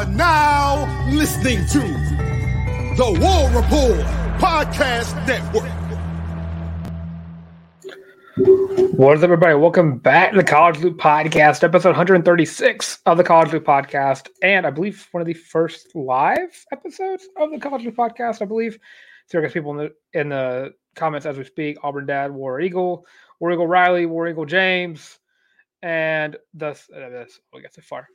Are 0.00 0.06
now 0.06 1.10
listening 1.10 1.58
to 1.66 1.78
the 2.96 3.18
War 3.20 3.50
Rapport 3.60 4.02
Podcast 4.38 5.14
Network. 5.26 5.68
What 8.98 9.18
is 9.18 9.22
up, 9.22 9.24
everybody? 9.24 9.56
Welcome 9.56 9.98
back 9.98 10.30
to 10.30 10.38
the 10.38 10.44
College 10.44 10.78
Loop 10.78 10.96
Podcast, 10.96 11.62
episode 11.62 11.90
136 11.90 13.00
of 13.04 13.18
the 13.18 13.24
College 13.24 13.52
Loop 13.52 13.66
Podcast, 13.66 14.28
and 14.42 14.66
I 14.66 14.70
believe 14.70 15.06
one 15.12 15.20
of 15.20 15.26
the 15.26 15.34
first 15.34 15.94
live 15.94 16.64
episodes 16.72 17.28
of 17.36 17.50
the 17.50 17.58
College 17.58 17.84
Loop 17.84 17.96
Podcast. 17.96 18.40
I 18.40 18.46
believe. 18.46 18.78
So, 19.26 19.38
I 19.38 19.42
guess 19.42 19.52
people 19.52 19.78
in 19.78 19.90
the 20.12 20.18
in 20.18 20.30
the 20.30 20.72
comments 20.96 21.26
as 21.26 21.36
we 21.36 21.44
speak: 21.44 21.76
Auburn 21.82 22.06
Dad, 22.06 22.32
War 22.32 22.58
Eagle, 22.58 23.04
War 23.38 23.52
Eagle 23.52 23.66
Riley, 23.66 24.06
War 24.06 24.26
Eagle 24.28 24.46
James, 24.46 25.18
and 25.82 26.38
thus 26.54 26.88
uh, 26.88 27.10
this. 27.10 27.38
We 27.52 27.60
got 27.60 27.74
so 27.74 27.82
far, 27.82 28.08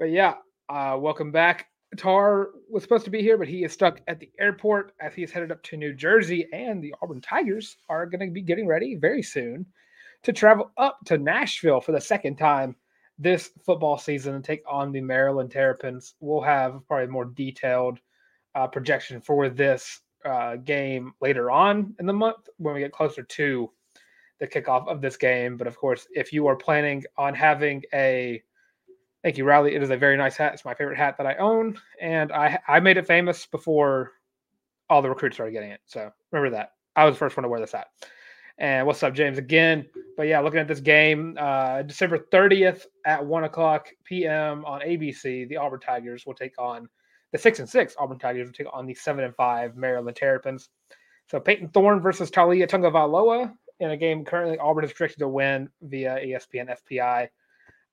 but 0.00 0.06
yeah, 0.06 0.34
uh, 0.68 0.96
welcome 0.98 1.32
back. 1.32 1.68
Tarr 1.96 2.50
was 2.68 2.82
supposed 2.82 3.04
to 3.06 3.10
be 3.10 3.22
here, 3.22 3.38
but 3.38 3.48
he 3.48 3.64
is 3.64 3.72
stuck 3.72 4.00
at 4.08 4.20
the 4.20 4.30
airport 4.38 4.92
as 5.00 5.14
he 5.14 5.22
is 5.22 5.30
headed 5.30 5.50
up 5.50 5.62
to 5.64 5.76
New 5.76 5.94
Jersey, 5.94 6.46
and 6.52 6.82
the 6.82 6.94
Auburn 7.00 7.20
Tigers 7.20 7.76
are 7.88 8.06
going 8.06 8.28
to 8.28 8.32
be 8.32 8.42
getting 8.42 8.66
ready 8.66 8.94
very 8.94 9.22
soon 9.22 9.64
to 10.22 10.32
travel 10.32 10.70
up 10.76 10.98
to 11.06 11.16
Nashville 11.16 11.80
for 11.80 11.92
the 11.92 12.00
second 12.00 12.36
time 12.36 12.76
this 13.18 13.50
football 13.64 13.98
season 13.98 14.34
and 14.34 14.44
take 14.44 14.62
on 14.68 14.92
the 14.92 15.00
Maryland 15.00 15.50
Terrapins. 15.50 16.14
We'll 16.20 16.42
have 16.42 16.86
probably 16.86 17.06
a 17.06 17.08
more 17.08 17.24
detailed 17.24 17.98
uh, 18.54 18.66
projection 18.66 19.20
for 19.20 19.48
this 19.48 20.00
uh, 20.24 20.56
game 20.56 21.12
later 21.20 21.50
on 21.50 21.94
in 21.98 22.06
the 22.06 22.12
month 22.12 22.48
when 22.58 22.74
we 22.74 22.80
get 22.80 22.92
closer 22.92 23.22
to 23.22 23.70
the 24.40 24.46
kickoff 24.46 24.86
of 24.88 25.00
this 25.00 25.16
game. 25.16 25.56
But 25.56 25.66
of 25.66 25.76
course, 25.76 26.06
if 26.12 26.32
you 26.32 26.46
are 26.46 26.56
planning 26.56 27.04
on 27.16 27.34
having 27.34 27.82
a 27.92 28.42
Thank 29.22 29.36
you, 29.36 29.44
Riley. 29.44 29.74
It 29.74 29.82
is 29.82 29.90
a 29.90 29.96
very 29.96 30.16
nice 30.16 30.36
hat. 30.36 30.54
It's 30.54 30.64
my 30.64 30.74
favorite 30.74 30.96
hat 30.96 31.16
that 31.18 31.26
I 31.26 31.34
own, 31.36 31.76
and 32.00 32.30
I 32.32 32.58
I 32.68 32.80
made 32.80 32.96
it 32.96 33.06
famous 33.06 33.46
before 33.46 34.12
all 34.88 35.02
the 35.02 35.08
recruits 35.08 35.36
started 35.36 35.52
getting 35.52 35.70
it. 35.70 35.80
So 35.86 36.10
remember 36.30 36.56
that. 36.56 36.72
I 36.96 37.04
was 37.04 37.14
the 37.14 37.18
first 37.18 37.36
one 37.36 37.42
to 37.42 37.48
wear 37.48 37.60
this 37.60 37.72
hat. 37.72 37.88
And 38.58 38.86
what's 38.86 39.02
up, 39.02 39.14
James? 39.14 39.38
Again, 39.38 39.86
but 40.16 40.24
yeah, 40.24 40.40
looking 40.40 40.58
at 40.58 40.66
this 40.66 40.80
game, 40.80 41.36
uh, 41.38 41.82
December 41.82 42.26
30th 42.32 42.86
at 43.06 43.24
one 43.24 43.44
o'clock 43.44 43.88
p.m. 44.04 44.64
on 44.64 44.80
ABC, 44.80 45.48
the 45.48 45.56
Auburn 45.56 45.78
Tigers 45.78 46.24
will 46.26 46.34
take 46.34 46.58
on 46.58 46.88
the 47.32 47.38
six 47.38 47.58
and 47.58 47.68
six 47.68 47.94
Auburn 47.98 48.18
Tigers 48.18 48.48
will 48.48 48.54
take 48.54 48.66
on 48.72 48.86
the 48.86 48.94
seven 48.94 49.24
and 49.24 49.34
five 49.36 49.76
Maryland 49.76 50.16
Terrapins. 50.16 50.70
So 51.28 51.38
Payton 51.38 51.68
Thorne 51.68 52.00
versus 52.00 52.30
Taulia 52.30 52.66
Tagovailoa 52.66 53.52
in 53.80 53.90
a 53.90 53.96
game 53.96 54.24
currently 54.24 54.58
Auburn 54.58 54.84
is 54.84 54.92
projected 54.92 55.20
to 55.20 55.28
win 55.28 55.68
via 55.82 56.16
ESPN 56.16 56.74
FPI. 56.90 57.28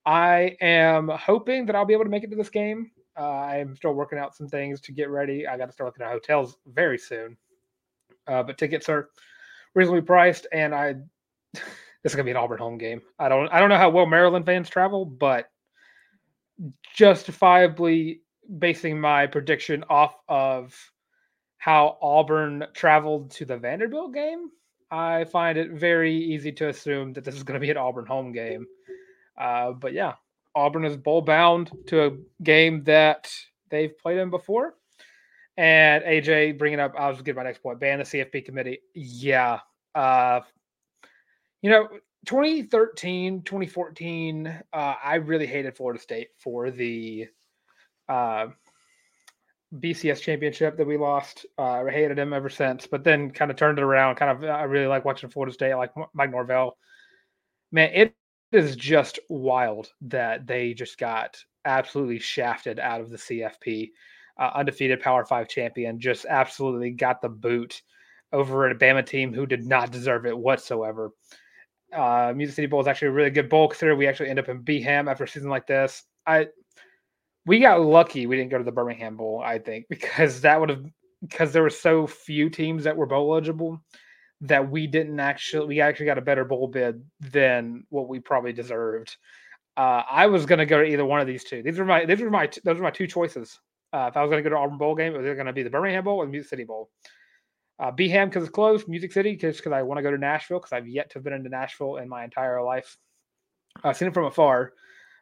I 0.05 0.55
am 0.61 1.09
hoping 1.09 1.65
that 1.65 1.75
I'll 1.75 1.85
be 1.85 1.93
able 1.93 2.03
to 2.03 2.09
make 2.09 2.23
it 2.23 2.29
to 2.31 2.35
this 2.35 2.49
game. 2.49 2.91
Uh, 3.17 3.23
I'm 3.23 3.75
still 3.75 3.93
working 3.93 4.19
out 4.19 4.35
some 4.35 4.47
things 4.47 4.81
to 4.81 4.91
get 4.91 5.09
ready. 5.09 5.47
I 5.47 5.57
got 5.57 5.67
to 5.67 5.71
start 5.71 5.87
looking 5.87 6.05
at 6.05 6.11
hotels 6.11 6.57
very 6.67 6.97
soon. 6.97 7.37
Uh, 8.27 8.43
but 8.43 8.57
tickets 8.57 8.89
are 8.89 9.09
reasonably 9.73 10.01
priced, 10.01 10.47
and 10.51 10.73
I 10.73 10.95
this 11.53 11.63
is 12.03 12.15
gonna 12.15 12.25
be 12.25 12.31
an 12.31 12.37
Auburn 12.37 12.57
home 12.57 12.77
game. 12.77 13.01
I 13.19 13.29
don't 13.29 13.47
I 13.49 13.59
don't 13.59 13.69
know 13.69 13.77
how 13.77 13.89
well 13.89 14.05
Maryland 14.05 14.45
fans 14.45 14.69
travel, 14.69 15.05
but 15.05 15.49
justifiably 16.95 18.21
basing 18.59 18.99
my 18.99 19.27
prediction 19.27 19.83
off 19.89 20.15
of 20.27 20.75
how 21.57 21.97
Auburn 22.01 22.65
traveled 22.73 23.31
to 23.31 23.45
the 23.45 23.57
Vanderbilt 23.57 24.13
game, 24.13 24.49
I 24.91 25.25
find 25.25 25.57
it 25.57 25.71
very 25.71 26.15
easy 26.15 26.51
to 26.53 26.69
assume 26.69 27.13
that 27.13 27.23
this 27.23 27.35
is 27.35 27.43
going 27.43 27.59
to 27.59 27.65
be 27.65 27.71
an 27.71 27.77
Auburn 27.77 28.05
home 28.05 28.31
game. 28.31 28.67
Uh, 29.37 29.71
but 29.71 29.93
yeah, 29.93 30.13
Auburn 30.55 30.85
is 30.85 30.97
bowl 30.97 31.21
bound 31.21 31.71
to 31.87 32.05
a 32.05 32.11
game 32.43 32.83
that 32.85 33.31
they've 33.69 33.97
played 33.97 34.17
in 34.17 34.29
before. 34.29 34.75
And 35.57 36.03
AJ 36.03 36.57
bringing 36.57 36.79
up, 36.79 36.93
I 36.97 37.09
was 37.09 37.21
getting 37.21 37.35
my 37.35 37.43
next 37.43 37.61
point, 37.63 37.79
ban 37.79 37.99
the 37.99 38.05
CFP 38.05 38.45
committee. 38.45 38.79
Yeah. 38.93 39.59
Uh, 39.93 40.41
you 41.61 41.69
know, 41.69 41.87
2013, 42.25 43.43
2014, 43.43 44.47
uh, 44.73 44.93
I 45.03 45.15
really 45.15 45.45
hated 45.45 45.75
Florida 45.75 45.99
State 45.99 46.29
for 46.37 46.71
the 46.71 47.27
uh, 48.09 48.47
BCS 49.73 50.21
championship 50.21 50.77
that 50.77 50.87
we 50.87 50.97
lost. 50.97 51.45
Uh, 51.57 51.83
I 51.83 51.91
hated 51.91 52.17
them 52.17 52.33
ever 52.33 52.49
since, 52.49 52.87
but 52.87 53.03
then 53.03 53.31
kind 53.31 53.51
of 53.51 53.57
turned 53.57 53.77
it 53.77 53.83
around. 53.83 54.15
Kind 54.15 54.31
of, 54.31 54.49
I 54.49 54.63
really 54.63 54.87
like 54.87 55.05
watching 55.05 55.29
Florida 55.29 55.53
State. 55.53 55.71
I 55.71 55.75
like 55.75 55.91
Mike 56.13 56.31
Norvell. 56.31 56.77
Man, 57.71 57.91
it 57.93 58.15
is 58.51 58.75
just 58.75 59.19
wild 59.29 59.91
that 60.01 60.47
they 60.47 60.73
just 60.73 60.97
got 60.97 61.37
absolutely 61.65 62.19
shafted 62.19 62.79
out 62.79 63.01
of 63.01 63.09
the 63.09 63.17
CFP. 63.17 63.91
Uh, 64.39 64.51
undefeated 64.55 64.99
Power 64.99 65.25
Five 65.25 65.47
champion 65.47 65.99
just 65.99 66.25
absolutely 66.25 66.91
got 66.91 67.21
the 67.21 67.29
boot 67.29 67.81
over 68.33 68.65
at 68.65 68.75
a 68.75 68.79
Bama 68.79 69.05
team 69.05 69.33
who 69.33 69.45
did 69.45 69.65
not 69.65 69.91
deserve 69.91 70.25
it 70.25 70.37
whatsoever. 70.37 71.11
Uh, 71.93 72.33
Music 72.35 72.55
City 72.55 72.67
Bowl 72.67 72.81
is 72.81 72.87
actually 72.87 73.07
a 73.09 73.11
really 73.11 73.29
good 73.29 73.49
bowl 73.49 73.69
considering 73.69 73.97
we 73.97 74.07
actually 74.07 74.29
end 74.29 74.39
up 74.39 74.49
in 74.49 74.61
Beham 74.61 75.09
after 75.09 75.23
a 75.23 75.27
season 75.27 75.49
like 75.49 75.67
this. 75.67 76.03
I 76.27 76.47
we 77.45 77.59
got 77.59 77.81
lucky 77.81 78.25
we 78.25 78.35
didn't 78.35 78.51
go 78.51 78.57
to 78.57 78.63
the 78.63 78.71
Birmingham 78.71 79.15
Bowl, 79.15 79.41
I 79.43 79.59
think, 79.59 79.85
because 79.89 80.41
that 80.41 80.59
would 80.59 80.69
have 80.69 80.85
because 81.21 81.53
there 81.53 81.63
were 81.63 81.69
so 81.69 82.05
few 82.05 82.49
teams 82.49 82.83
that 82.83 82.97
were 82.97 83.05
bowl 83.05 83.33
eligible 83.33 83.81
that 84.47 84.69
we 84.69 84.87
didn't 84.87 85.19
actually 85.19 85.67
we 85.67 85.81
actually 85.81 86.05
got 86.05 86.17
a 86.17 86.21
better 86.21 86.45
bowl 86.45 86.67
bid 86.67 87.03
than 87.19 87.85
what 87.89 88.07
we 88.07 88.19
probably 88.19 88.53
deserved. 88.53 89.15
Uh, 89.77 90.03
I 90.09 90.27
was 90.27 90.45
going 90.45 90.59
to 90.59 90.65
go 90.65 90.81
to 90.81 90.85
either 90.85 91.05
one 91.05 91.19
of 91.19 91.27
these 91.27 91.43
two. 91.43 91.61
These 91.61 91.77
were 91.77 91.85
my 91.85 92.05
these 92.05 92.21
were 92.21 92.29
my 92.29 92.49
those 92.63 92.77
were 92.77 92.83
my 92.83 92.91
two 92.91 93.07
choices. 93.07 93.59
Uh, 93.93 94.07
if 94.09 94.17
I 94.17 94.21
was 94.21 94.29
going 94.29 94.43
to 94.43 94.49
go 94.49 94.53
to 94.55 94.61
Auburn 94.61 94.77
Bowl 94.77 94.95
game, 94.95 95.13
it 95.13 95.17
was 95.17 95.25
going 95.25 95.45
to 95.45 95.53
be 95.53 95.63
the 95.63 95.69
Birmingham 95.69 96.03
Bowl 96.03 96.17
or 96.17 96.25
the 96.25 96.31
Music 96.31 96.49
City 96.49 96.63
Bowl. 96.63 96.89
Uh, 97.77 97.91
Beham 97.91 98.29
because 98.29 98.43
it's 98.43 98.53
close, 98.53 98.87
Music 98.87 99.11
City 99.11 99.33
because 99.33 99.57
because 99.57 99.73
I 99.73 99.81
want 99.81 99.97
to 99.97 100.01
go 100.01 100.11
to 100.11 100.17
Nashville 100.17 100.59
because 100.59 100.73
I've 100.73 100.87
yet 100.87 101.09
to 101.09 101.15
have 101.15 101.23
been 101.23 101.33
into 101.33 101.49
Nashville 101.49 101.97
in 101.97 102.07
my 102.07 102.23
entire 102.23 102.61
life. 102.63 102.97
I've 103.83 103.97
seen 103.97 104.07
it 104.07 104.13
from 104.13 104.25
afar, 104.25 104.73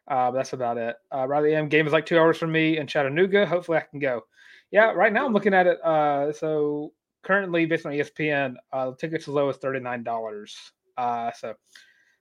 uh, 0.08 0.30
but 0.30 0.32
that's 0.32 0.52
about 0.52 0.78
it. 0.78 0.96
Uh, 1.12 1.26
Riley 1.26 1.54
M 1.54 1.68
game 1.68 1.86
is 1.86 1.92
like 1.92 2.06
two 2.06 2.18
hours 2.18 2.38
from 2.38 2.52
me 2.52 2.78
in 2.78 2.86
Chattanooga. 2.86 3.46
Hopefully, 3.46 3.78
I 3.78 3.84
can 3.90 3.98
go. 3.98 4.22
Yeah, 4.70 4.92
right 4.92 5.12
now 5.12 5.26
I'm 5.26 5.32
looking 5.32 5.54
at 5.54 5.66
it. 5.66 5.80
Uh, 5.82 6.32
so 6.32 6.92
currently, 7.24 7.66
based 7.66 7.86
on 7.86 7.92
ESPN, 7.92 8.54
uh, 8.72 8.92
tickets 8.92 9.28
as 9.28 9.34
low 9.34 9.48
as 9.48 9.56
thirty 9.56 9.80
nine 9.80 10.02
dollars. 10.02 10.56
Uh, 10.96 11.32
so 11.32 11.54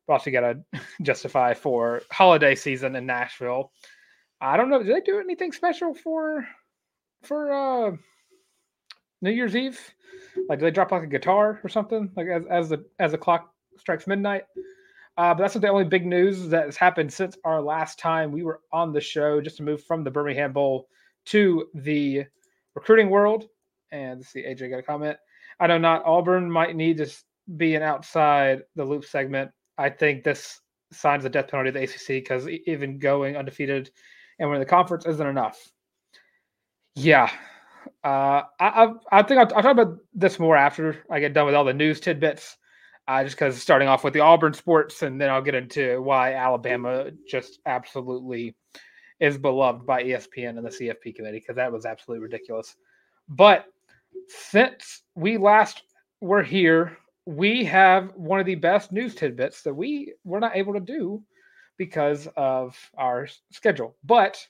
we 0.07 0.13
also 0.13 0.31
got 0.31 0.41
to 0.41 0.81
justify 1.01 1.53
for 1.53 2.01
holiday 2.11 2.55
season 2.55 2.95
in 2.95 3.05
Nashville. 3.05 3.71
I 4.41 4.57
don't 4.57 4.69
know. 4.69 4.83
Do 4.83 4.94
they 4.94 5.01
do 5.01 5.19
anything 5.19 5.51
special 5.51 5.94
for 5.94 6.45
for 7.23 7.53
uh, 7.53 7.95
New 9.21 9.31
Year's 9.31 9.55
Eve? 9.55 9.79
Like, 10.50 10.59
do 10.59 10.65
they 10.65 10.71
drop 10.71 10.91
like 10.91 11.03
a 11.03 11.07
guitar 11.07 11.59
or 11.63 11.69
something? 11.69 12.11
Like 12.15 12.27
as 12.27 12.45
as 12.49 12.69
the 12.69 12.85
as 12.99 13.11
the 13.11 13.17
clock 13.17 13.53
strikes 13.77 14.07
midnight. 14.07 14.44
Uh, 15.15 15.33
but 15.33 15.44
that's 15.44 15.53
not 15.56 15.61
the 15.61 15.67
only 15.67 15.85
big 15.85 16.07
news 16.07 16.49
that 16.49 16.65
has 16.65 16.75
happened 16.75 17.13
since 17.13 17.38
our 17.45 17.61
last 17.61 17.99
time 17.99 18.31
we 18.31 18.44
were 18.44 18.61
on 18.71 18.91
the 18.91 19.01
show. 19.01 19.39
Just 19.39 19.57
to 19.57 19.63
move 19.63 19.83
from 19.83 20.03
the 20.03 20.11
Birmingham 20.11 20.51
Bowl 20.51 20.88
to 21.25 21.67
the 21.73 22.25
recruiting 22.75 23.09
world. 23.09 23.47
And 23.94 24.19
let's 24.19 24.34
see, 24.34 24.44
AJ 24.44 24.72
got 24.72 24.80
a 24.80 24.84
comment. 24.84 25.18
I 25.60 25.68
know 25.68 25.78
not 25.78 26.04
Auburn 26.06 26.51
might 26.51 26.75
need 26.75 26.98
to 26.98 27.07
be 27.56 27.75
an 27.75 27.84
outside 27.84 28.63
the 28.75 28.84
loop 28.84 29.06
segment. 29.06 29.51
I 29.78 29.90
think 29.90 30.24
this 30.24 30.60
signs 30.92 31.24
the 31.24 31.30
death 31.30 31.48
penalty 31.48 31.69
of 31.69 31.75
the 31.75 31.84
ACC 31.84 32.24
because 32.24 32.48
even 32.48 32.98
going 32.98 33.38
undefeated 33.38 33.92
and 34.40 34.50
winning 34.50 34.62
the 34.62 34.69
conference 34.69 35.06
isn't 35.06 35.25
enough. 35.25 35.60
Yeah, 36.95 37.30
uh, 38.04 38.44
I, 38.60 38.68
I, 38.68 38.88
I 39.12 39.24
think 39.24 39.40
I'll, 39.40 39.56
I'll, 39.56 39.63
talk 39.63 39.72
about 39.72 39.98
this 40.13 40.40
more 40.40 40.57
after 40.57 41.04
I 41.10 41.19
get 41.19 41.34
done 41.34 41.45
with 41.45 41.56
all 41.56 41.66
the 41.66 41.74
news 41.74 42.00
tidbits. 42.00 42.57
Uh, 43.06 43.22
just 43.22 43.36
because 43.36 43.62
starting 43.62 43.90
off 43.90 44.06
with 44.06 44.13
the 44.13 44.22
Auburn 44.22 44.54
sports, 44.54 45.01
and 45.01 45.19
then 45.19 45.30
I'll 45.30 45.42
get 45.42 45.56
into 45.56 46.01
why 46.01 46.36
Alabama 46.36 47.12
just 47.28 47.60
absolutely 47.66 48.56
is 49.19 49.38
beloved 49.38 49.86
by 49.86 50.04
ESPN 50.04 50.57
and 50.57 50.66
the 50.66 50.69
CFP 50.69 51.13
committee 51.13 51.40
because 51.40 51.57
that 51.57 51.72
was 51.72 51.86
absolutely 51.86 52.24
ridiculous. 52.24 52.78
But 53.28 53.66
since 54.27 55.04
we 55.15 55.38
last 55.38 55.83
were 56.21 56.44
here, 56.44 56.98
we 57.25 57.63
have 57.65 58.12
one 58.15 58.39
of 58.39 58.45
the 58.45 58.56
best 58.56 58.92
news 58.92 59.15
tidbits 59.15 59.62
that 59.63 59.74
we 59.74 60.13
were 60.24 60.39
not 60.39 60.56
able 60.56 60.74
to 60.74 60.80
do 60.80 61.24
because 61.77 62.27
of 62.36 62.77
our 62.98 63.27
schedule. 63.51 63.95
But 64.04 64.45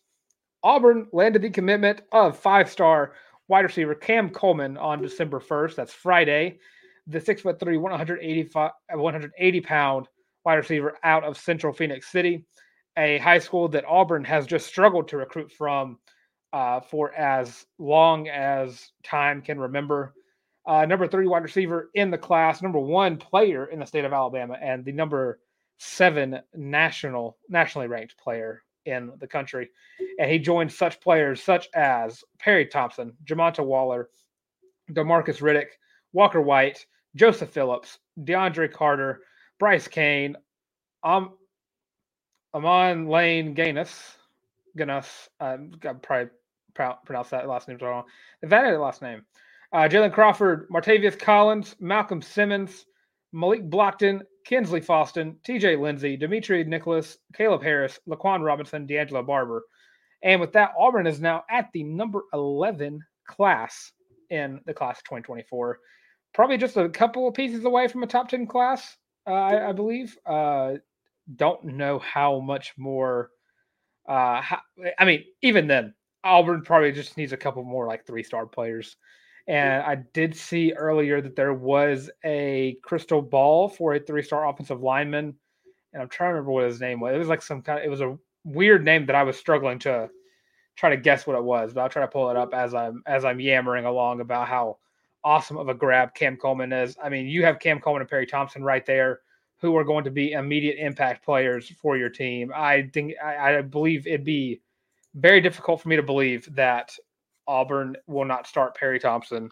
Auburn 0.63 1.07
landed 1.11 1.41
the 1.41 1.49
commitment 1.49 2.01
of 2.11 2.37
five 2.37 2.69
star 2.69 3.13
wide 3.47 3.65
receiver 3.65 3.95
Cam 3.95 4.29
Coleman 4.29 4.77
on 4.77 5.01
December 5.01 5.39
1st. 5.39 5.75
That's 5.75 5.93
Friday. 5.93 6.59
The 7.07 7.19
six 7.19 7.41
foot 7.41 7.59
three, 7.59 7.77
185, 7.77 8.71
180 8.93 9.61
pound 9.61 10.07
wide 10.45 10.55
receiver 10.55 10.97
out 11.03 11.23
of 11.23 11.37
Central 11.37 11.73
Phoenix 11.73 12.11
City, 12.11 12.45
a 12.97 13.17
high 13.17 13.39
school 13.39 13.67
that 13.69 13.85
Auburn 13.85 14.23
has 14.23 14.47
just 14.47 14.67
struggled 14.67 15.09
to 15.09 15.17
recruit 15.17 15.51
from 15.51 15.99
uh, 16.53 16.79
for 16.79 17.13
as 17.15 17.65
long 17.79 18.29
as 18.29 18.91
time 19.03 19.41
can 19.41 19.59
remember. 19.59 20.13
Uh, 20.65 20.85
number 20.85 21.07
three 21.07 21.27
wide 21.27 21.43
receiver 21.43 21.89
in 21.95 22.09
the 22.09 22.17
class, 22.17 22.61
number 22.61 22.79
one 22.79 23.17
player 23.17 23.65
in 23.65 23.79
the 23.79 23.85
state 23.85 24.05
of 24.05 24.13
Alabama, 24.13 24.57
and 24.61 24.85
the 24.85 24.91
number 24.91 25.39
seven 25.79 26.39
national 26.55 27.37
nationally 27.49 27.87
ranked 27.87 28.15
player 28.17 28.63
in 28.85 29.11
the 29.19 29.27
country. 29.27 29.69
And 30.19 30.31
he 30.31 30.39
joined 30.39 30.71
such 30.71 31.01
players 31.01 31.41
such 31.41 31.67
as 31.73 32.23
Perry 32.39 32.67
Thompson, 32.67 33.13
Jamonta 33.25 33.65
Waller, 33.65 34.09
Demarcus 34.91 35.41
Riddick, 35.41 35.69
Walker 36.13 36.41
White, 36.41 36.85
Joseph 37.15 37.49
Phillips, 37.49 37.99
DeAndre 38.19 38.71
Carter, 38.71 39.21
Bryce 39.59 39.87
Cain, 39.87 40.37
um, 41.03 41.31
Amon 42.53 43.07
Lane 43.07 43.55
Gainus, 43.55 44.15
Gainus, 44.77 45.27
um, 45.39 45.71
I 45.83 45.93
probably 45.93 46.29
pronounce 46.75 47.29
that 47.29 47.47
last 47.47 47.67
name 47.67 47.77
wrong. 47.81 48.03
That 48.41 48.79
last 48.79 49.01
name. 49.01 49.23
Uh, 49.71 49.87
Jalen 49.89 50.13
Crawford, 50.13 50.69
Martavius 50.69 51.17
Collins, 51.17 51.75
Malcolm 51.79 52.21
Simmons, 52.21 52.85
Malik 53.31 53.67
Blocton, 53.69 54.21
Kinsley 54.45 54.81
Foston, 54.81 55.35
TJ 55.47 55.79
Lindsey, 55.79 56.15
Dimitri 56.15 56.63
Nicholas, 56.63 57.17
Caleb 57.33 57.63
Harris, 57.63 57.99
Laquan 58.07 58.43
Robinson, 58.45 58.85
D'Angelo 58.85 59.23
Barber. 59.23 59.63
And 60.21 60.39
with 60.39 60.53
that, 60.53 60.71
Auburn 60.77 61.07
is 61.07 61.19
now 61.19 61.43
at 61.49 61.69
the 61.73 61.83
number 61.83 62.23
11 62.33 62.99
class 63.27 63.91
in 64.29 64.61
the 64.65 64.73
class 64.73 64.99
of 64.99 65.03
2024. 65.05 65.79
Probably 66.33 66.57
just 66.57 66.77
a 66.77 66.89
couple 66.89 67.27
of 67.27 67.33
pieces 67.33 67.65
away 67.65 67.87
from 67.87 68.03
a 68.03 68.07
top 68.07 68.29
10 68.29 68.47
class, 68.47 68.97
uh, 69.27 69.33
I, 69.33 69.69
I, 69.69 69.71
believe. 69.71 70.17
Uh, 70.25 70.73
don't 71.35 71.63
know 71.63 71.99
how 71.99 72.39
much 72.39 72.73
more. 72.77 73.29
Uh, 74.07 74.41
how, 74.41 74.59
I 74.99 75.05
mean, 75.05 75.23
even 75.41 75.67
then, 75.67 75.93
Auburn 76.23 76.61
probably 76.61 76.91
just 76.91 77.17
needs 77.17 77.33
a 77.33 77.37
couple 77.37 77.63
more 77.63 77.87
like 77.87 78.05
three 78.05 78.23
star 78.23 78.45
players. 78.45 78.97
And 79.47 79.83
I 79.83 79.95
did 80.13 80.35
see 80.35 80.71
earlier 80.73 81.19
that 81.21 81.35
there 81.35 81.53
was 81.53 82.09
a 82.23 82.77
crystal 82.81 83.21
ball 83.21 83.67
for 83.67 83.93
a 83.93 83.99
three 83.99 84.23
star 84.23 84.47
offensive 84.47 84.81
lineman. 84.81 85.35
And 85.91 86.01
I'm 86.01 86.09
trying 86.09 86.29
to 86.29 86.33
remember 86.35 86.51
what 86.51 86.65
his 86.65 86.79
name 86.79 86.99
was. 86.99 87.13
It 87.13 87.19
was 87.19 87.27
like 87.27 87.41
some 87.41 87.61
kind 87.61 87.79
of, 87.79 87.85
it 87.85 87.89
was 87.89 88.01
a 88.01 88.17
weird 88.45 88.83
name 88.83 89.05
that 89.07 89.15
I 89.15 89.23
was 89.23 89.37
struggling 89.37 89.79
to 89.79 90.09
try 90.75 90.89
to 90.89 90.97
guess 90.97 91.27
what 91.27 91.37
it 91.37 91.43
was, 91.43 91.73
but 91.73 91.81
I'll 91.81 91.89
try 91.89 92.01
to 92.01 92.07
pull 92.07 92.29
it 92.29 92.37
up 92.37 92.53
as 92.53 92.73
I'm 92.73 93.03
as 93.05 93.25
I'm 93.25 93.39
yammering 93.39 93.85
along 93.85 94.21
about 94.21 94.47
how 94.47 94.77
awesome 95.23 95.57
of 95.57 95.69
a 95.69 95.73
grab 95.73 96.13
Cam 96.15 96.37
Coleman 96.37 96.73
is. 96.73 96.97
I 97.01 97.09
mean, 97.09 97.27
you 97.27 97.43
have 97.45 97.59
Cam 97.59 97.79
Coleman 97.79 98.01
and 98.01 98.09
Perry 98.09 98.25
Thompson 98.25 98.63
right 98.63 98.85
there, 98.85 99.21
who 99.57 99.75
are 99.77 99.83
going 99.83 100.03
to 100.03 100.11
be 100.11 100.33
immediate 100.33 100.77
impact 100.79 101.23
players 101.23 101.71
for 101.81 101.95
your 101.97 102.09
team. 102.09 102.51
I 102.55 102.89
think 102.93 103.13
I, 103.23 103.57
I 103.57 103.61
believe 103.61 104.07
it'd 104.07 104.25
be 104.25 104.61
very 105.15 105.41
difficult 105.41 105.81
for 105.81 105.89
me 105.89 105.95
to 105.95 106.03
believe 106.03 106.53
that 106.55 106.95
Auburn 107.47 107.95
will 108.07 108.25
not 108.25 108.47
start 108.47 108.75
Perry 108.75 108.99
Thompson 108.99 109.49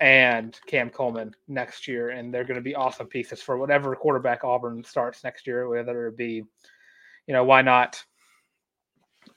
and 0.00 0.58
Cam 0.66 0.90
Coleman 0.90 1.34
next 1.48 1.86
year, 1.86 2.10
and 2.10 2.32
they're 2.32 2.44
going 2.44 2.56
to 2.56 2.62
be 2.62 2.74
awesome 2.74 3.06
pieces 3.06 3.40
for 3.40 3.56
whatever 3.56 3.94
quarterback 3.94 4.44
Auburn 4.44 4.82
starts 4.84 5.22
next 5.24 5.46
year, 5.46 5.68
whether 5.68 6.08
it 6.08 6.16
be, 6.16 6.42
you 7.26 7.34
know, 7.34 7.44
why 7.44 7.62
not 7.62 8.02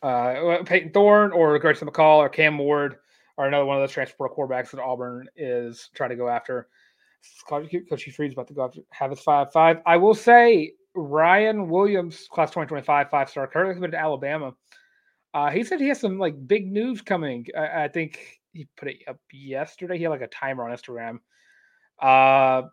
uh, 0.01 0.63
Payton 0.65 0.91
Thorne 0.91 1.31
or 1.31 1.57
Grayson 1.59 1.87
McCall 1.87 2.17
or 2.17 2.29
Cam 2.29 2.57
Ward 2.57 2.97
or 3.37 3.47
another 3.47 3.65
one 3.65 3.77
of 3.77 3.83
those 3.83 3.91
transfer 3.91 4.27
quarterbacks 4.27 4.71
that 4.71 4.81
Auburn 4.81 5.29
is 5.35 5.89
trying 5.93 6.09
to 6.09 6.15
go 6.15 6.27
after. 6.27 6.67
Coach 7.47 7.69
Freeze's 7.89 8.33
about 8.33 8.47
to 8.47 8.53
go 8.53 8.65
after, 8.65 8.81
have 8.91 9.11
his 9.11 9.19
five 9.19 9.51
five. 9.51 9.81
I 9.85 9.97
will 9.97 10.13
say 10.13 10.73
Ryan 10.95 11.67
Williams, 11.67 12.27
class 12.31 12.49
2025, 12.49 13.09
five 13.09 13.29
star, 13.29 13.47
currently 13.47 13.75
committed 13.75 13.93
to 13.93 13.99
Alabama. 13.99 14.53
Uh, 15.33 15.49
he 15.51 15.63
said 15.63 15.79
he 15.79 15.87
has 15.89 15.99
some 15.99 16.17
like 16.17 16.47
big 16.47 16.71
news 16.71 17.01
coming. 17.01 17.45
I, 17.55 17.83
I, 17.83 17.87
think 17.87 18.39
he 18.53 18.67
put 18.77 18.87
it 18.87 18.97
up 19.07 19.17
yesterday. 19.31 19.97
He 19.97 20.03
had 20.03 20.09
like 20.09 20.21
a 20.21 20.27
timer 20.27 20.67
on 20.67 20.75
Instagram. 20.75 21.19
Uh, 21.99 22.67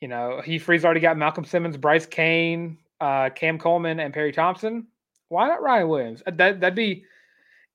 you 0.00 0.08
know, 0.08 0.40
he 0.44 0.58
Freeze 0.58 0.84
already 0.84 1.00
got 1.00 1.16
Malcolm 1.16 1.44
Simmons, 1.44 1.76
Bryce 1.76 2.06
Cain, 2.06 2.78
uh, 3.00 3.30
Cam 3.30 3.58
Coleman, 3.58 4.00
and 4.00 4.12
Perry 4.12 4.32
Thompson. 4.32 4.86
Why 5.28 5.48
not 5.48 5.62
Ryan 5.62 5.88
Williams? 5.88 6.22
Uh, 6.26 6.32
that 6.36 6.60
that'd 6.60 6.74
be 6.74 7.04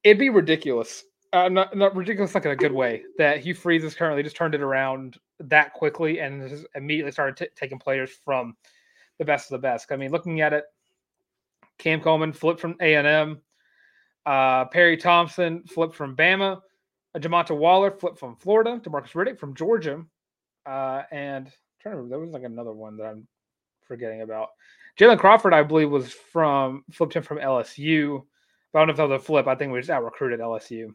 it'd 0.04 0.20
be 0.20 0.30
ridiculous. 0.30 1.04
Uh, 1.34 1.50
not, 1.50 1.76
not 1.76 1.96
ridiculous, 1.96 2.34
like 2.34 2.46
in 2.46 2.52
a 2.52 2.56
good 2.56 2.72
way. 2.72 3.04
That 3.18 3.40
Hugh 3.40 3.54
Freeze 3.54 3.84
has 3.84 3.94
currently 3.94 4.24
just 4.24 4.36
turned 4.36 4.56
it 4.56 4.62
around 4.62 5.18
that 5.40 5.74
quickly 5.74 6.20
and 6.20 6.42
has 6.42 6.66
immediately 6.76 7.12
started 7.12 7.36
t- 7.38 7.52
taking 7.56 7.78
players 7.78 8.12
from 8.24 8.56
the 9.20 9.26
best 9.26 9.52
of 9.52 9.60
the 9.60 9.62
best. 9.62 9.92
I 9.92 9.98
mean, 9.98 10.12
looking 10.12 10.42
at 10.42 10.54
it, 10.54 10.64
Cam 11.78 12.02
Coleman 12.02 12.34
flipped 12.34 12.60
from 12.60 12.76
A 12.82 12.96
and 12.96 13.06
M. 13.06 13.42
Uh, 14.28 14.66
Perry 14.66 14.98
Thompson 14.98 15.64
flipped 15.64 15.96
from 15.96 16.14
Bama. 16.14 16.60
Uh, 17.16 17.20
Jamonta 17.20 17.58
Waller 17.58 17.92
flipped 17.92 18.20
from 18.20 18.36
Florida. 18.36 18.78
Demarcus 18.84 19.14
Riddick 19.14 19.40
from 19.40 19.56
Georgia. 19.56 20.04
Uh, 20.66 21.04
and 21.12 21.48
I'm 21.48 21.54
trying 21.82 21.96
to 21.96 22.02
remember, 22.02 22.10
there 22.10 22.20
was 22.20 22.32
like 22.32 22.44
another 22.44 22.74
one 22.74 22.98
that 22.98 23.06
I'm 23.06 23.26
forgetting 23.88 24.24
about. 24.24 24.50
Jalen 25.00 25.18
Crawford, 25.18 25.54
I 25.54 25.64
believe, 25.64 25.90
was 25.90 26.12
from 26.12 26.84
flipped 26.92 27.14
him 27.14 27.24
from 27.24 27.38
LSU. 27.38 28.22
But 28.74 28.80
I 28.80 28.82
don't 28.82 28.88
know 28.88 28.92
if 28.92 28.98
that 28.98 29.08
was 29.08 29.22
a 29.22 29.26
flip. 29.26 29.48
I 29.48 29.56
think 29.56 29.72
we 29.72 29.80
just 29.80 29.90
out 29.90 30.04
recruited 30.04 30.42
LSU. 30.42 30.90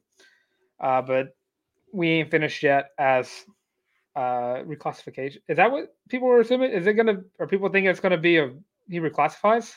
Uh, 0.79 1.01
but 1.01 1.35
we 1.91 2.11
ain't 2.11 2.31
finished 2.31 2.63
yet 2.63 2.91
as 2.99 3.31
uh, 4.15 4.61
reclassification. 4.67 5.39
Is 5.49 5.57
that 5.57 5.73
what 5.73 5.95
people 6.11 6.29
were 6.29 6.41
assuming? 6.41 6.71
Is 6.71 6.87
it 6.87 6.95
gonna 6.95 7.23
Are 7.41 7.47
people 7.47 7.71
thinking 7.71 7.89
it's 7.89 8.01
gonna 8.01 8.19
be 8.19 8.37
a 8.37 8.53
he 8.91 9.01
reclassifies? 9.01 9.73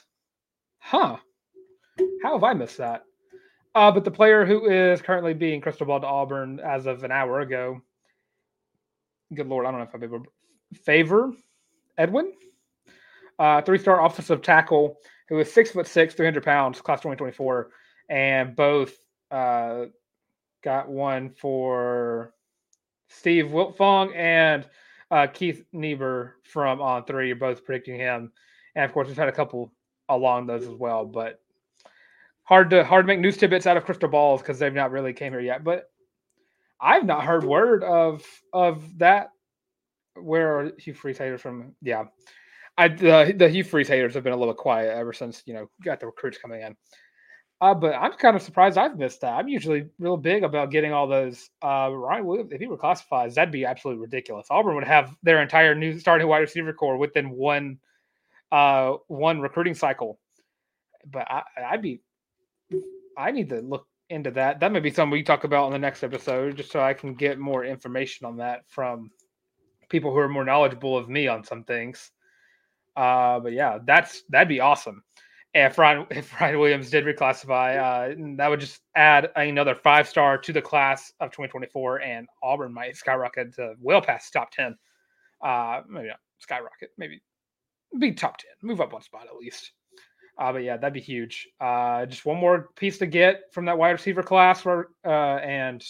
Huh. 0.80 1.16
How 2.22 2.34
have 2.34 2.44
I 2.44 2.54
missed 2.54 2.80
that? 2.80 3.04
Uh, 3.76 3.92
but 3.92 4.06
the 4.06 4.12
player 4.12 4.46
who 4.46 4.70
is 4.70 5.02
currently 5.02 5.34
being 5.34 5.60
crystal 5.60 5.86
ball 5.86 6.00
to 6.00 6.08
Auburn 6.08 6.62
as 6.62 6.86
of 6.86 7.04
an 7.04 7.12
hour 7.12 7.42
ago, 7.42 7.82
good 9.34 9.48
lord, 9.48 9.66
I 9.66 9.72
don't 9.72 9.82
know 9.82 9.86
if 9.86 9.94
I've 9.94 10.02
ever 10.02 10.22
favor 10.84 11.34
Edwin, 11.98 12.32
uh, 13.38 13.62
three-star 13.62 14.06
offensive 14.06 14.42
tackle 14.42 14.98
who 15.28 15.40
is 15.40 15.52
six 15.52 15.72
foot 15.72 15.88
six, 15.88 16.14
three 16.14 16.26
hundred 16.26 16.46
pounds, 16.46 16.80
class 16.80 17.02
twenty 17.02 17.18
twenty 17.18 17.34
four, 17.34 17.72
and 18.10 18.56
both 18.56 18.94
uh, 19.30 19.86
got 20.64 20.88
one 20.88 21.32
for 21.32 22.34
Steve 23.10 23.48
Wiltfong 23.48 24.16
and 24.16 24.66
uh, 25.12 25.28
Keith 25.28 25.66
Niebuhr 25.74 26.38
from 26.44 26.80
On 26.80 27.04
Three. 27.04 27.28
You're 27.28 27.36
both 27.36 27.66
predicting 27.66 28.00
him, 28.00 28.32
and 28.76 28.86
of 28.86 28.94
course, 28.94 29.08
we've 29.10 29.18
had 29.18 29.28
a 29.28 29.34
couple 29.34 29.74
along 30.08 30.48
those 30.48 30.64
as 30.64 30.76
well, 30.76 31.06
but 31.06 31.42
hard 32.46 32.70
to 32.70 32.84
hard 32.84 33.04
to 33.04 33.08
make 33.08 33.20
news 33.20 33.38
tidbits 33.38 33.68
out 33.68 33.78
of 33.78 33.86
crystal 33.86 34.10
balls 34.10 34.42
because 34.42 34.58
they've 34.58 34.74
not 34.74 34.92
really 34.92 35.14
came 35.14 35.34
here 35.34 35.42
yet. 35.42 35.64
But 35.64 35.90
I've 36.80 37.06
not 37.06 37.24
heard 37.24 37.44
word 37.44 37.84
of 37.84 38.24
of 38.54 38.98
that. 39.00 39.30
Where 40.16 40.60
are 40.60 40.72
Hugh 40.78 40.94
Freeze 40.94 41.18
haters 41.18 41.42
from? 41.42 41.76
Yeah, 41.82 42.06
I 42.78 42.88
the 42.88 43.34
the 43.38 43.50
Hugh 43.50 43.64
Freeze 43.64 43.88
haters 43.88 44.14
have 44.14 44.24
been 44.24 44.34
a 44.34 44.38
little 44.38 44.54
quiet 44.54 44.96
ever 44.98 45.14
since 45.14 45.44
you 45.46 45.54
know 45.54 45.70
got 45.84 46.00
the 46.00 46.06
recruits 46.06 46.38
coming 46.38 46.62
in. 46.62 46.76
Uh, 47.62 47.74
but 47.74 47.96
I'm 47.96 48.12
kind 48.14 48.36
of 48.36 48.42
surprised 48.42 48.78
I've 48.78 48.98
missed 48.98 49.22
that. 49.22 49.34
I'm 49.34 49.48
usually 49.48 49.88
real 49.98 50.18
big 50.18 50.44
about 50.44 50.72
getting 50.72 50.92
all 50.92 51.08
those. 51.08 51.50
Uh, 51.62 51.90
Ryan 51.92 52.26
Williams, 52.26 52.52
if 52.52 52.60
he 52.60 52.68
were 52.68 52.78
classified, 52.78 53.34
that'd 53.34 53.52
be 53.52 53.66
absolutely 53.66 54.02
ridiculous. 54.02 54.48
Auburn 54.50 54.76
would 54.76 54.84
have 54.84 55.16
their 55.24 55.42
entire 55.42 55.74
new 55.74 55.98
starting 55.98 56.28
wide 56.28 56.40
receiver 56.40 56.74
core 56.74 56.98
within 56.98 57.32
one, 57.32 57.80
uh, 58.52 58.96
one 59.08 59.40
recruiting 59.40 59.74
cycle. 59.74 60.20
But 61.10 61.32
I, 61.32 61.44
I'd 61.70 61.82
be, 61.82 62.02
I 63.18 63.32
need 63.32 63.50
to 63.50 63.62
look 63.62 63.88
into 64.10 64.32
that. 64.32 64.60
That 64.60 64.72
may 64.72 64.80
be 64.80 64.92
something 64.92 65.12
we 65.12 65.24
talk 65.24 65.44
about 65.44 65.66
on 65.66 65.72
the 65.72 65.80
next 65.80 66.04
episode, 66.04 66.58
just 66.58 66.72
so 66.72 66.82
I 66.82 66.94
can 66.94 67.16
get 67.16 67.40
more 67.40 67.66
information 67.66 68.26
on 68.26 68.38
that 68.38 68.62
from 68.68 69.10
people 69.90 70.12
who 70.12 70.18
are 70.18 70.30
more 70.30 70.46
knowledgeable 70.46 70.98
of 70.98 71.10
me 71.10 71.28
on 71.28 71.44
some 71.44 71.64
things. 71.64 72.12
Uh, 72.96 73.40
but 73.40 73.54
yeah, 73.54 73.80
that's 73.86 74.24
that'd 74.30 74.48
be 74.48 74.60
awesome 74.60 75.04
if 75.56 75.78
Ryan, 75.78 76.06
if 76.12 76.40
Ryan 76.40 76.60
Williams 76.60 76.90
did 76.92 77.06
reclassify, 77.06 77.78
uh, 77.78 78.36
that 78.38 78.48
would 78.50 78.60
just 78.60 78.82
add 78.96 79.32
another 79.36 79.74
five 79.74 80.08
star 80.08 80.38
to 80.38 80.54
the 80.54 80.62
class 80.62 81.14
of 81.20 81.32
2024, 81.32 82.02
and 82.02 82.28
Auburn 82.44 82.74
might 82.74 82.96
skyrocket 82.96 83.56
to 83.56 83.74
well 83.82 84.02
past 84.02 84.32
top 84.32 84.52
10. 84.52 84.78
Uh, 85.42 85.82
maybe 85.88 86.10
not 86.10 86.20
skyrocket, 86.40 86.92
maybe 86.98 87.22
be 87.98 88.12
top 88.12 88.38
10, 88.38 88.50
move 88.62 88.82
up 88.82 88.94
one 88.94 89.02
spot 89.02 89.26
at 89.28 89.38
least. 89.38 89.72
Uh, 90.38 90.52
but 90.52 90.64
yeah, 90.64 90.78
that'd 90.78 90.94
be 90.94 91.00
huge. 91.00 91.48
Uh, 91.62 92.06
just 92.06 92.26
one 92.26 92.38
more 92.38 92.70
piece 92.76 92.98
to 92.98 93.06
get 93.06 93.44
from 93.54 93.66
that 93.66 93.78
wide 93.78 93.92
receiver 93.92 94.24
class, 94.24 94.66
uh, 94.66 94.84
and 95.08 95.84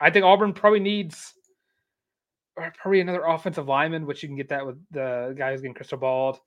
I 0.00 0.10
think 0.10 0.24
Auburn 0.24 0.52
probably 0.52 0.80
needs 0.80 1.32
probably 2.54 3.00
another 3.00 3.24
offensive 3.24 3.66
lineman, 3.66 4.06
which 4.06 4.22
you 4.22 4.28
can 4.28 4.36
get 4.36 4.50
that 4.50 4.66
with 4.66 4.76
the 4.90 5.34
guy 5.36 5.50
who's 5.50 5.60
getting 5.60 5.74
crystal 5.74 5.98
balled. 5.98 6.38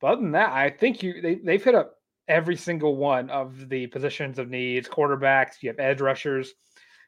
But 0.00 0.12
other 0.12 0.22
than 0.22 0.32
that, 0.32 0.50
I 0.52 0.70
think 0.70 1.02
you 1.02 1.20
they, 1.20 1.36
they've 1.36 1.62
hit 1.62 1.74
up 1.74 1.94
every 2.28 2.56
single 2.56 2.96
one 2.96 3.28
of 3.30 3.68
the 3.68 3.86
positions 3.88 4.38
of 4.38 4.48
needs. 4.48 4.88
Quarterbacks, 4.88 5.62
you 5.62 5.68
have 5.68 5.78
edge 5.78 6.00
rushers, 6.00 6.52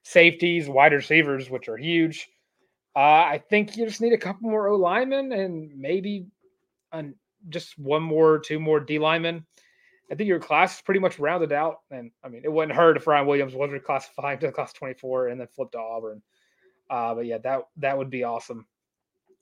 safeties, 0.03 0.69
wide 0.69 0.93
receivers, 0.93 1.49
which 1.49 1.69
are 1.69 1.77
huge. 1.77 2.29
Uh, 2.95 3.25
I 3.25 3.43
think 3.49 3.77
you 3.77 3.87
just 3.87 4.03
need 4.03 4.13
a 4.13 4.19
couple 4.19 4.51
more 4.51 4.69
O 4.69 4.77
linemen 4.77 5.33
and 5.33 5.73
maybe 5.75 6.27
an, 6.93 7.15
just 7.49 7.79
one 7.79 8.03
more, 8.03 8.39
two 8.39 8.59
more 8.59 8.81
D 8.81 8.99
linemen. 8.99 9.45
I 10.11 10.15
think 10.15 10.29
your 10.29 10.41
class 10.41 10.77
is 10.77 10.83
pretty 10.83 11.01
much 11.01 11.19
rounded 11.19 11.53
out. 11.53 11.79
And 11.91 12.11
I 12.23 12.29
mean, 12.29 12.43
it 12.45 12.53
wouldn't 12.53 12.77
hurt 12.77 12.97
if 12.97 13.07
Ryan 13.07 13.27
Williams 13.27 13.55
was 13.55 13.71
reclassified 13.71 14.41
to 14.41 14.47
the 14.47 14.53
class 14.53 14.73
24 14.75 15.29
and 15.29 15.41
then 15.41 15.49
flipped 15.49 15.73
to 15.73 15.79
Auburn. 15.79 16.23
Uh, 16.91 17.15
but 17.15 17.27
yeah, 17.27 17.39
that 17.39 17.63
that 17.79 17.97
would 17.97 18.11
be 18.11 18.25
awesome. 18.25 18.67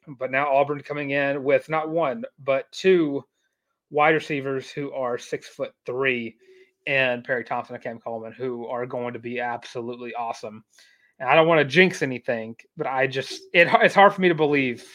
But 0.07 0.31
now 0.31 0.55
Auburn 0.55 0.81
coming 0.81 1.11
in 1.11 1.43
with 1.43 1.69
not 1.69 1.91
one, 1.91 2.25
but 2.39 2.71
two 2.71 3.25
wide 3.91 4.15
receivers 4.15 4.71
who 4.71 4.93
are 4.93 5.19
six 5.19 5.49
foot 5.49 5.73
three 5.85 6.37
and 6.87 7.25
Perry 7.25 7.45
Thompson 7.45 7.75
and 7.75 7.85
Cam 7.85 7.99
Coleman, 7.99 8.33
who 8.33 8.67
are 8.67 8.87
going 8.87 9.13
to 9.13 9.19
be 9.19 9.41
absolutely 9.41 10.15
awesome. 10.15 10.65
And 11.19 11.29
I 11.29 11.35
don't 11.35 11.49
want 11.49 11.59
to 11.59 11.65
jinx 11.65 12.03
anything, 12.03 12.57
but 12.77 12.87
I 12.87 13.07
just 13.07 13.43
it, 13.53 13.69
it's 13.83 13.95
hard 13.95 14.15
for 14.15 14.21
me 14.21 14.29
to 14.29 14.35
believe 14.35 14.87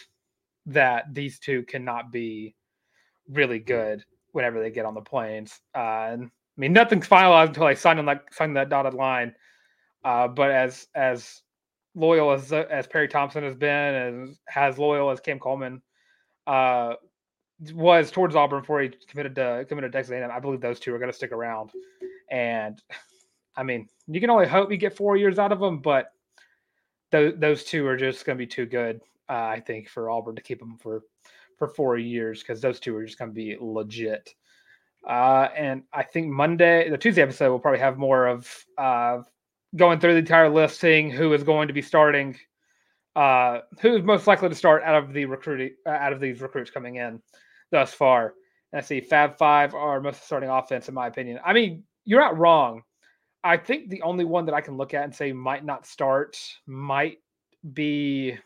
that 0.67 1.13
these 1.13 1.37
two 1.39 1.63
cannot 1.63 2.11
be 2.11 2.55
really 3.29 3.59
good 3.59 4.03
whenever 4.31 4.59
they 4.61 4.69
get 4.69 4.85
on 4.85 4.93
the 4.93 5.01
planes. 5.01 5.59
Uh, 5.73 6.09
and 6.11 6.23
I 6.25 6.29
mean, 6.57 6.73
nothing's 6.73 7.07
finalized 7.07 7.47
until 7.47 7.65
I 7.65 7.73
sign 7.73 7.99
on 7.99 8.05
that 8.05 8.23
sign 8.31 8.53
that 8.53 8.69
dotted 8.69 8.93
line. 8.93 9.33
Uh, 10.03 10.27
but 10.27 10.51
as 10.51 10.87
as 10.95 11.41
loyal 11.95 12.31
as 12.31 12.51
as 12.53 12.87
Perry 12.87 13.07
Thompson 13.07 13.43
has 13.43 13.55
been, 13.55 13.95
and 13.95 14.37
as 14.55 14.77
loyal 14.77 15.09
as 15.09 15.19
Cam 15.19 15.39
Coleman, 15.39 15.81
uh, 16.47 16.93
was 17.73 18.11
towards 18.11 18.35
Auburn 18.35 18.61
before 18.61 18.81
he 18.81 18.91
committed 19.07 19.35
to 19.35 19.65
committed 19.67 19.91
to 19.91 19.97
Texas 19.97 20.13
A&M. 20.13 20.29
I 20.31 20.39
believe 20.39 20.61
those 20.61 20.79
two 20.79 20.93
are 20.93 20.99
going 20.99 21.11
to 21.11 21.15
stick 21.15 21.31
around, 21.31 21.71
and 22.29 22.81
I 23.55 23.63
mean, 23.63 23.87
you 24.07 24.19
can 24.19 24.29
only 24.29 24.47
hope 24.47 24.71
you 24.71 24.77
get 24.77 24.95
four 24.95 25.17
years 25.17 25.39
out 25.39 25.51
of 25.51 25.59
them, 25.59 25.79
but 25.79 26.11
those 27.11 27.33
those 27.37 27.63
two 27.63 27.87
are 27.87 27.97
just 27.97 28.25
going 28.25 28.37
to 28.37 28.41
be 28.41 28.47
too 28.47 28.65
good, 28.65 29.01
uh, 29.29 29.33
I 29.33 29.59
think, 29.59 29.89
for 29.89 30.09
Auburn 30.09 30.35
to 30.35 30.41
keep 30.41 30.59
them 30.59 30.77
for 30.77 31.03
for 31.57 31.67
four 31.67 31.97
years 31.97 32.39
because 32.39 32.61
those 32.61 32.79
two 32.79 32.95
are 32.95 33.05
just 33.05 33.17
going 33.17 33.31
to 33.31 33.35
be 33.35 33.57
legit. 33.59 34.33
Uh, 35.07 35.49
and 35.55 35.83
I 35.93 36.03
think 36.03 36.27
Monday, 36.27 36.89
the 36.89 36.97
Tuesday 36.97 37.21
episode, 37.21 37.49
we'll 37.49 37.59
probably 37.59 37.79
have 37.79 37.97
more 37.97 38.27
of 38.27 38.65
uh, 38.77 39.19
going 39.75 39.99
through 39.99 40.13
the 40.13 40.19
entire 40.19 40.49
list, 40.49 40.79
seeing 40.79 41.11
who 41.11 41.33
is 41.33 41.43
going 41.43 41.67
to 41.67 41.73
be 41.73 41.81
starting, 41.81 42.37
uh, 43.15 43.59
who 43.81 43.95
is 43.95 44.03
most 44.03 44.25
likely 44.25 44.49
to 44.49 44.55
start 44.55 44.83
out 44.83 44.95
of 44.95 45.13
the 45.13 45.25
recruiting 45.25 45.71
uh, 45.85 45.91
out 45.91 46.13
of 46.13 46.19
these 46.19 46.41
recruits 46.41 46.71
coming 46.71 46.95
in 46.95 47.21
thus 47.71 47.93
far. 47.93 48.33
And 48.73 48.81
I 48.81 48.83
see 48.83 48.99
Fab 48.99 49.37
Five 49.37 49.75
are 49.75 50.01
most 50.01 50.25
starting 50.25 50.49
offense, 50.49 50.89
in 50.89 50.95
my 50.95 51.07
opinion. 51.07 51.39
I 51.45 51.53
mean, 51.53 51.83
you're 52.03 52.21
not 52.21 52.37
wrong. 52.37 52.81
I 53.43 53.57
think 53.57 53.89
the 53.89 54.01
only 54.01 54.25
one 54.25 54.45
that 54.47 54.55
I 54.55 54.61
can 54.61 54.75
look 54.75 54.95
at 54.95 55.03
and 55.03 55.13
say 55.13 55.31
might 55.31 55.63
not 55.63 55.85
start 55.85 56.35
might 56.65 57.19
be 57.73 58.37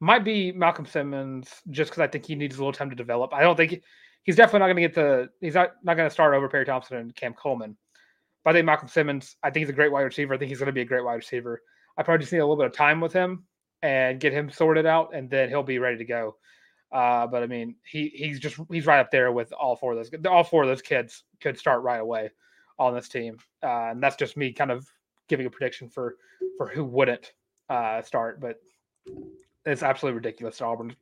might 0.00 0.24
be 0.24 0.50
Malcolm 0.52 0.86
Simmons, 0.86 1.48
just 1.70 1.90
because 1.90 2.00
I 2.00 2.06
think 2.06 2.26
he 2.26 2.34
needs 2.34 2.56
a 2.56 2.58
little 2.58 2.72
time 2.72 2.90
to 2.90 2.96
develop. 2.96 3.32
I 3.32 3.42
don't 3.42 3.56
think 3.56 3.70
he, 3.70 3.82
he's 4.22 4.36
definitely 4.36 4.60
not 4.60 4.66
going 4.66 4.76
to 4.76 4.82
get 4.82 4.94
the 4.94 5.30
he's 5.40 5.54
not 5.54 5.72
not 5.84 5.96
going 5.96 6.08
to 6.08 6.12
start 6.12 6.34
over 6.34 6.48
Perry 6.48 6.64
Thompson 6.64 6.96
and 6.96 7.14
Cam 7.14 7.34
Coleman. 7.34 7.76
But 8.42 8.50
I 8.50 8.52
think 8.54 8.66
Malcolm 8.66 8.88
Simmons, 8.88 9.36
I 9.42 9.50
think 9.50 9.62
he's 9.62 9.70
a 9.70 9.74
great 9.74 9.92
wide 9.92 10.02
receiver. 10.02 10.34
I 10.34 10.38
think 10.38 10.48
he's 10.48 10.58
going 10.58 10.66
to 10.66 10.72
be 10.72 10.80
a 10.80 10.86
great 10.86 11.04
wide 11.04 11.14
receiver. 11.14 11.60
I 11.98 12.02
probably 12.02 12.22
just 12.22 12.32
need 12.32 12.38
a 12.38 12.44
little 12.46 12.56
bit 12.56 12.66
of 12.66 12.72
time 12.72 13.00
with 13.00 13.12
him 13.12 13.44
and 13.82 14.18
get 14.18 14.32
him 14.32 14.50
sorted 14.50 14.86
out, 14.86 15.14
and 15.14 15.28
then 15.28 15.50
he'll 15.50 15.62
be 15.62 15.78
ready 15.78 15.98
to 15.98 16.04
go. 16.04 16.36
Uh, 16.92 17.26
but 17.26 17.42
I 17.42 17.46
mean, 17.46 17.76
he 17.84 18.08
he's 18.14 18.40
just 18.40 18.58
he's 18.70 18.86
right 18.86 19.00
up 19.00 19.10
there 19.10 19.30
with 19.32 19.52
all 19.52 19.76
four 19.76 19.92
of 19.92 19.98
those. 19.98 20.10
All 20.26 20.42
four 20.42 20.62
of 20.62 20.68
those 20.68 20.82
kids 20.82 21.24
could 21.40 21.58
start 21.58 21.82
right 21.82 22.00
away 22.00 22.30
on 22.78 22.94
this 22.94 23.08
team, 23.08 23.36
uh, 23.62 23.90
and 23.90 24.02
that's 24.02 24.16
just 24.16 24.36
me 24.36 24.52
kind 24.52 24.70
of 24.70 24.88
giving 25.28 25.46
a 25.46 25.50
prediction 25.50 25.88
for 25.88 26.16
for 26.56 26.66
who 26.66 26.84
wouldn't 26.84 27.32
uh, 27.68 28.02
start. 28.02 28.40
But 28.40 28.56
it's 29.64 29.82
absolutely 29.82 30.16
ridiculous. 30.16 30.60
Auburn 30.60 30.94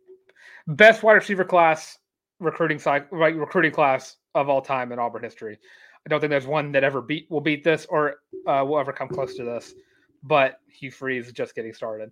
best 0.68 1.02
wide 1.02 1.14
receiver 1.14 1.44
class 1.44 1.98
recruiting 2.40 2.78
cycle, 2.78 3.18
right? 3.18 3.34
Recruiting 3.34 3.72
class 3.72 4.16
of 4.34 4.48
all 4.48 4.60
time 4.60 4.92
in 4.92 4.98
Auburn 4.98 5.22
history. 5.22 5.58
I 6.06 6.08
don't 6.08 6.20
think 6.20 6.30
there's 6.30 6.46
one 6.46 6.72
that 6.72 6.84
ever 6.84 7.02
beat 7.02 7.26
will 7.30 7.40
beat 7.40 7.64
this 7.64 7.86
or 7.88 8.16
uh, 8.46 8.64
will 8.66 8.78
ever 8.78 8.92
come 8.92 9.08
close 9.08 9.34
to 9.36 9.44
this. 9.44 9.74
But 10.22 10.60
Hugh 10.68 10.90
Freeze 10.90 11.26
is 11.26 11.32
just 11.32 11.54
getting 11.54 11.72
started. 11.72 12.10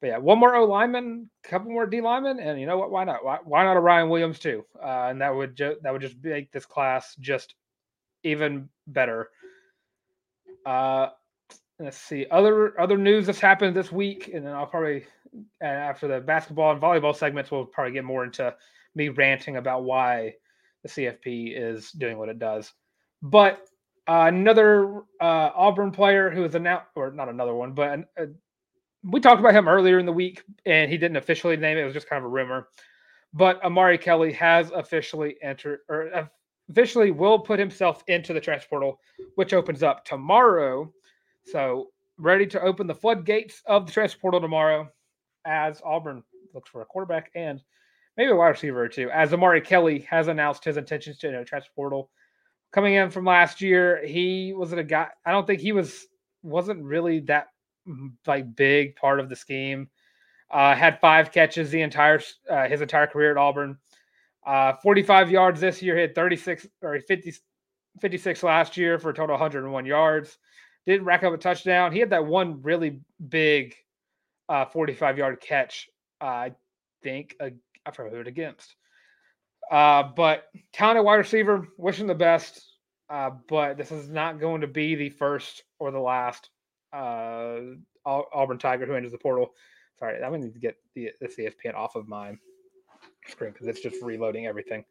But 0.00 0.08
yeah, 0.08 0.18
one 0.18 0.38
more 0.38 0.54
O 0.54 0.64
lineman, 0.64 1.30
couple 1.42 1.70
more 1.70 1.86
D 1.86 2.00
linemen, 2.00 2.38
and 2.38 2.60
you 2.60 2.66
know 2.66 2.78
what? 2.78 2.90
Why 2.90 3.04
not? 3.04 3.24
Why, 3.24 3.38
why 3.44 3.64
not 3.64 3.76
a 3.76 3.80
Ryan 3.80 4.08
Williams 4.08 4.38
too? 4.38 4.64
Uh, 4.82 5.06
and 5.08 5.20
that 5.20 5.34
would 5.34 5.56
ju- 5.56 5.76
that 5.82 5.92
would 5.92 6.02
just 6.02 6.16
make 6.22 6.50
this 6.52 6.66
class 6.66 7.14
just 7.20 7.54
even 8.22 8.68
better. 8.86 9.30
Uh, 10.66 11.08
let's 11.78 11.96
see 11.96 12.26
other 12.30 12.78
other 12.80 12.98
news 12.98 13.26
that's 13.26 13.40
happened 13.40 13.74
this 13.74 13.92
week, 13.92 14.30
and 14.32 14.44
then 14.44 14.52
I'll 14.52 14.66
probably 14.66 15.06
after 15.60 16.08
the 16.08 16.20
basketball 16.20 16.72
and 16.72 16.80
volleyball 16.80 17.14
segments, 17.14 17.50
we'll 17.50 17.64
probably 17.64 17.92
get 17.92 18.04
more 18.04 18.24
into 18.24 18.54
me 18.94 19.08
ranting 19.08 19.56
about 19.56 19.84
why 19.84 20.34
the 20.82 20.88
CFP 20.88 21.52
is 21.56 21.90
doing 21.92 22.18
what 22.18 22.28
it 22.28 22.38
does. 22.38 22.72
But 23.22 23.66
uh, 24.06 24.26
another 24.28 25.02
uh, 25.20 25.50
Auburn 25.54 25.90
player 25.90 26.30
who 26.30 26.44
is 26.44 26.54
announced, 26.54 26.86
or 26.94 27.10
not 27.10 27.28
another 27.28 27.54
one, 27.54 27.72
but 27.72 28.00
a, 28.16 28.28
we 29.02 29.20
talked 29.20 29.40
about 29.40 29.54
him 29.54 29.68
earlier 29.68 29.98
in 29.98 30.06
the 30.06 30.12
week, 30.12 30.42
and 30.66 30.90
he 30.90 30.98
didn't 30.98 31.16
officially 31.16 31.56
name 31.56 31.76
it. 31.76 31.82
It 31.82 31.84
was 31.84 31.94
just 31.94 32.08
kind 32.08 32.18
of 32.18 32.26
a 32.26 32.32
rumor. 32.32 32.68
But 33.32 33.62
Omari 33.64 33.98
Kelly 33.98 34.32
has 34.32 34.70
officially 34.70 35.36
entered, 35.42 35.80
or 35.88 36.30
officially 36.70 37.10
will 37.10 37.38
put 37.38 37.58
himself 37.58 38.02
into 38.08 38.32
the 38.32 38.40
transfer 38.40 38.68
portal, 38.68 39.00
which 39.34 39.52
opens 39.52 39.82
up 39.82 40.04
tomorrow. 40.04 40.92
So 41.44 41.88
ready 42.16 42.46
to 42.46 42.60
open 42.60 42.86
the 42.86 42.94
floodgates 42.94 43.62
of 43.66 43.86
the 43.86 43.92
transfer 43.92 44.20
portal 44.20 44.40
tomorrow, 44.40 44.88
as 45.44 45.80
Auburn 45.84 46.22
looks 46.54 46.70
for 46.70 46.82
a 46.82 46.86
quarterback 46.86 47.30
and 47.34 47.60
maybe 48.16 48.30
a 48.30 48.36
wide 48.36 48.48
receiver 48.48 48.82
or 48.82 48.88
two. 48.88 49.10
As 49.10 49.32
Omari 49.32 49.60
Kelly 49.60 50.00
has 50.10 50.28
announced 50.28 50.64
his 50.64 50.76
intentions 50.76 51.18
to 51.18 51.28
enter 51.28 51.40
the 51.40 51.44
transfer 51.44 51.72
portal, 51.74 52.10
coming 52.72 52.94
in 52.94 53.10
from 53.10 53.24
last 53.24 53.60
year, 53.60 54.04
he 54.04 54.52
wasn't 54.52 54.80
a 54.80 54.84
guy. 54.84 55.08
I 55.24 55.32
don't 55.32 55.46
think 55.46 55.60
he 55.60 55.72
was 55.72 56.06
wasn't 56.42 56.82
really 56.82 57.20
that 57.20 57.48
like 58.26 58.54
big 58.54 58.96
part 58.96 59.20
of 59.20 59.28
the 59.28 59.36
scheme. 59.36 59.88
Uh, 60.50 60.74
had 60.74 61.00
five 61.00 61.32
catches 61.32 61.70
the 61.70 61.82
entire 61.82 62.20
uh, 62.50 62.68
his 62.68 62.80
entire 62.80 63.06
career 63.06 63.30
at 63.30 63.36
Auburn. 63.36 63.78
Uh, 64.46 64.74
45 64.82 65.30
yards 65.30 65.60
this 65.60 65.80
year, 65.82 65.96
hit 65.96 66.14
36 66.14 66.66
or 66.82 67.00
50, 67.00 67.32
56 68.00 68.42
last 68.42 68.76
year 68.76 68.98
for 68.98 69.10
a 69.10 69.14
total 69.14 69.34
101 69.34 69.86
yards. 69.86 70.36
Didn't 70.86 71.06
rack 71.06 71.22
up 71.22 71.32
a 71.32 71.38
touchdown. 71.38 71.92
He 71.92 71.98
had 71.98 72.10
that 72.10 72.26
one 72.26 72.60
really 72.60 73.00
big 73.28 73.74
uh, 74.48 74.64
45 74.66 75.18
yard 75.18 75.40
catch, 75.40 75.88
I 76.20 76.52
think. 77.02 77.36
Uh, 77.40 77.50
I 77.86 77.90
forgot 77.90 78.12
who 78.12 78.20
it 78.20 78.26
against. 78.26 78.76
Uh, 79.70 80.02
but 80.16 80.44
talented 80.72 81.04
wide 81.04 81.16
receiver, 81.16 81.68
wishing 81.78 82.06
the 82.06 82.14
best. 82.14 82.62
Uh, 83.08 83.30
but 83.48 83.76
this 83.76 83.92
is 83.92 84.08
not 84.08 84.40
going 84.40 84.60
to 84.62 84.66
be 84.66 84.94
the 84.94 85.10
first 85.10 85.62
or 85.78 85.90
the 85.90 85.98
last 85.98 86.50
uh, 86.92 87.58
Auburn 88.06 88.58
Tiger 88.58 88.86
who 88.86 88.94
enters 88.94 89.12
the 89.12 89.18
portal. 89.18 89.52
Sorry, 89.98 90.16
I'm 90.22 90.32
gonna 90.32 90.44
need 90.44 90.54
to 90.54 90.60
get 90.60 90.76
the 90.94 91.10
this 91.20 91.36
ESPN 91.36 91.74
off 91.74 91.96
of 91.96 92.08
my 92.08 92.34
screen 93.28 93.52
because 93.52 93.66
it's 93.66 93.80
just 93.80 94.02
reloading 94.02 94.46
everything. 94.46 94.84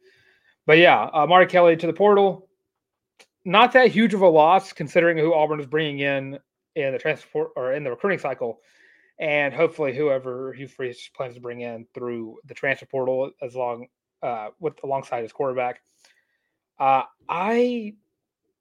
But 0.65 0.77
yeah, 0.77 1.03
uh, 1.13 1.23
Omari 1.23 1.47
Kelly 1.47 1.75
to 1.75 1.87
the 1.87 1.93
portal. 1.93 2.47
Not 3.45 3.73
that 3.73 3.91
huge 3.91 4.13
of 4.13 4.21
a 4.21 4.27
loss 4.27 4.71
considering 4.71 5.17
who 5.17 5.33
Auburn 5.33 5.59
is 5.59 5.65
bringing 5.65 5.99
in 5.99 6.39
in 6.75 6.93
the 6.93 6.99
transport 6.99 7.51
or 7.55 7.73
in 7.73 7.83
the 7.83 7.89
recruiting 7.89 8.19
cycle, 8.19 8.61
and 9.19 9.53
hopefully 9.53 9.95
whoever 9.95 10.53
Hugh 10.53 10.67
Freeze 10.67 11.09
plans 11.15 11.35
to 11.35 11.41
bring 11.41 11.61
in 11.61 11.85
through 11.93 12.37
the 12.45 12.53
transfer 12.53 12.85
portal 12.85 13.31
as 13.41 13.55
long 13.55 13.87
uh, 14.21 14.49
with 14.59 14.73
alongside 14.83 15.23
his 15.23 15.33
quarterback. 15.33 15.81
Uh, 16.79 17.03
I 17.29 17.93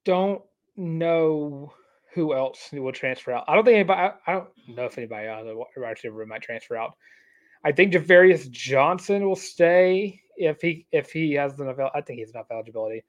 don't 0.05 0.41
know 0.75 1.73
who 2.13 2.33
else 2.33 2.69
will 2.71 2.91
transfer 2.91 3.31
out. 3.31 3.45
I 3.47 3.55
don't 3.55 3.65
think 3.65 3.75
anybody. 3.75 4.13
I 4.27 4.33
don't 4.33 4.49
know 4.67 4.85
if 4.85 4.97
anybody 4.97 5.25
the 5.25 5.55
wide 5.55 5.89
receiver 5.89 6.25
might 6.25 6.41
transfer 6.41 6.77
out. 6.77 6.95
I 7.65 7.71
think 7.71 7.93
Ja'Varrius 7.93 8.49
Johnson 8.51 9.27
will 9.27 9.35
stay 9.35 10.19
if 10.35 10.61
he 10.61 10.85
if 10.91 11.11
he 11.11 11.33
has 11.33 11.59
enough. 11.59 11.77
I 11.93 12.01
think 12.01 12.17
he 12.17 12.21
has 12.21 12.31
enough 12.31 12.47
eligibility. 12.51 13.03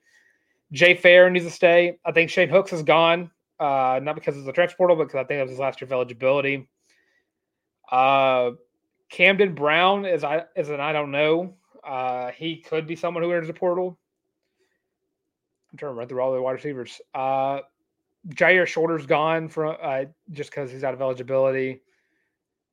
Jay 0.73 0.95
Fair 0.95 1.29
needs 1.31 1.45
to 1.45 1.51
stay. 1.51 1.99
I 2.05 2.13
think 2.13 2.31
Shane 2.31 2.49
Hooks 2.49 2.73
is 2.73 2.83
gone, 2.83 3.31
uh, 3.61 4.01
not 4.03 4.15
because 4.15 4.37
of 4.37 4.45
the 4.45 4.53
transfer 4.53 4.77
portal, 4.77 4.97
but 4.97 5.05
because 5.05 5.19
I 5.19 5.25
think 5.25 5.39
it 5.39 5.43
was 5.43 5.51
his 5.51 5.61
last 5.61 5.81
year 5.81 5.87
of 5.87 5.93
eligibility. 5.93 6.69
Uh, 7.95 8.57
Camden 9.09 9.55
Brown 9.55 10.05
is 10.05 10.25
I 10.25 10.47
is 10.57 10.69
an 10.69 10.81
I 10.81 10.93
don't 10.93 11.13
know. 11.13 11.55
Uh, 11.85 12.33
he 12.33 12.57
could 12.57 12.89
be 12.89 12.97
someone 12.97 13.23
who 13.23 13.31
enters 13.31 13.47
the 13.47 13.55
portal. 13.55 13.97
I'm 15.71 15.79
trying 15.79 15.93
to 15.93 15.99
run 15.99 16.09
through 16.09 16.21
all 16.21 16.33
the 16.33 16.43
wide 16.43 16.53
receivers. 16.53 17.01
Uh, 17.15 17.61
Jyaire 18.31 18.67
Shorter's 18.67 19.07
gone 19.07 19.49
from 19.49 19.77
uh, 19.81 20.07
just 20.33 20.51
because 20.51 20.73
he's 20.73 20.83
out 20.83 20.95
of 20.95 21.03
eligibility, 21.03 21.83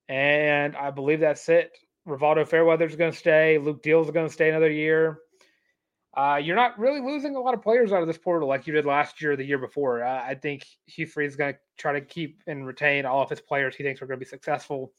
and 0.09 0.75
I 0.75 0.89
believe 0.89 1.19
that's 1.19 1.47
it. 1.49 1.77
Rivaldo 2.07 2.47
Fairweather's 2.47 2.95
going 2.95 3.11
to 3.11 3.17
stay. 3.17 3.59
Luke 3.59 3.83
Deal's 3.83 4.09
going 4.09 4.27
to 4.27 4.33
stay 4.33 4.49
another 4.49 4.71
year. 4.71 5.19
Uh, 6.15 6.39
you're 6.41 6.57
not 6.57 6.77
really 6.77 6.99
losing 6.99 7.35
a 7.35 7.39
lot 7.39 7.53
of 7.53 7.61
players 7.61 7.93
out 7.93 8.01
of 8.01 8.07
this 8.07 8.17
portal 8.17 8.49
like 8.49 8.67
you 8.67 8.73
did 8.73 8.85
last 8.85 9.21
year 9.21 9.37
the 9.37 9.45
year 9.45 9.57
before. 9.57 10.03
Uh, 10.03 10.21
I 10.21 10.35
think 10.35 10.65
Hugh 10.85 11.07
Freeze 11.07 11.31
is 11.31 11.37
going 11.37 11.53
to 11.53 11.59
try 11.77 11.93
to 11.93 12.01
keep 12.01 12.41
and 12.47 12.67
retain 12.67 13.05
all 13.05 13.21
of 13.21 13.29
his 13.29 13.39
players 13.39 13.75
he 13.75 13.83
thinks 13.83 14.01
are 14.01 14.07
going 14.07 14.19
to 14.19 14.25
be 14.25 14.29
successful 14.29 14.91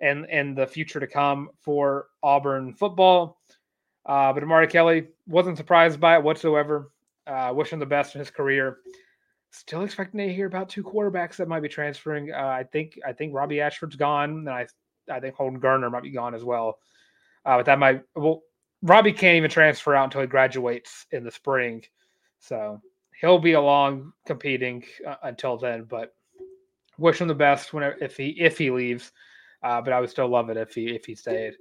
and 0.00 0.26
in 0.26 0.54
the 0.54 0.66
future 0.66 0.98
to 0.98 1.06
come 1.06 1.48
for 1.60 2.08
Auburn 2.22 2.74
football. 2.74 3.40
Uh, 4.04 4.32
but 4.32 4.42
Omari 4.42 4.66
Kelly 4.66 5.06
wasn't 5.28 5.56
surprised 5.56 6.00
by 6.00 6.16
it 6.16 6.22
whatsoever. 6.22 6.90
Uh, 7.26 7.52
wish 7.54 7.72
him 7.72 7.78
the 7.78 7.86
best 7.86 8.16
in 8.16 8.18
his 8.18 8.30
career. 8.30 8.78
Still 9.52 9.84
expecting 9.84 10.18
to 10.18 10.34
hear 10.34 10.46
about 10.46 10.68
two 10.68 10.82
quarterbacks 10.82 11.36
that 11.36 11.46
might 11.46 11.60
be 11.60 11.68
transferring. 11.68 12.32
Uh, 12.32 12.38
I 12.38 12.64
think 12.64 12.98
I 13.06 13.12
think 13.12 13.32
Robbie 13.32 13.60
Ashford's 13.60 13.96
gone, 13.96 14.30
and 14.30 14.50
I 14.50 14.66
I 15.10 15.20
think 15.20 15.36
Holden 15.36 15.60
Geriner 15.60 15.90
might 15.90 16.02
be 16.02 16.10
gone 16.10 16.34
as 16.34 16.42
well. 16.42 16.78
Uh, 17.44 17.58
but 17.58 17.66
that 17.66 17.78
might 17.78 18.02
well 18.16 18.42
Robbie 18.82 19.12
can't 19.12 19.36
even 19.36 19.50
transfer 19.50 19.94
out 19.94 20.04
until 20.04 20.22
he 20.22 20.26
graduates 20.26 21.06
in 21.12 21.24
the 21.24 21.30
spring, 21.30 21.82
so 22.40 22.80
he'll 23.20 23.38
be 23.38 23.52
along 23.52 24.12
competing 24.26 24.84
uh, 25.06 25.16
until 25.22 25.56
then. 25.56 25.84
But 25.84 26.14
wish 26.98 27.20
him 27.20 27.28
the 27.28 27.34
best 27.34 27.72
whenever 27.72 27.96
if 28.00 28.16
he 28.16 28.30
if 28.30 28.58
he 28.58 28.70
leaves. 28.70 29.12
Uh, 29.62 29.80
but 29.80 29.92
I 29.92 30.00
would 30.00 30.10
still 30.10 30.28
love 30.28 30.50
it 30.50 30.56
if 30.56 30.74
he 30.74 30.90
if 30.90 31.04
he 31.04 31.14
stayed. 31.14 31.54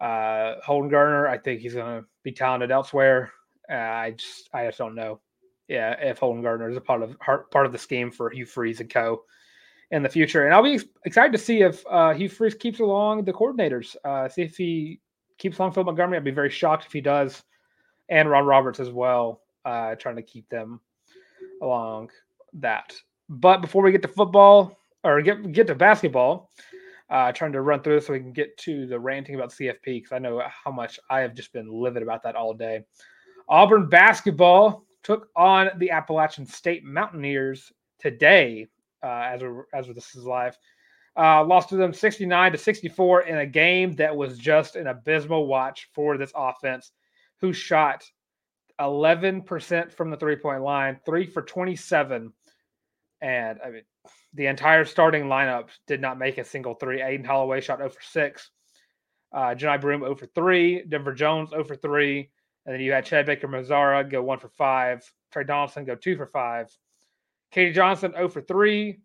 Uh, 0.00 0.54
Holden 0.64 0.90
Geriner, 0.90 1.28
I 1.28 1.38
think 1.38 1.60
he's 1.60 1.74
going 1.74 2.02
to 2.02 2.08
be 2.22 2.32
talented 2.32 2.70
elsewhere. 2.70 3.32
Uh, 3.70 3.74
I 3.74 4.10
just 4.12 4.48
I 4.52 4.66
just 4.66 4.78
don't 4.78 4.94
know. 4.94 5.20
Yeah, 5.68 5.92
if 6.00 6.18
Holden 6.18 6.42
Geriner 6.42 6.70
is 6.70 6.76
a 6.76 6.80
part 6.80 7.02
of 7.02 7.16
part 7.20 7.66
of 7.66 7.72
the 7.72 7.78
scheme 7.78 8.10
for 8.10 8.30
Hugh 8.30 8.46
Freeze 8.46 8.80
and 8.80 8.90
Co. 8.90 9.22
in 9.92 10.02
the 10.02 10.08
future, 10.08 10.44
and 10.44 10.54
I'll 10.54 10.62
be 10.62 10.80
excited 11.04 11.32
to 11.32 11.38
see 11.38 11.62
if 11.62 11.84
uh, 11.88 12.14
Hugh 12.14 12.28
Freeze 12.28 12.54
keeps 12.54 12.80
along 12.80 13.24
the 13.24 13.32
coordinators. 13.32 13.94
Uh, 14.04 14.28
see 14.28 14.42
if 14.42 14.56
he 14.56 15.00
keeps 15.38 15.56
Phil 15.56 15.70
Montgomery. 15.70 16.16
I'd 16.16 16.24
be 16.24 16.30
very 16.30 16.50
shocked 16.50 16.86
if 16.86 16.92
he 16.92 17.00
does, 17.00 17.42
and 18.08 18.28
Ron 18.28 18.44
Roberts 18.44 18.80
as 18.80 18.90
well, 18.90 19.40
uh, 19.64 19.94
trying 19.94 20.16
to 20.16 20.22
keep 20.22 20.48
them 20.48 20.80
along 21.62 22.10
that. 22.54 22.94
But 23.28 23.60
before 23.60 23.82
we 23.82 23.92
get 23.92 24.02
to 24.02 24.08
football 24.08 24.78
or 25.04 25.22
get 25.22 25.52
get 25.52 25.66
to 25.68 25.74
basketball, 25.74 26.50
uh, 27.10 27.32
trying 27.32 27.52
to 27.52 27.60
run 27.60 27.82
through 27.82 27.96
this 27.96 28.06
so 28.06 28.12
we 28.12 28.20
can 28.20 28.32
get 28.32 28.56
to 28.58 28.86
the 28.86 28.98
ranting 28.98 29.34
about 29.34 29.50
CFP 29.50 29.84
because 29.84 30.12
I 30.12 30.18
know 30.18 30.42
how 30.64 30.70
much 30.70 30.98
I 31.10 31.20
have 31.20 31.34
just 31.34 31.52
been 31.52 31.70
livid 31.70 32.02
about 32.02 32.22
that 32.24 32.36
all 32.36 32.54
day. 32.54 32.84
Auburn 33.48 33.88
basketball 33.88 34.84
took 35.02 35.28
on 35.36 35.70
the 35.78 35.90
Appalachian 35.90 36.46
State 36.46 36.84
Mountaineers 36.84 37.72
today, 37.98 38.66
uh, 39.02 39.30
as 39.32 39.42
we, 39.42 39.48
as 39.72 39.86
this 39.86 40.14
is 40.14 40.24
live. 40.24 40.56
Uh, 41.18 41.44
lost 41.44 41.68
to 41.68 41.76
them 41.76 41.92
69 41.92 42.52
to 42.52 42.58
64 42.58 43.22
in 43.22 43.38
a 43.38 43.46
game 43.46 43.96
that 43.96 44.16
was 44.16 44.38
just 44.38 44.76
an 44.76 44.86
abysmal 44.86 45.46
watch 45.46 45.88
for 45.92 46.16
this 46.16 46.30
offense, 46.36 46.92
who 47.40 47.52
shot 47.52 48.04
11% 48.80 49.92
from 49.92 50.10
the 50.10 50.16
three 50.16 50.36
point 50.36 50.62
line, 50.62 51.00
three 51.04 51.26
for 51.26 51.42
27. 51.42 52.32
And 53.20 53.58
I 53.64 53.70
mean, 53.70 53.82
the 54.34 54.46
entire 54.46 54.84
starting 54.84 55.24
lineup 55.24 55.70
did 55.88 56.00
not 56.00 56.18
make 56.18 56.38
a 56.38 56.44
single 56.44 56.74
three. 56.74 57.02
Aden 57.02 57.24
Holloway 57.24 57.60
shot 57.60 57.78
0 57.78 57.88
for 57.88 58.00
6. 58.00 58.50
Uh, 59.32 59.54
Johni 59.54 59.80
Broome 59.80 60.02
0 60.02 60.14
for 60.14 60.26
3. 60.26 60.84
Denver 60.88 61.12
Jones 61.12 61.50
0 61.50 61.64
for 61.64 61.74
3. 61.76 62.30
And 62.66 62.74
then 62.74 62.80
you 62.80 62.92
had 62.92 63.04
Chad 63.04 63.26
Baker 63.26 63.48
Mazara 63.48 64.08
go 64.08 64.22
1 64.22 64.38
for 64.38 64.50
5. 64.50 65.12
Tre 65.32 65.44
Donaldson 65.44 65.84
go 65.84 65.96
2 65.96 66.16
for 66.16 66.26
5. 66.26 66.76
KD 67.52 67.74
Johnson 67.74 68.12
0 68.12 68.28
for 68.28 68.42
3. 68.42 68.98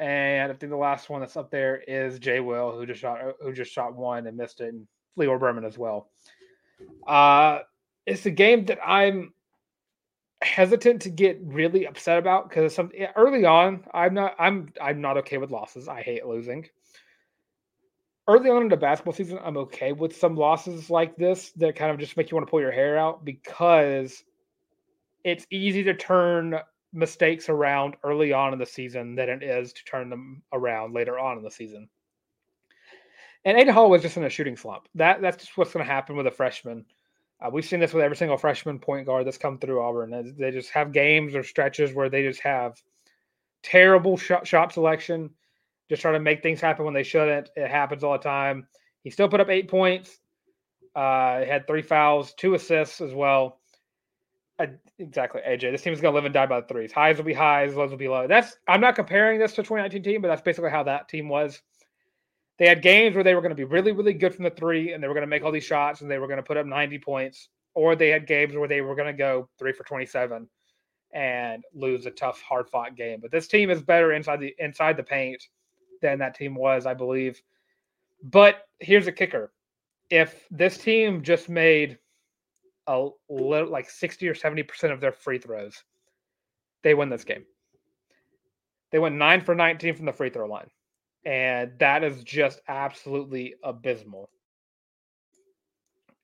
And 0.00 0.50
I 0.50 0.54
think 0.54 0.70
the 0.70 0.76
last 0.76 1.08
one 1.08 1.20
that's 1.20 1.36
up 1.36 1.50
there 1.50 1.82
is 1.86 2.18
Jay 2.18 2.40
Will, 2.40 2.72
who 2.72 2.84
just 2.84 3.00
shot 3.00 3.20
who 3.40 3.52
just 3.52 3.72
shot 3.72 3.94
one 3.94 4.26
and 4.26 4.36
missed 4.36 4.60
it, 4.60 4.74
and 4.74 4.86
Lior 5.18 5.38
Berman 5.38 5.64
as 5.64 5.78
well. 5.78 6.10
Uh, 7.06 7.60
it's 8.06 8.26
a 8.26 8.30
game 8.30 8.64
that 8.66 8.78
I'm 8.84 9.32
hesitant 10.42 11.02
to 11.02 11.10
get 11.10 11.40
really 11.42 11.86
upset 11.86 12.18
about 12.18 12.48
because 12.48 12.78
early 13.16 13.44
on 13.44 13.84
I'm 13.94 14.14
not 14.14 14.34
I'm 14.38 14.72
I'm 14.80 15.00
not 15.00 15.16
okay 15.18 15.38
with 15.38 15.50
losses. 15.50 15.88
I 15.88 16.02
hate 16.02 16.26
losing. 16.26 16.68
Early 18.26 18.50
on 18.50 18.62
in 18.62 18.68
the 18.68 18.76
basketball 18.76 19.12
season, 19.12 19.38
I'm 19.44 19.58
okay 19.58 19.92
with 19.92 20.16
some 20.16 20.34
losses 20.34 20.88
like 20.88 21.16
this 21.16 21.50
that 21.52 21.76
kind 21.76 21.90
of 21.90 21.98
just 21.98 22.16
make 22.16 22.30
you 22.30 22.36
want 22.36 22.46
to 22.46 22.50
pull 22.50 22.60
your 22.60 22.72
hair 22.72 22.96
out 22.96 23.24
because 23.24 24.24
it's 25.24 25.46
easy 25.50 25.82
to 25.84 25.94
turn 25.94 26.58
mistakes 26.94 27.48
around 27.48 27.96
early 28.04 28.32
on 28.32 28.52
in 28.52 28.58
the 28.58 28.66
season 28.66 29.14
than 29.14 29.28
it 29.28 29.42
is 29.42 29.72
to 29.72 29.84
turn 29.84 30.08
them 30.08 30.42
around 30.52 30.94
later 30.94 31.18
on 31.18 31.36
in 31.36 31.44
the 31.44 31.50
season. 31.50 31.88
And 33.44 33.58
Aden 33.58 33.74
Hall 33.74 33.90
was 33.90 34.00
just 34.00 34.16
in 34.16 34.24
a 34.24 34.30
shooting 34.30 34.56
slump. 34.56 34.88
That 34.94 35.20
that's 35.20 35.36
just 35.36 35.58
what's 35.58 35.72
going 35.72 35.84
to 35.84 35.92
happen 35.92 36.16
with 36.16 36.26
a 36.26 36.30
freshman. 36.30 36.86
Uh, 37.40 37.50
we've 37.50 37.64
seen 37.64 37.80
this 37.80 37.92
with 37.92 38.02
every 38.02 38.16
single 38.16 38.38
freshman 38.38 38.78
point 38.78 39.06
guard 39.06 39.26
that's 39.26 39.36
come 39.36 39.58
through 39.58 39.82
Auburn. 39.82 40.34
They 40.38 40.50
just 40.50 40.70
have 40.70 40.92
games 40.92 41.34
or 41.34 41.42
stretches 41.42 41.92
where 41.92 42.08
they 42.08 42.22
just 42.22 42.40
have 42.40 42.80
terrible 43.62 44.16
shot, 44.16 44.46
shot 44.46 44.72
selection, 44.72 45.30
just 45.90 46.00
trying 46.00 46.14
to 46.14 46.20
make 46.20 46.42
things 46.42 46.60
happen 46.60 46.84
when 46.84 46.94
they 46.94 47.02
shouldn't. 47.02 47.50
It 47.56 47.70
happens 47.70 48.04
all 48.04 48.12
the 48.12 48.18
time. 48.18 48.66
He 49.02 49.10
still 49.10 49.28
put 49.28 49.40
up 49.40 49.50
eight 49.50 49.68
points. 49.68 50.20
Uh, 50.94 51.44
had 51.44 51.66
three 51.66 51.82
fouls, 51.82 52.34
two 52.34 52.54
assists 52.54 53.00
as 53.00 53.12
well. 53.12 53.58
Exactly, 54.98 55.40
AJ. 55.46 55.72
This 55.72 55.82
team 55.82 55.92
is 55.92 56.00
going 56.00 56.12
to 56.12 56.14
live 56.14 56.24
and 56.24 56.34
die 56.34 56.46
by 56.46 56.60
the 56.60 56.66
threes. 56.66 56.92
Highs 56.92 57.16
will 57.16 57.24
be 57.24 57.32
highs, 57.32 57.74
lows 57.74 57.90
will 57.90 57.98
be 57.98 58.08
low. 58.08 58.28
That's 58.28 58.56
I'm 58.68 58.80
not 58.80 58.94
comparing 58.94 59.38
this 59.38 59.52
to 59.52 59.62
2019 59.62 60.02
team, 60.02 60.22
but 60.22 60.28
that's 60.28 60.42
basically 60.42 60.70
how 60.70 60.84
that 60.84 61.08
team 61.08 61.28
was 61.28 61.60
they 62.58 62.68
had 62.68 62.82
games 62.82 63.14
where 63.14 63.24
they 63.24 63.34
were 63.34 63.40
going 63.40 63.50
to 63.50 63.56
be 63.56 63.64
really, 63.64 63.92
really 63.92 64.12
good 64.12 64.34
from 64.34 64.44
the 64.44 64.50
three 64.50 64.92
and 64.92 65.02
they 65.02 65.08
were 65.08 65.14
going 65.14 65.22
to 65.22 65.28
make 65.30 65.42
all 65.44 65.52
these 65.52 65.64
shots 65.64 66.00
and 66.00 66.10
they 66.10 66.18
were 66.18 66.28
going 66.28 66.38
to 66.38 66.42
put 66.42 66.56
up 66.56 66.66
90 66.66 66.98
points, 66.98 67.48
or 67.74 67.96
they 67.96 68.08
had 68.08 68.26
games 68.26 68.54
where 68.54 68.68
they 68.68 68.80
were 68.80 68.94
going 68.94 69.08
to 69.08 69.18
go 69.18 69.48
three 69.58 69.72
for 69.72 69.84
27 69.84 70.48
and 71.12 71.64
lose 71.74 72.06
a 72.06 72.10
tough, 72.10 72.40
hard 72.42 72.68
fought 72.68 72.96
game. 72.96 73.18
But 73.20 73.32
this 73.32 73.48
team 73.48 73.70
is 73.70 73.82
better 73.82 74.12
inside 74.12 74.40
the 74.40 74.54
inside 74.58 74.96
the 74.96 75.02
paint 75.02 75.42
than 76.00 76.18
that 76.18 76.36
team 76.36 76.54
was, 76.54 76.86
I 76.86 76.94
believe. 76.94 77.40
But 78.22 78.66
here's 78.80 79.06
a 79.06 79.12
kicker. 79.12 79.52
If 80.10 80.46
this 80.50 80.78
team 80.78 81.22
just 81.22 81.48
made 81.48 81.98
a 82.86 83.08
little 83.28 83.70
like 83.70 83.88
60 83.88 84.28
or 84.28 84.34
70% 84.34 84.92
of 84.92 85.00
their 85.00 85.12
free 85.12 85.38
throws, 85.38 85.82
they 86.82 86.94
win 86.94 87.08
this 87.08 87.24
game. 87.24 87.44
They 88.92 88.98
went 88.98 89.16
nine 89.16 89.40
for 89.40 89.54
19 89.54 89.94
from 89.96 90.06
the 90.06 90.12
free 90.12 90.30
throw 90.30 90.46
line 90.46 90.68
and 91.24 91.72
that 91.78 92.04
is 92.04 92.22
just 92.22 92.60
absolutely 92.68 93.54
abysmal. 93.62 94.28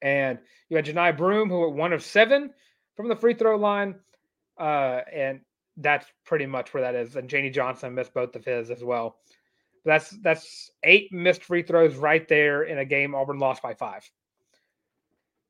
And 0.02 0.38
you 0.68 0.76
had 0.76 0.86
Johni 0.86 1.16
Broome, 1.16 1.48
who 1.48 1.58
were 1.58 1.70
one 1.70 1.92
of 1.92 2.02
seven 2.02 2.50
from 2.96 3.08
the 3.08 3.16
free 3.16 3.34
throw 3.34 3.56
line, 3.56 3.96
uh, 4.58 5.00
and 5.12 5.40
that's 5.76 6.06
pretty 6.24 6.46
much 6.46 6.72
where 6.72 6.82
that 6.82 6.94
is. 6.94 7.16
And 7.16 7.28
Janie 7.28 7.50
Johnson 7.50 7.94
missed 7.94 8.14
both 8.14 8.34
of 8.36 8.44
his 8.44 8.70
as 8.70 8.82
well. 8.82 9.16
That's 9.84 10.10
that's 10.22 10.70
eight 10.84 11.10
missed 11.12 11.44
free 11.44 11.62
throws 11.62 11.96
right 11.96 12.26
there 12.28 12.64
in 12.64 12.78
a 12.78 12.84
game 12.84 13.14
Auburn 13.14 13.38
lost 13.38 13.62
by 13.62 13.74
five. 13.74 14.08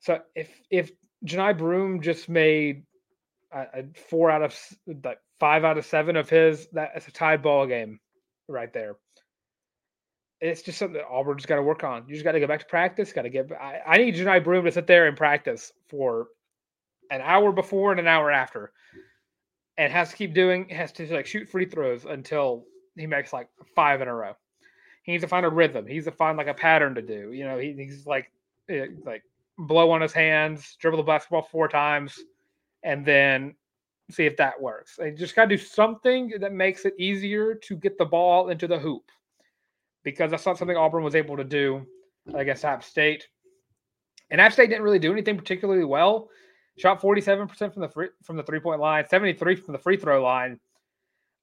So 0.01 0.21
if 0.35 0.49
if 0.71 0.93
Johni 1.25 1.57
Broome 1.57 2.01
just 2.01 2.29
made 2.29 2.85
a 3.53 3.85
four 4.09 4.31
out 4.31 4.43
of 4.43 4.57
like 5.05 5.19
five 5.39 5.65
out 5.65 5.79
of 5.79 5.85
seven 5.85 6.17
of 6.17 6.31
his. 6.31 6.69
That's 6.73 7.09
a 7.09 7.13
tied 7.13 7.43
ball 7.43 7.67
game 7.67 8.01
right 8.49 8.73
there. 8.73 8.97
It's 10.41 10.63
just 10.63 10.79
something 10.79 10.95
that 10.95 11.07
Auburn's 11.07 11.45
got 11.45 11.57
to 11.57 11.63
work 11.63 11.85
on. 11.85 12.05
You 12.09 12.15
just 12.15 12.25
got 12.25 12.33
to 12.33 12.41
go 12.41 12.47
back 12.47 12.61
to 12.61 12.67
practice. 12.67 13.13
Got 13.13 13.23
to 13.23 13.29
get. 13.29 13.51
I, 13.53 13.81
I 13.87 13.97
need 13.99 14.15
Johni 14.15 14.43
Broome 14.43 14.65
to 14.65 14.73
sit 14.73 14.87
there 14.87 15.07
and 15.07 15.17
practice 15.17 15.73
for 15.89 16.29
an 17.11 17.21
hour 17.21 17.53
before 17.53 17.91
and 17.91 18.01
an 18.01 18.07
hour 18.07 18.31
after, 18.31 18.73
and 19.77 19.93
has 19.93 20.11
to 20.11 20.17
keep 20.17 20.33
doing. 20.33 20.69
Has 20.71 20.93
to 20.93 21.13
like 21.13 21.27
shoot 21.27 21.49
free 21.49 21.67
throws 21.67 22.07
until 22.07 22.65
he 22.97 23.07
makes 23.07 23.33
like 23.33 23.49
five 23.75 24.01
in 24.01 24.09
a 24.09 24.15
row. 24.15 24.33
He 25.03 25.13
needs 25.13 25.23
to 25.23 25.29
find 25.29 25.45
a 25.45 25.51
rhythm. 25.51 25.87
He 25.87 25.95
needs 25.95 26.07
to 26.07 26.13
find 26.13 26.39
like 26.39 26.47
a 26.47 26.55
pattern 26.55 26.95
to 26.95 27.03
do. 27.03 27.33
You 27.33 27.45
know, 27.45 27.59
he, 27.59 27.73
he's 27.73 28.07
like 28.07 28.31
eh, 28.71 28.87
like 29.05 29.25
blow 29.67 29.91
on 29.91 30.01
his 30.01 30.13
hands, 30.13 30.77
dribble 30.81 30.99
the 30.99 31.05
basketball 31.05 31.43
four 31.43 31.69
times, 31.69 32.19
and 32.83 33.05
then 33.05 33.55
see 34.11 34.25
if 34.25 34.37
that 34.37 34.61
works. 34.61 34.97
They 34.97 35.13
just 35.13 35.37
got 35.37 35.45
to 35.45 35.57
do 35.57 35.63
something 35.63 36.33
that 36.41 36.53
makes 36.53 36.85
it 36.85 36.95
easier 36.99 37.55
to 37.55 37.77
get 37.77 37.99
the 37.99 38.05
ball 38.05 38.49
into 38.49 38.67
the 38.67 38.79
hoop 38.79 39.05
because 40.03 40.31
that's 40.31 40.47
not 40.47 40.59
something 40.59 40.77
Auburn 40.77 41.05
was 41.05 41.15
able 41.15 41.37
to 41.37 41.45
do 41.45 41.87
against 42.35 42.65
App 42.65 42.83
State. 42.83 43.29
And 44.31 44.41
App 44.41 44.53
State 44.53 44.71
didn't 44.71 44.83
really 44.83 44.99
do 44.99 45.13
anything 45.13 45.37
particularly 45.37 45.85
well. 45.85 46.29
Shot 46.79 47.01
47% 47.01 47.73
from 47.73 47.83
the 47.83 47.89
free, 47.89 48.09
from 48.23 48.37
the 48.37 48.43
three 48.43 48.61
point 48.61 48.81
line, 48.81 49.07
73 49.09 49.57
from 49.57 49.73
the 49.73 49.79
free 49.79 49.97
throw 49.97 50.23
line. 50.23 50.59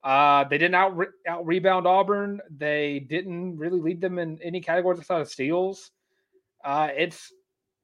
Uh, 0.04 0.46
they 0.46 0.58
didn't 0.58 0.76
out, 0.76 0.98
out 1.28 1.46
rebound 1.46 1.86
Auburn. 1.86 2.40
They 2.50 3.00
didn't 3.00 3.58
really 3.58 3.80
lead 3.80 4.02
them 4.02 4.20
in 4.20 4.40
any 4.42 4.62
categories 4.62 5.00
outside 5.00 5.22
of 5.22 5.30
steals. 5.30 5.92
Uh, 6.64 6.90
it's 6.96 7.32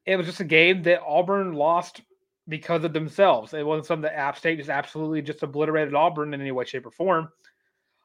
it 0.06 0.16
was 0.18 0.26
just 0.26 0.40
a 0.40 0.46
game 0.46 0.84
that 0.84 1.02
Auburn 1.02 1.54
lost 1.54 2.02
because 2.48 2.84
of 2.84 2.94
themselves. 2.94 3.54
It 3.54 3.66
wasn't 3.66 3.86
something 3.86 4.04
that 4.04 4.18
App 4.18 4.38
State 4.38 4.58
just 4.58 4.70
absolutely 4.70 5.22
just 5.22 5.44
obliterated 5.44 5.96
Auburn 5.96 6.34
in 6.34 6.42
any 6.42 6.52
way, 6.52 6.66
shape, 6.66 6.86
or 6.86 6.92
form. 6.92 7.30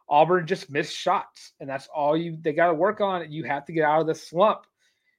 Auburn 0.08 0.46
just 0.46 0.70
missed 0.70 0.96
shots, 0.96 1.52
and 1.60 1.68
that's 1.68 1.88
all 1.88 2.16
you 2.16 2.38
they 2.40 2.52
got 2.52 2.68
to 2.68 2.74
work 2.74 3.00
on. 3.00 3.30
You 3.30 3.44
have 3.44 3.64
to 3.66 3.72
get 3.72 3.84
out 3.84 4.00
of 4.00 4.06
this 4.06 4.26
slump. 4.28 4.60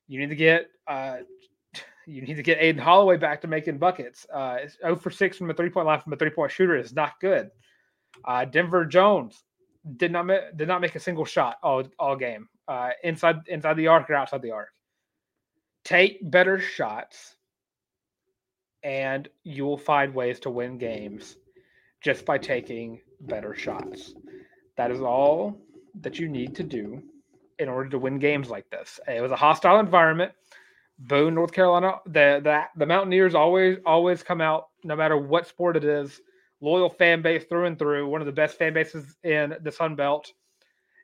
You 0.08 0.20
need 0.20 0.30
to 0.30 0.36
get 0.36 0.68
uh, 0.88 1.18
you 2.08 2.22
need 2.22 2.36
to 2.36 2.44
get 2.44 2.60
Aden 2.60 2.82
Holloway 2.82 3.18
back 3.18 3.42
to 3.42 3.48
making 3.48 3.78
buckets. 3.78 4.26
Uh, 4.34 4.60
0 4.82 4.96
for 4.96 5.12
6 5.12 5.38
from 5.38 5.50
a 5.50 5.54
three 5.54 5.70
point 5.70 5.86
line 5.86 6.00
from 6.00 6.14
a 6.14 6.16
three 6.16 6.32
point 6.32 6.52
shooter 6.52 6.76
is 6.76 6.94
not 6.94 7.20
good. 7.20 7.52
Uh, 8.26 8.46
Denver 8.46 8.86
Jones 8.86 9.44
did 9.98 10.12
not 10.12 10.26
ma- 10.26 10.52
did 10.56 10.68
not 10.68 10.82
make 10.82 10.96
a 10.96 11.00
single 11.00 11.26
shot 11.26 11.58
all 11.62 11.84
all 12.00 12.16
game 12.16 12.50
uh, 12.68 12.92
inside 13.04 13.42
inside 13.48 13.76
the 13.76 13.88
arc 13.88 14.10
or 14.10 14.16
outside 14.16 14.42
the 14.42 14.52
arc. 14.52 14.70
Take 15.90 16.20
better 16.30 16.60
shots 16.60 17.36
and 18.84 19.28
you 19.44 19.66
will 19.66 19.76
find 19.76 20.14
ways 20.14 20.40
to 20.42 20.52
win 20.52 20.78
games 20.78 21.36
just 22.00 22.28
by 22.28 22.38
taking 22.38 23.02
better 23.22 23.56
shots. 23.56 24.14
That 24.78 24.92
is 24.92 25.02
all 25.02 25.58
that 26.02 26.20
you 26.20 26.30
need 26.30 26.56
to 26.58 26.64
do 26.64 27.02
in 27.58 27.68
order 27.70 27.90
to 27.90 27.98
win 27.98 28.20
games 28.20 28.52
like 28.52 28.70
this. 28.70 29.00
It 29.08 29.20
was 29.20 29.32
a 29.32 29.36
hostile 29.36 29.80
environment. 29.80 30.32
Boone, 31.00 31.34
North 31.34 31.54
Carolina, 31.54 31.96
the 32.06 32.40
the, 32.44 32.66
the 32.78 32.86
Mountaineers 32.86 33.34
always 33.34 33.80
always 33.84 34.22
come 34.22 34.42
out 34.42 34.68
no 34.84 34.96
matter 34.96 35.18
what 35.18 35.48
sport 35.48 35.76
it 35.76 35.86
is. 35.86 36.22
Loyal 36.62 36.92
fan 36.92 37.24
base 37.24 37.46
through 37.46 37.66
and 37.66 37.80
through, 37.80 38.08
one 38.08 38.22
of 38.22 38.28
the 38.28 38.32
best 38.32 38.60
fan 38.60 38.76
bases 38.76 39.18
in 39.24 39.56
the 39.64 39.72
Sun 39.72 39.96
Belt. 39.96 40.32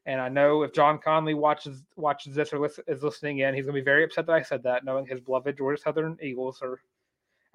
And 0.06 0.22
I 0.22 0.30
know 0.30 0.62
if 0.62 0.72
John 0.72 1.00
Conley 1.00 1.34
watches 1.34 1.84
watches 1.96 2.36
this 2.36 2.54
or 2.54 2.64
is 2.66 3.04
listening 3.04 3.40
in, 3.40 3.56
he's 3.56 3.66
going 3.66 3.76
to 3.76 3.82
be 3.82 3.86
very 3.86 4.04
upset 4.04 4.28
that 4.28 4.36
I 4.36 4.42
said 4.44 4.64
that, 4.64 4.86
knowing 4.86 5.06
his 5.06 5.20
beloved 5.20 5.58
Georgia 5.58 5.82
Southern 5.82 6.18
Eagles 6.22 6.62
are 6.62 6.80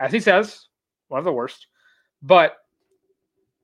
as 0.00 0.12
he 0.12 0.18
says, 0.18 0.66
one 1.08 1.18
of 1.18 1.24
the 1.24 1.32
worst. 1.32 1.66
But 2.22 2.56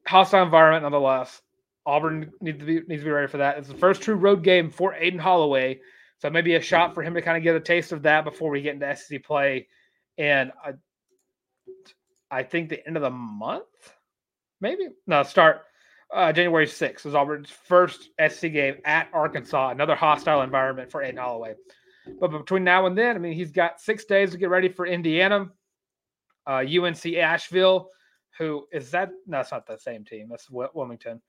hostile 0.07 0.45
environment 0.45 0.85
nonetheless. 0.85 1.43
Auburn 1.87 2.33
needs 2.41 2.59
to 2.59 2.65
be 2.65 2.75
needs 2.87 3.03
to 3.03 3.07
be 3.07 3.11
ready 3.11 3.29
for 3.29 3.39
that. 3.39 3.59
It's 3.59 3.69
the 3.69 3.75
first 3.75 4.03
true 4.03 4.17
road 4.17 4.43
game 4.43 4.71
for 4.71 4.95
Aden 4.95 5.21
Holloway, 5.21 5.81
so 6.19 6.29
maybe 6.29 6.57
a 6.57 6.61
shot 6.61 6.95
for 6.95 7.03
him 7.03 7.15
to 7.15 7.23
kind 7.23 7.37
of 7.37 7.43
get 7.43 7.55
a 7.55 7.61
taste 7.61 7.93
of 7.93 8.03
that 8.03 8.25
before 8.25 8.51
we 8.51 8.61
get 8.61 8.75
into 8.75 8.97
SEC 8.97 9.23
play. 9.23 9.69
And 10.19 10.53
I, 10.65 10.73
I 12.31 12.43
think 12.43 12.69
the 12.69 12.85
end 12.87 12.97
of 12.97 13.03
the 13.03 13.11
month, 13.11 13.65
maybe 14.61 14.89
no 15.07 15.23
start 15.23 15.63
uh, 16.13 16.33
January 16.33 16.67
sixth 16.67 17.07
is 17.07 17.15
Auburn's 17.15 17.51
first 17.51 18.11
SEC 18.19 18.53
game 18.53 18.77
at 18.85 19.09
Arkansas. 19.13 19.71
Another 19.71 19.95
hostile 19.95 20.43
environment 20.43 20.91
for 20.91 21.03
Aden 21.03 21.17
Holloway. 21.17 21.55
But 22.21 22.29
between 22.29 22.65
now 22.65 22.87
and 22.87 22.97
then, 22.97 23.17
I 23.17 23.19
mean, 23.19 23.33
he's 23.33 23.51
got 23.51 23.81
six 23.81 24.05
days 24.05 24.31
to 24.31 24.39
get 24.39 24.49
ready 24.49 24.69
for 24.69 24.87
Indiana 24.87 25.51
uh, 26.47 26.63
UNC 26.63 27.05
Asheville, 27.17 27.91
who 28.39 28.67
is 28.73 28.91
that? 28.93 29.11
No, 29.27 29.39
that's 29.39 29.53
not 29.53 29.67
the 29.67 29.79
same 29.79 30.05
team. 30.05 30.29
That's 30.31 30.49
Wilmington. 30.51 31.21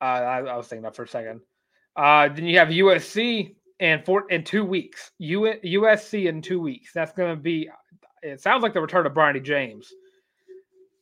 Uh, 0.00 0.04
I, 0.04 0.38
I, 0.40 0.56
was 0.56 0.66
thinking 0.66 0.82
that 0.82 0.96
for 0.96 1.04
a 1.04 1.08
second. 1.08 1.40
Uh, 1.94 2.28
then 2.28 2.46
you 2.46 2.58
have 2.58 2.68
USC 2.68 3.54
in 3.80 4.02
four 4.02 4.30
in 4.30 4.44
two 4.44 4.64
weeks. 4.64 5.12
U, 5.18 5.54
USC 5.64 6.28
in 6.28 6.42
two 6.42 6.60
weeks. 6.60 6.92
That's 6.92 7.12
going 7.12 7.34
to 7.34 7.40
be. 7.40 7.70
It 8.22 8.40
sounds 8.40 8.62
like 8.62 8.74
the 8.74 8.80
return 8.80 9.06
of 9.06 9.12
Bronny 9.12 9.42
James. 9.42 9.92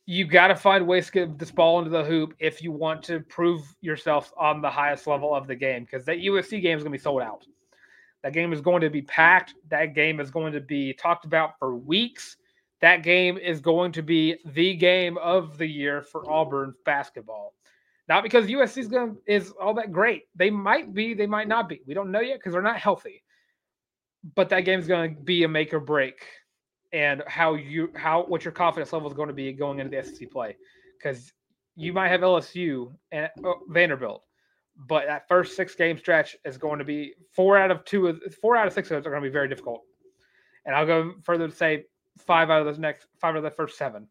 You 0.05 0.25
got 0.25 0.47
to 0.47 0.55
find 0.55 0.85
ways 0.87 1.07
to 1.07 1.11
get 1.11 1.39
this 1.39 1.51
ball 1.51 1.79
into 1.79 1.89
the 1.89 2.03
hoop 2.03 2.35
if 2.39 2.61
you 2.61 2.71
want 2.71 3.01
to 3.03 3.21
prove 3.21 3.61
yourself 3.81 4.31
on 4.37 4.61
the 4.61 4.69
highest 4.69 5.07
level 5.07 5.33
of 5.33 5.47
the 5.47 5.55
game 5.55 5.83
because 5.83 6.05
that 6.05 6.17
USC 6.17 6.61
game 6.61 6.77
is 6.77 6.83
going 6.83 6.91
to 6.91 6.97
be 6.97 7.01
sold 7.01 7.21
out. 7.21 7.45
That 8.23 8.33
game 8.33 8.53
is 8.53 8.61
going 8.61 8.81
to 8.81 8.89
be 8.89 9.01
packed. 9.01 9.55
That 9.69 9.95
game 9.95 10.19
is 10.19 10.29
going 10.29 10.53
to 10.53 10.61
be 10.61 10.93
talked 10.93 11.25
about 11.25 11.57
for 11.57 11.75
weeks 11.75 12.37
that 12.81 13.03
game 13.03 13.37
is 13.37 13.61
going 13.61 13.91
to 13.93 14.01
be 14.01 14.37
the 14.45 14.75
game 14.75 15.17
of 15.17 15.57
the 15.57 15.65
year 15.65 16.01
for 16.01 16.29
Auburn 16.29 16.73
basketball. 16.85 17.53
Not 18.07 18.21
because 18.21 18.45
USC 18.45 18.77
is 18.77 18.87
going 18.87 19.17
is 19.25 19.51
all 19.51 19.73
that 19.75 19.91
great. 19.91 20.23
They 20.35 20.49
might 20.49 20.93
be, 20.93 21.13
they 21.13 21.25
might 21.25 21.47
not 21.47 21.67
be. 21.67 21.81
We 21.87 21.93
don't 21.93 22.11
know 22.11 22.19
yet 22.19 22.37
because 22.37 22.53
they're 22.53 22.61
not 22.61 22.77
healthy. 22.77 23.23
But 24.35 24.49
that 24.49 24.61
game 24.61 24.79
is 24.79 24.87
going 24.87 25.15
to 25.15 25.21
be 25.21 25.43
a 25.43 25.47
make 25.47 25.73
or 25.73 25.79
break, 25.79 26.25
and 26.93 27.23
how 27.27 27.55
you 27.55 27.89
how 27.95 28.23
what 28.23 28.45
your 28.45 28.51
confidence 28.51 28.93
level 28.93 29.09
is 29.09 29.15
going 29.15 29.27
to 29.27 29.33
be 29.33 29.51
going 29.53 29.79
into 29.79 29.95
the 29.95 30.03
SEC 30.03 30.29
play, 30.31 30.55
because 30.97 31.31
you 31.75 31.93
might 31.93 32.09
have 32.09 32.21
LSU 32.21 32.93
and 33.11 33.29
oh, 33.43 33.61
Vanderbilt, 33.69 34.23
but 34.75 35.05
that 35.07 35.27
first 35.27 35.55
six 35.55 35.75
game 35.75 35.97
stretch 35.97 36.35
is 36.45 36.57
going 36.57 36.79
to 36.79 36.85
be 36.85 37.13
four 37.33 37.57
out 37.57 37.71
of 37.71 37.83
two 37.85 38.07
of 38.07 38.21
four 38.41 38.55
out 38.55 38.67
of 38.67 38.73
six 38.73 38.89
of 38.89 38.97
those 38.97 39.07
are 39.07 39.11
going 39.11 39.21
to 39.21 39.29
be 39.29 39.33
very 39.33 39.47
difficult. 39.47 39.81
And 40.65 40.75
I'll 40.75 40.85
go 40.85 41.13
further 41.23 41.47
to 41.47 41.55
say 41.55 41.85
five 42.17 42.49
out 42.49 42.59
of 42.59 42.65
those 42.65 42.79
next 42.79 43.07
five 43.19 43.35
of 43.35 43.43
the 43.43 43.51
first 43.51 43.77
seven. 43.77 44.07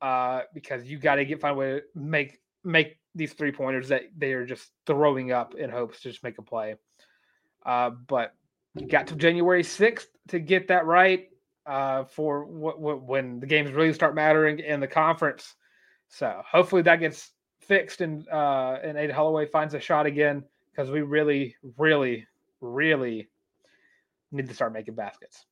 Uh, 0.00 0.42
because 0.54 0.84
you 0.84 0.96
got 0.96 1.16
to 1.16 1.24
get 1.24 1.40
find 1.40 1.56
a 1.56 1.58
way 1.58 1.70
to 1.72 1.82
make 1.94 2.38
make 2.62 2.98
these 3.16 3.32
three 3.32 3.50
pointers 3.50 3.88
that 3.88 4.02
they 4.16 4.32
are 4.32 4.46
just 4.46 4.70
throwing 4.86 5.32
up 5.32 5.56
in 5.56 5.70
hopes 5.70 6.00
to 6.00 6.10
just 6.10 6.22
make 6.22 6.38
a 6.38 6.42
play. 6.42 6.76
Uh, 7.66 7.90
but 7.90 8.32
you 8.78 8.86
got 8.86 9.08
to 9.08 9.16
January 9.16 9.64
sixth 9.64 10.08
to 10.28 10.38
get 10.38 10.68
that 10.68 10.86
right 10.86 11.28
uh, 11.68 12.04
for 12.04 12.44
when 12.46 13.40
the 13.40 13.46
games 13.46 13.70
really 13.72 13.92
start 13.92 14.14
mattering 14.14 14.58
in 14.58 14.80
the 14.80 14.86
conference. 14.86 15.54
So 16.08 16.42
hopefully 16.50 16.82
that 16.82 16.96
gets 16.96 17.32
fixed 17.60 18.00
and 18.00 18.26
uh, 18.28 18.78
and 18.82 18.96
Aden 18.96 19.14
Holloway 19.14 19.46
finds 19.46 19.74
a 19.74 19.80
shot 19.80 20.06
again 20.06 20.42
because 20.72 20.90
we 20.90 21.02
really, 21.02 21.54
really, 21.76 22.26
really 22.60 23.28
need 24.32 24.48
to 24.48 24.54
start 24.54 24.72
making 24.72 24.94
baskets. 24.94 25.44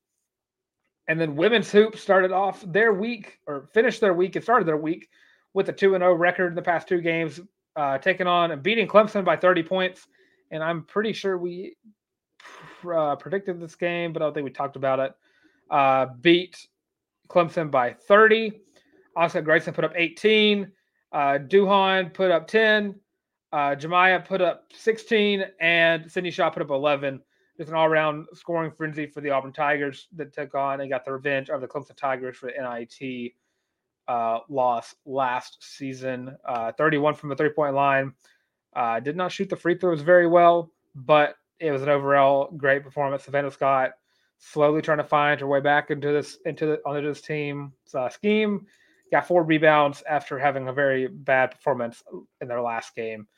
And 1.09 1.21
then 1.21 1.37
women's 1.37 1.71
hoops 1.71 2.01
started 2.01 2.33
off 2.33 2.65
their 2.67 2.93
week 2.93 3.39
or 3.47 3.69
finished 3.75 4.01
their 4.01 4.15
week 4.15 4.35
and 4.35 4.43
started 4.43 4.67
their 4.67 4.77
week 4.77 5.09
with 5.53 5.69
a 5.69 5.73
2 5.73 5.91
0 5.91 6.15
record 6.15 6.49
in 6.49 6.55
the 6.55 6.63
past 6.63 6.89
two 6.89 7.01
games, 7.01 7.41
uh, 7.77 7.99
taking 7.99 8.27
on 8.27 8.51
and 8.51 8.63
beating 8.63 8.89
Clemson 8.89 9.25
by 9.25 9.37
30 9.37 9.63
points. 9.63 10.07
And 10.51 10.63
I'm 10.63 10.85
pretty 10.85 11.13
sure 11.13 11.37
we 11.37 11.77
uh, 12.91 13.17
predicted 13.17 13.61
this 13.61 13.75
game, 13.75 14.13
but 14.13 14.23
I 14.23 14.25
don't 14.25 14.35
think 14.35 14.45
we 14.45 14.51
talked 14.51 14.77
about 14.77 15.01
it. 15.01 15.15
Uh, 15.71 16.07
beat 16.21 16.67
Clemson 17.29 17.71
by 17.71 17.93
30. 17.93 18.53
Oscar 19.17 19.43
Grayson 19.43 19.75
put 19.75 19.85
up 19.85 19.93
18. 19.97 20.71
Uh, 21.13 21.39
Duhon 21.39 22.13
put 22.13 22.31
up 22.31 22.47
10. 22.47 22.95
Uh, 23.53 23.75
Jemiah 23.75 24.25
put 24.25 24.41
up 24.41 24.65
16. 24.75 25.45
And 25.61 26.11
Sydney 26.11 26.31
Shaw 26.31 26.51
put 26.51 26.63
up 26.63 26.71
11 26.71 27.21
just 27.57 27.71
an 27.71 27.75
all-around 27.75 28.27
scoring 28.35 28.71
frenzy 28.71 29.07
for 29.07 29.21
the 29.21 29.31
Auburn 29.31 29.53
Tigers 29.53 30.09
that 30.17 30.33
took 30.33 30.55
on 30.55 30.81
and 30.81 30.91
got 30.91 31.05
the 31.05 31.13
revenge 31.13 31.49
of 31.49 31.61
the 31.61 31.67
Clemson 31.67 31.97
Tigers 31.97 32.37
for 32.37 32.47
the 32.47 32.53
NIT 32.53 33.33
uh, 34.09 34.41
loss 34.49 34.95
last 35.05 35.59
season. 35.61 36.37
Uh, 36.45 36.73
31 36.73 37.15
from 37.15 37.31
the 37.31 37.37
three-point 37.37 37.75
line. 37.75 38.13
Uh, 38.75 39.01
did 39.01 39.17
not 39.17 39.33
shoot 39.33 39.49
the 39.49 39.57
free 39.57 39.77
throws 39.77 40.03
very 40.03 40.27
well, 40.27 40.71
but 40.95 41.37
it 41.59 41.71
was 41.71 41.83
an 41.83 41.89
overall 41.89 42.51
great 42.57 42.83
performance. 42.83 43.25
Savannah 43.25 43.51
Scott 43.51 43.93
slowly 44.39 44.83
trying 44.83 44.99
to 44.99 45.05
find 45.05 45.41
her 45.41 45.47
way 45.47 45.61
back 45.61 45.91
into 45.91 46.13
this 46.13 46.39
into 46.45 46.67
the 46.67 46.81
onto 46.85 47.07
this 47.07 47.23
team 47.23 47.73
uh, 47.95 48.09
scheme. 48.09 48.67
Got 49.13 49.27
four 49.27 49.45
rebounds 49.45 50.03
after 50.09 50.39
having 50.39 50.69
a 50.69 50.73
very 50.73 51.07
bad 51.07 51.53
performance 51.53 52.03
in 52.41 52.49
their 52.49 52.61
last 52.61 52.95
game. 52.95 53.29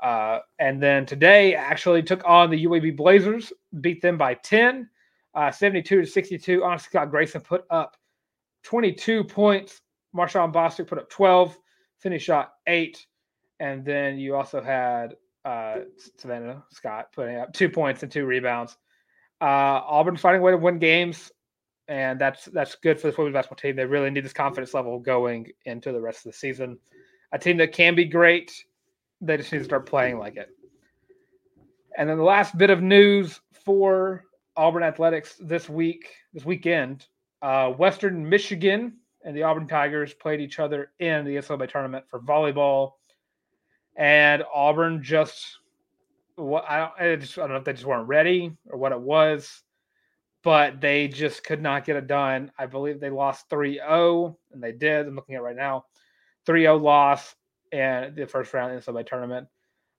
Uh, 0.00 0.38
and 0.58 0.82
then 0.82 1.04
today 1.04 1.54
actually 1.54 2.02
took 2.02 2.22
on 2.24 2.48
the 2.48 2.64
UAB 2.64 2.96
Blazers, 2.96 3.52
beat 3.80 4.00
them 4.00 4.16
by 4.16 4.34
10, 4.34 4.88
uh, 5.34 5.50
72 5.50 6.02
to 6.02 6.06
62. 6.06 6.64
On 6.64 6.78
Scott 6.78 7.10
Grayson 7.10 7.40
put 7.40 7.64
up 7.70 7.96
22 8.62 9.24
points. 9.24 9.82
Marshawn 10.14 10.52
Bostic 10.52 10.86
put 10.86 10.98
up 10.98 11.10
12. 11.10 11.58
Finney 11.98 12.18
shot 12.18 12.54
eight. 12.66 13.06
And 13.58 13.84
then 13.84 14.18
you 14.18 14.34
also 14.36 14.62
had 14.62 15.16
uh, 15.44 15.80
Savannah 16.16 16.64
Scott 16.70 17.12
putting 17.12 17.36
up 17.36 17.52
two 17.52 17.68
points 17.68 18.02
and 18.02 18.10
two 18.10 18.24
rebounds. 18.24 18.76
Uh, 19.40 19.80
Auburn 19.86 20.16
finding 20.16 20.42
a 20.42 20.44
way 20.44 20.52
to 20.52 20.58
win 20.58 20.78
games, 20.78 21.32
and 21.88 22.20
that's 22.20 22.44
that's 22.46 22.74
good 22.76 23.00
for 23.00 23.10
the 23.10 23.16
women's 23.16 23.34
basketball 23.34 23.56
team. 23.56 23.76
They 23.76 23.84
really 23.84 24.10
need 24.10 24.24
this 24.24 24.32
confidence 24.32 24.74
level 24.74 24.98
going 24.98 25.48
into 25.64 25.92
the 25.92 26.00
rest 26.00 26.26
of 26.26 26.32
the 26.32 26.38
season. 26.38 26.78
A 27.32 27.38
team 27.38 27.56
that 27.58 27.72
can 27.72 27.94
be 27.94 28.04
great, 28.04 28.52
they 29.20 29.36
just 29.36 29.52
need 29.52 29.58
to 29.58 29.64
start 29.64 29.86
playing 29.86 30.18
like 30.18 30.36
it. 30.36 30.50
And 31.96 32.08
then 32.08 32.18
the 32.18 32.24
last 32.24 32.56
bit 32.56 32.70
of 32.70 32.82
news 32.82 33.40
for 33.64 34.24
Auburn 34.56 34.82
athletics 34.82 35.36
this 35.40 35.68
week, 35.68 36.08
this 36.32 36.44
weekend, 36.44 37.06
uh, 37.42 37.70
Western 37.70 38.28
Michigan 38.28 38.98
and 39.24 39.36
the 39.36 39.42
Auburn 39.42 39.66
Tigers 39.66 40.14
played 40.14 40.40
each 40.40 40.58
other 40.58 40.92
in 40.98 41.24
the 41.24 41.36
NCAA 41.36 41.70
tournament 41.70 42.04
for 42.08 42.20
volleyball, 42.20 42.92
and 43.96 44.42
Auburn 44.52 45.02
just 45.02 45.59
what 46.40 46.64
I 46.68 46.78
don't, 46.78 46.92
I, 46.98 47.16
just, 47.16 47.38
I 47.38 47.42
don't 47.42 47.50
know 47.50 47.56
if 47.56 47.64
they 47.64 47.72
just 47.72 47.84
weren't 47.84 48.08
ready 48.08 48.52
or 48.68 48.78
what 48.78 48.92
it 48.92 49.00
was, 49.00 49.62
but 50.42 50.80
they 50.80 51.08
just 51.08 51.44
could 51.44 51.62
not 51.62 51.84
get 51.84 51.96
it 51.96 52.06
done. 52.06 52.50
I 52.58 52.66
believe 52.66 53.00
they 53.00 53.10
lost 53.10 53.50
3-0, 53.50 54.34
and 54.52 54.62
they 54.62 54.72
did. 54.72 55.06
I'm 55.06 55.16
looking 55.16 55.34
at 55.34 55.42
right 55.42 55.56
now, 55.56 55.84
3-0 56.46 56.80
loss 56.80 57.34
in 57.72 58.14
the 58.16 58.26
first 58.26 58.52
round 58.54 58.72
in 58.72 58.94
the 58.94 59.04
tournament. 59.04 59.48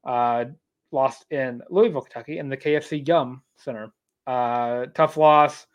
Uh, 0.03 0.45
lost 0.91 1.25
in 1.29 1.61
Louisville, 1.69 2.01
Kentucky, 2.01 2.39
in 2.39 2.49
the 2.49 2.57
KFC 2.57 3.07
Yum 3.07 3.43
Center. 3.57 3.91
Uh, 4.27 4.87
tough 4.95 5.17
loss, 5.17 5.65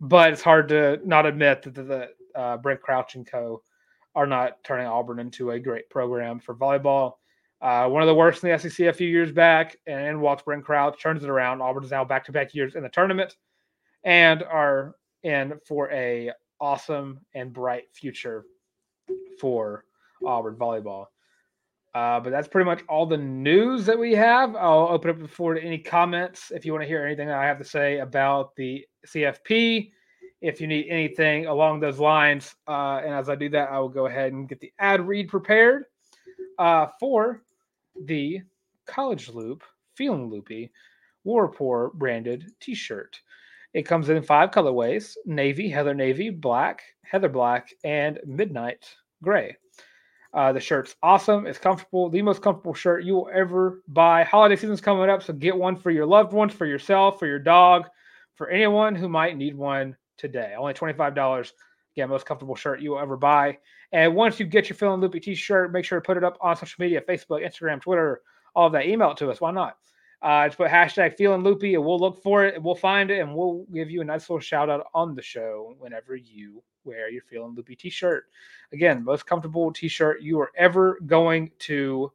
but 0.00 0.32
it's 0.32 0.42
hard 0.42 0.68
to 0.68 1.00
not 1.04 1.26
admit 1.26 1.62
that 1.62 1.74
the, 1.74 1.82
the 1.82 2.08
uh, 2.38 2.56
Brent 2.58 2.80
Crouch 2.80 3.14
and 3.14 3.26
co 3.26 3.62
are 4.14 4.26
not 4.26 4.62
turning 4.64 4.86
Auburn 4.86 5.18
into 5.18 5.50
a 5.50 5.58
great 5.58 5.88
program 5.90 6.38
for 6.38 6.54
volleyball. 6.54 7.14
Uh, 7.60 7.88
one 7.88 8.02
of 8.02 8.06
the 8.06 8.14
worst 8.14 8.44
in 8.44 8.50
the 8.50 8.58
SEC 8.58 8.86
a 8.86 8.92
few 8.92 9.08
years 9.08 9.32
back, 9.32 9.76
and 9.86 10.20
walks 10.20 10.42
Brent 10.42 10.64
Crouch, 10.64 11.00
turns 11.00 11.24
it 11.24 11.30
around. 11.30 11.62
Auburn 11.62 11.84
is 11.84 11.90
now 11.90 12.04
back 12.04 12.24
to 12.26 12.32
back 12.32 12.54
years 12.54 12.74
in 12.74 12.82
the 12.82 12.88
tournament 12.88 13.34
and 14.04 14.42
are 14.42 14.94
in 15.22 15.54
for 15.66 15.90
a 15.90 16.30
awesome 16.60 17.20
and 17.34 17.52
bright 17.52 17.84
future 17.92 18.44
for 19.40 19.84
Auburn 20.24 20.54
volleyball. 20.56 21.06
Uh, 21.94 22.20
but 22.20 22.28
that's 22.28 22.46
pretty 22.46 22.66
much 22.66 22.82
all 22.90 23.06
the 23.06 23.16
news 23.16 23.86
that 23.86 23.98
we 23.98 24.12
have. 24.12 24.54
I'll 24.54 24.88
open 24.90 25.10
up 25.10 25.18
the 25.18 25.26
floor 25.26 25.54
to 25.54 25.62
any 25.62 25.78
comments 25.78 26.52
if 26.54 26.66
you 26.66 26.72
want 26.72 26.82
to 26.82 26.86
hear 26.86 27.04
anything 27.04 27.30
I 27.30 27.44
have 27.46 27.58
to 27.58 27.64
say 27.64 28.00
about 28.00 28.54
the 28.56 28.84
CFP. 29.06 29.90
If 30.42 30.60
you 30.60 30.66
need 30.66 30.88
anything 30.90 31.46
along 31.46 31.80
those 31.80 31.98
lines, 31.98 32.54
uh, 32.68 33.00
and 33.02 33.14
as 33.14 33.30
I 33.30 33.34
do 33.34 33.48
that, 33.48 33.70
I 33.70 33.78
will 33.78 33.88
go 33.88 34.06
ahead 34.06 34.34
and 34.34 34.46
get 34.46 34.60
the 34.60 34.70
ad 34.78 35.08
read 35.08 35.28
prepared 35.28 35.84
uh, 36.58 36.88
for 37.00 37.42
the 38.04 38.42
College 38.86 39.28
Loop 39.28 39.62
Feeling 39.94 40.30
Loopy 40.30 40.70
War 41.24 41.46
Rapport 41.46 41.90
branded 41.94 42.52
T-shirt. 42.60 43.20
It 43.74 43.82
comes 43.82 44.08
in 44.08 44.22
five 44.22 44.50
colorways: 44.50 45.16
navy, 45.26 45.68
heather 45.68 45.94
navy, 45.94 46.30
black, 46.30 46.82
heather 47.02 47.28
black, 47.28 47.74
and 47.84 48.20
midnight 48.24 48.88
gray. 49.22 49.56
Uh, 50.32 50.52
the 50.52 50.60
shirt's 50.60 50.96
awesome. 51.02 51.46
It's 51.46 51.58
comfortable. 51.58 52.10
The 52.10 52.22
most 52.22 52.42
comfortable 52.42 52.74
shirt 52.74 53.04
you 53.04 53.14
will 53.14 53.30
ever 53.32 53.82
buy. 53.88 54.22
Holiday 54.24 54.56
season's 54.56 54.80
coming 54.80 55.08
up, 55.08 55.22
so 55.22 55.32
get 55.32 55.56
one 55.56 55.76
for 55.76 55.90
your 55.90 56.06
loved 56.06 56.32
ones, 56.32 56.52
for 56.52 56.66
yourself, 56.66 57.18
for 57.18 57.26
your 57.26 57.38
dog, 57.38 57.88
for 58.34 58.50
anyone 58.50 58.94
who 58.94 59.08
might 59.08 59.36
need 59.36 59.56
one 59.56 59.96
today. 60.18 60.54
Only 60.56 60.74
$25. 60.74 61.52
Again, 61.96 62.10
most 62.10 62.26
comfortable 62.26 62.54
shirt 62.54 62.80
you 62.80 62.90
will 62.90 62.98
ever 62.98 63.16
buy. 63.16 63.56
And 63.90 64.14
once 64.14 64.38
you 64.38 64.44
get 64.44 64.68
your 64.68 64.76
Feeling 64.76 65.00
Loopy 65.00 65.18
t-shirt, 65.18 65.72
make 65.72 65.86
sure 65.86 65.98
to 65.98 66.04
put 66.04 66.18
it 66.18 66.24
up 66.24 66.36
on 66.42 66.54
social 66.54 66.82
media, 66.82 67.00
Facebook, 67.00 67.42
Instagram, 67.42 67.80
Twitter, 67.80 68.20
all 68.54 68.66
of 68.66 68.72
that. 68.74 68.86
Email 68.86 69.12
it 69.12 69.16
to 69.18 69.30
us. 69.30 69.40
Why 69.40 69.50
not? 69.50 69.78
Uh, 70.20 70.46
just 70.46 70.58
put 70.58 70.70
hashtag 70.70 71.16
Feeling 71.16 71.42
Loopy 71.42 71.74
and 71.74 71.82
we'll 71.82 71.98
look 71.98 72.22
for 72.22 72.44
it 72.44 72.54
and 72.54 72.62
we'll 72.62 72.74
find 72.74 73.10
it 73.10 73.20
and 73.20 73.34
we'll 73.34 73.64
give 73.72 73.90
you 73.90 74.02
a 74.02 74.04
nice 74.04 74.28
little 74.28 74.40
shout 74.40 74.68
out 74.68 74.86
on 74.92 75.14
the 75.14 75.22
show 75.22 75.74
whenever 75.78 76.16
you 76.16 76.62
wear 76.84 77.08
your 77.08 77.22
Feeling 77.22 77.54
Loopy 77.54 77.76
t-shirt. 77.76 78.24
Again, 78.72 79.02
most 79.02 79.24
comfortable 79.24 79.72
t-shirt 79.72 80.20
you 80.20 80.38
are 80.38 80.52
ever 80.54 80.98
going 81.06 81.50
to 81.60 82.12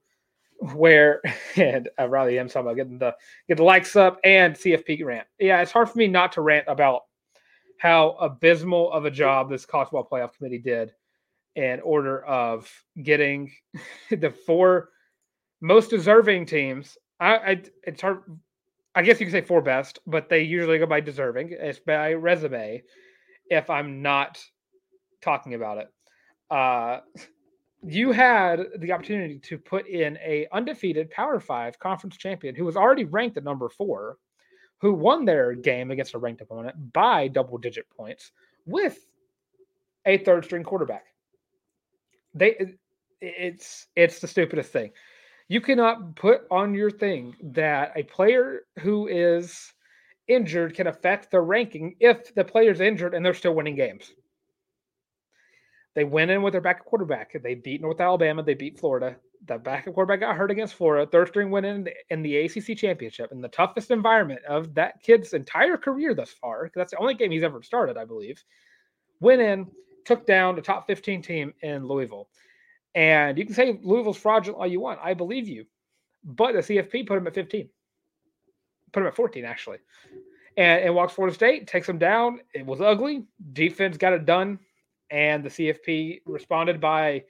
wear. 0.76 1.22
And 1.58 1.90
I 1.98 2.04
really 2.04 2.40
am 2.40 2.48
talking 2.48 2.62
about 2.62 2.78
getting 2.78 2.98
the 2.98 3.16
get 3.48 3.58
the 3.58 3.64
likes 3.64 3.98
up 3.98 4.20
and 4.24 4.56
CFP 4.56 5.04
rant. 5.04 5.28
Yeah, 5.38 5.62
it's 5.62 5.72
hard 5.72 5.90
for 5.90 5.98
me 5.98 6.08
not 6.08 6.32
to 6.34 6.42
rant 6.42 6.66
about 6.70 7.02
how 7.82 8.12
abysmal 8.20 8.92
of 8.92 9.06
a 9.06 9.10
job 9.12 9.50
this 9.50 9.66
college 9.66 9.90
playoff 9.90 10.34
committee 10.34 10.60
did 10.60 10.92
in 11.56 11.80
order 11.80 12.24
of 12.26 12.72
getting 13.02 13.52
the 14.12 14.30
four 14.30 14.90
most 15.62 15.90
deserving 15.90 16.46
teams. 16.46 16.96
I, 17.20 17.36
I 17.38 17.62
it's 17.82 18.04
hard. 18.04 18.20
I 18.94 19.02
guess 19.02 19.20
you 19.20 19.26
could 19.26 19.34
say 19.34 19.42
four 19.42 19.64
best, 19.64 19.98
but 20.06 20.30
they 20.30 20.44
usually 20.44 20.78
go 20.78 20.86
by 20.86 21.00
deserving. 21.00 21.56
It's 21.60 21.80
by 21.80 22.14
resume. 22.14 22.84
If 23.50 23.68
I'm 23.72 24.04
not 24.04 24.40
talking 25.24 25.56
about 25.56 25.80
it. 25.80 25.88
Uh, 26.52 27.00
you 27.82 28.12
had 28.12 28.60
the 28.78 28.92
opportunity 28.92 29.40
to 29.40 29.58
put 29.58 29.88
in 29.88 30.20
a 30.24 30.48
undefeated 30.52 31.10
Power 31.10 31.40
Five 31.40 31.80
conference 31.80 32.16
champion 32.16 32.54
who 32.54 32.64
was 32.64 32.78
already 32.78 33.06
ranked 33.06 33.38
at 33.38 33.44
number 33.44 33.70
four, 33.70 34.18
who 34.82 34.94
won 34.94 35.26
their 35.26 35.54
game 35.54 35.92
against 35.92 36.16
a 36.16 36.18
ranked 36.18 36.42
opponent 36.42 36.92
by 36.92 37.28
double 37.28 37.58
digit 37.58 37.90
points 37.96 38.32
with 38.66 39.08
a 40.06 40.18
third 40.18 40.44
string 40.44 40.64
quarterback. 40.64 41.06
They 42.34 42.76
it's 43.22 43.88
it's 43.96 44.20
the 44.20 44.28
stupidest 44.28 44.72
thing. 44.72 44.92
You 45.48 45.62
cannot 45.62 46.16
put 46.16 46.42
on 46.50 46.74
your 46.74 46.90
thing 46.90 47.36
that 47.44 47.92
a 47.96 48.04
player 48.04 48.62
who 48.80 49.08
is 49.08 49.72
injured 50.28 50.76
can 50.76 50.88
affect 50.88 51.30
the 51.30 51.42
ranking 51.42 51.96
if 52.00 52.34
the 52.34 52.44
player's 52.44 52.80
injured 52.80 53.14
and 53.14 53.24
they're 53.24 53.34
still 53.34 53.54
winning 53.54 53.76
games. 53.76 54.14
They 55.94 56.06
went 56.06 56.32
in 56.32 56.42
with 56.42 56.54
their 56.54 56.62
backup 56.62 56.86
quarterback. 56.86 57.36
They 57.44 57.54
beat 57.54 57.82
North 57.82 58.00
Alabama. 58.00 58.44
They 58.44 58.54
beat 58.54 58.80
Florida. 58.80 59.18
The 59.48 59.58
backup 59.58 59.96
quarterback 59.96 60.20
got 60.20 60.36
hurt 60.36 60.52
against 60.52 60.76
Florida. 60.76 61.10
Third 61.10 61.30
string 61.30 61.50
went 61.50 61.66
in 61.66 61.90
in 62.10 62.22
the 62.22 62.38
ACC 62.38 62.78
championship 62.78 63.32
in 63.32 63.42
the 63.42 63.48
toughest 63.48 63.90
environment 63.90 64.42
of 64.48 64.74
that 64.76 65.02
kid's 65.02 65.34
entire 65.34 65.78
career 65.78 66.14
thus 66.14 66.30
far. 66.30 66.72
That's 66.76 66.92
the 66.92 67.00
only 67.00 67.16
game 67.16 67.32
he's 67.32 67.44
ever 67.44 67.64
started, 67.64 67.98
I 67.98 68.06
believe. 68.06 68.44
Went 69.20 69.42
in, 69.42 69.68
took 70.06 70.28
down 70.28 70.56
the 70.56 70.62
top 70.62 70.86
15 70.86 71.22
team 71.22 71.54
in 71.62 71.88
Louisville. 71.88 72.30
And 72.94 73.38
you 73.38 73.46
can 73.46 73.56
say 73.56 73.80
Louisville's 73.82 74.18
fraudulent 74.18 74.60
all 74.60 74.68
you 74.68 74.80
want. 74.80 75.00
I 75.02 75.14
believe 75.14 75.48
you. 75.48 75.66
But 76.24 76.54
the 76.54 76.60
CFP 76.60 77.08
put 77.08 77.18
him 77.18 77.26
at 77.26 77.34
15. 77.34 77.68
Put 78.92 79.02
him 79.02 79.08
at 79.08 79.16
14, 79.16 79.44
actually. 79.46 79.80
And, 80.58 80.84
and 80.84 80.94
walks 80.94 81.14
Florida 81.14 81.34
State, 81.34 81.68
takes 81.68 81.90
him 81.90 81.98
down. 81.98 82.42
It 82.54 82.66
was 82.66 82.82
ugly. 82.82 83.24
Defense 83.54 83.98
got 83.98 84.14
it 84.14 84.26
done 84.26 84.60
and 85.12 85.44
the 85.44 85.50
CFP 85.50 86.22
responded 86.26 86.80
by 86.82 87.24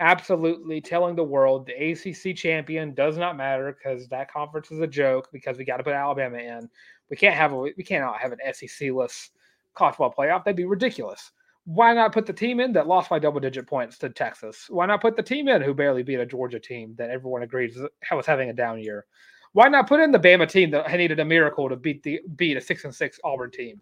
absolutely 0.00 0.80
telling 0.80 1.16
the 1.16 1.24
world 1.24 1.66
the 1.66 1.92
ACC 1.92 2.36
champion 2.36 2.94
does 2.94 3.16
not 3.16 3.36
matter 3.36 3.76
because 3.76 4.08
that 4.08 4.32
conference 4.32 4.70
is 4.70 4.80
a 4.80 4.86
joke 4.86 5.28
because 5.32 5.58
we 5.58 5.64
got 5.64 5.78
to 5.78 5.84
put 5.84 5.94
Alabama 5.94 6.38
in. 6.38 6.68
We 7.10 7.16
can't 7.16 7.34
have 7.34 7.52
a 7.52 7.56
we 7.56 7.84
cannot 7.84 8.18
have 8.18 8.32
an 8.32 8.38
SEC-less 8.52 9.30
college 9.74 9.96
ball 9.96 10.14
playoff. 10.16 10.44
That'd 10.44 10.56
be 10.56 10.64
ridiculous. 10.64 11.32
Why 11.64 11.92
not 11.92 12.12
put 12.12 12.26
the 12.26 12.32
team 12.32 12.60
in 12.60 12.72
that 12.72 12.86
lost 12.86 13.10
by 13.10 13.18
double 13.18 13.40
digit 13.40 13.66
points 13.66 13.98
to 13.98 14.08
Texas? 14.08 14.66
Why 14.70 14.86
not 14.86 15.02
put 15.02 15.16
the 15.16 15.22
team 15.22 15.48
in 15.48 15.60
who 15.60 15.74
barely 15.74 16.02
beat 16.02 16.20
a 16.20 16.26
Georgia 16.26 16.58
team 16.58 16.94
that 16.96 17.10
everyone 17.10 17.42
agrees 17.42 17.78
was 18.10 18.26
having 18.26 18.48
a 18.48 18.54
down 18.54 18.82
year? 18.82 19.04
Why 19.52 19.68
not 19.68 19.88
put 19.88 20.00
in 20.00 20.12
the 20.12 20.18
Bama 20.18 20.48
team 20.48 20.70
that 20.70 20.90
needed 20.92 21.20
a 21.20 21.24
miracle 21.24 21.68
to 21.68 21.76
beat 21.76 22.02
the 22.02 22.20
beat 22.36 22.56
a 22.56 22.60
six 22.60 22.84
and 22.84 22.94
six 22.94 23.18
Auburn 23.24 23.50
team? 23.50 23.80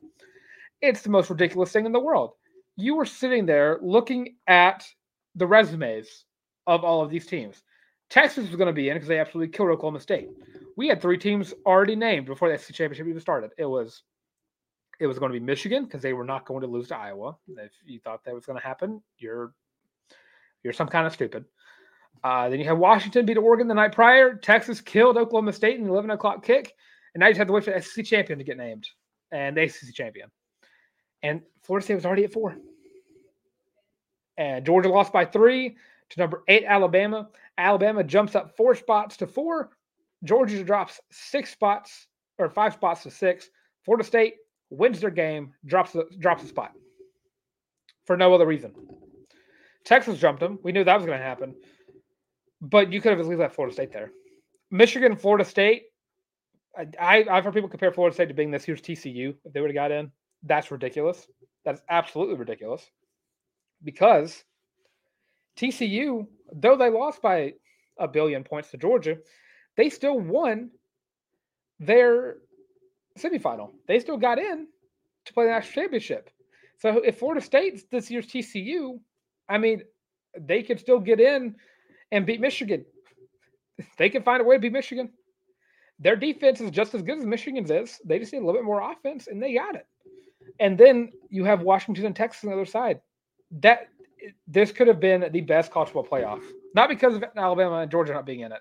It's 0.81 1.03
the 1.03 1.11
most 1.11 1.31
ridiculous 1.31 1.73
thing 1.73 1.87
in 1.87 1.93
the 1.93 2.01
world 2.01 2.33
you 2.77 2.95
were 2.95 3.07
sitting 3.07 3.47
there 3.47 3.79
looking 3.83 4.37
at 4.47 4.87
the 5.37 5.47
resumes 5.47 6.25
of 6.67 6.85
all 6.85 7.03
of 7.03 7.11
these 7.11 7.27
teams. 7.27 7.63
Texas 8.11 8.49
was 8.49 8.57
going 8.57 8.67
to 8.67 8.73
be 8.73 8.89
in 8.89 8.95
because 8.95 9.09
they 9.09 9.19
absolutely 9.19 9.53
killed 9.53 9.71
Oklahoma 9.71 10.01
State. 10.01 10.29
We 10.77 10.89
had 10.89 11.01
three 11.01 11.19
teams 11.19 11.55
already 11.65 11.97
named 11.97 12.27
before 12.27 12.51
the 12.51 12.59
SEC 12.59 12.75
championship 12.75 13.07
even 13.07 13.21
started. 13.21 13.51
It 13.59 13.67
was 13.67 14.03
it 14.99 15.07
was 15.07 15.19
going 15.19 15.31
to 15.31 15.39
be 15.39 15.45
Michigan 15.45 15.85
because 15.85 16.01
they 16.01 16.15
were 16.15 16.25
not 16.25 16.47
going 16.47 16.63
to 16.63 16.67
lose 16.67 16.89
to 16.89 16.97
Iowa. 16.97 17.37
If 17.49 17.73
you 17.85 18.01
thought 18.01 18.25
that 18.25 18.35
was 18.35 18.47
going 18.47 18.59
to 18.59 18.65
happen, 18.65 19.03
you're 19.19 19.53
you're 20.63 20.73
some 20.73 20.89
kind 20.89 21.07
of 21.07 21.13
stupid. 21.13 21.45
Uh, 22.25 22.49
then 22.49 22.59
you 22.59 22.65
had 22.65 22.79
Washington 22.79 23.27
beat 23.27 23.37
Oregon 23.37 23.69
the 23.69 23.75
night 23.75 23.93
prior. 23.93 24.35
Texas 24.35 24.81
killed 24.81 25.17
Oklahoma 25.17 25.53
State 25.53 25.79
in 25.79 25.85
the 25.85 25.91
11 25.91 26.11
o'clock 26.11 26.45
kick. 26.45 26.73
And 27.15 27.21
now 27.21 27.29
you 27.29 27.35
have 27.35 27.47
to 27.47 27.53
wait 27.53 27.65
for 27.65 27.73
the 27.73 27.81
SEC 27.81 28.05
champion 28.05 28.39
to 28.39 28.45
get 28.45 28.57
named 28.57 28.87
and 29.31 29.57
the 29.57 29.63
ACC 29.63 29.95
champion. 29.95 30.31
And 31.23 31.43
Florida 31.63 31.85
State 31.85 31.95
was 31.95 32.07
already 32.07 32.25
at 32.25 32.33
four. 32.33 32.57
And 34.39 34.65
Georgia 34.67 34.89
lost 34.89 35.13
by 35.13 35.25
three 35.25 35.77
to 36.11 36.21
number 36.21 36.43
eight, 36.49 36.65
Alabama. 36.65 37.29
Alabama 37.59 38.05
jumps 38.05 38.35
up 38.35 38.57
four 38.57 38.75
spots 38.75 39.17
to 39.19 39.27
four. 39.27 39.71
Georgia 40.25 40.63
drops 40.63 41.01
six 41.11 41.51
spots 41.51 42.09
or 42.39 42.49
five 42.49 42.75
spots 42.75 43.03
to 43.05 43.11
six. 43.11 43.51
Florida 43.85 44.05
State 44.05 44.35
wins 44.71 45.01
their 45.01 45.11
game, 45.11 45.53
drops 45.65 45.93
the, 45.93 46.05
drops 46.19 46.43
a 46.43 46.47
spot 46.47 46.73
for 48.05 48.17
no 48.17 48.35
other 48.35 48.47
reason. 48.47 48.73
Texas 49.85 50.19
jumped 50.19 50.41
them. 50.41 50.59
We 50.63 50.73
knew 50.73 50.85
that 50.85 50.97
was 50.97 51.07
going 51.07 51.19
to 51.19 51.25
happen. 51.25 51.55
but 52.61 52.93
you 52.93 53.01
could 53.01 53.11
have 53.11 53.21
at 53.21 53.27
least 53.27 53.41
left 53.41 53.55
Florida 53.55 53.75
State 53.75 53.93
there. 53.93 54.11
Michigan, 54.71 55.17
Florida 55.17 55.45
State. 55.45 55.85
I, 57.01 57.25
I've 57.31 57.45
heard 57.45 57.55
people 57.55 57.71
compare 57.71 57.93
Florida 57.93 58.15
State 58.15 58.29
to 58.29 58.35
being 58.35 58.51
this 58.51 58.69
year's 58.69 58.83
TCU 58.83 59.35
if 59.45 59.53
they 59.53 59.61
would 59.61 59.71
have 59.71 59.75
got 59.75 59.93
in. 59.93 60.11
That's 60.43 60.71
ridiculous. 60.71 61.27
That's 61.65 61.81
absolutely 61.89 62.37
ridiculous 62.37 62.91
because 63.87 64.45
TCU, 65.57 66.27
though 66.53 66.77
they 66.77 66.91
lost 66.91 67.23
by 67.23 67.55
a 67.99 68.07
billion 68.07 68.45
points 68.45 68.71
to 68.73 68.77
Georgia, 68.77 69.17
they 69.77 69.89
still 69.89 70.19
won 70.21 70.71
their 71.79 72.39
semifinal. 73.19 73.71
They 73.87 74.01
still 74.01 74.19
got 74.19 74.39
in 74.39 74.67
to 75.25 75.33
play 75.33 75.45
the 75.45 75.53
national 75.53 75.73
championship. 75.73 76.29
So 76.79 76.99
if 76.99 77.19
Florida 77.19 77.41
State's 77.41 77.85
this 77.91 78.11
year's 78.11 78.27
TCU, 78.27 78.99
I 79.49 79.57
mean, 79.57 79.83
they 80.39 80.63
could 80.63 80.81
still 80.81 81.01
get 81.01 81.21
in 81.21 81.55
and 82.13 82.27
beat 82.27 82.41
Michigan. 82.41 82.85
They 83.99 84.11
can 84.11 84.23
find 84.23 84.43
a 84.43 84.45
way 84.45 84.57
to 84.57 84.61
beat 84.61 84.73
Michigan. 84.73 85.11
Their 85.99 86.17
defense 86.17 86.61
is 86.61 86.71
just 86.71 86.95
as 86.95 87.03
good 87.03 87.19
as 87.19 87.25
Michigan's 87.25 87.71
is. 87.71 87.99
They 88.05 88.19
just 88.19 88.33
need 88.33 88.41
a 88.41 88.45
little 88.45 88.61
bit 88.61 88.67
more 88.67 88.91
offense, 88.91 89.29
and 89.29 89.43
they 89.43 89.55
got 89.55 89.77
it. 89.77 89.87
And 90.61 90.77
then 90.77 91.13
you 91.31 91.45
have 91.45 91.63
Washington 91.63 92.05
and 92.05 92.17
Texas 92.17 92.45
on 92.45 92.51
the 92.51 92.57
other 92.57 92.67
side. 92.67 93.01
That 93.51 93.89
this 94.47 94.73
could 94.73 94.89
have 94.89 95.01
been 95.01 95.29
the 95.33 95.41
best 95.41 95.71
college 95.71 95.91
football 95.91 96.19
playoff, 96.19 96.43
not 96.75 96.89
because 96.89 97.15
of 97.15 97.25
Alabama 97.37 97.77
and 97.77 97.91
Georgia 97.91 98.13
not 98.13 98.27
being 98.27 98.41
in 98.41 98.53
it, 98.53 98.61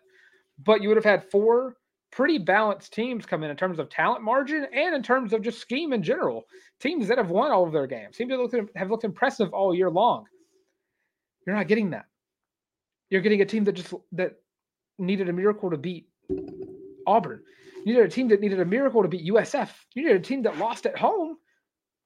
but 0.64 0.82
you 0.82 0.88
would 0.90 0.98
have 0.98 1.06
had 1.06 1.30
four 1.32 1.78
pretty 2.12 2.38
balanced 2.38 2.94
teams 2.94 3.26
come 3.26 3.44
in 3.44 3.52
in 3.52 3.58
terms 3.58 3.78
of 3.78 3.90
talent 3.90 4.24
margin 4.24 4.66
and 4.74 4.96
in 4.96 5.04
terms 5.04 5.34
of 5.34 5.42
just 5.42 5.60
scheme 5.60 5.92
in 5.92 6.02
general. 6.02 6.46
Teams 6.80 7.08
that 7.08 7.18
have 7.18 7.30
won 7.30 7.52
all 7.52 7.66
of 7.66 7.74
their 7.74 7.88
games, 7.88 8.18
that 8.18 8.30
look, 8.30 8.54
have 8.76 8.90
looked 8.90 9.04
impressive 9.04 9.54
all 9.54 9.76
year 9.76 9.90
long. 9.90 10.26
You're 11.46 11.56
not 11.56 11.68
getting 11.68 11.90
that. 11.92 12.06
You're 13.10 13.22
getting 13.22 13.42
a 13.42 13.46
team 13.46 13.64
that 13.66 13.74
just 13.74 13.94
that 14.14 14.36
needed 14.98 15.30
a 15.30 15.34
miracle 15.34 15.70
to 15.70 15.78
beat 15.78 16.08
Auburn. 17.06 17.42
You 17.86 17.94
needed 17.94 18.06
a 18.06 18.10
team 18.10 18.30
that 18.30 18.42
needed 18.42 18.60
a 18.60 18.66
miracle 18.66 19.02
to 19.02 19.08
beat 19.08 19.32
USF. 19.32 19.70
You 19.94 20.04
needed 20.04 20.18
a 20.18 20.24
team 20.24 20.42
that 20.44 20.58
lost 20.58 20.86
at 20.86 20.98
home 20.98 21.38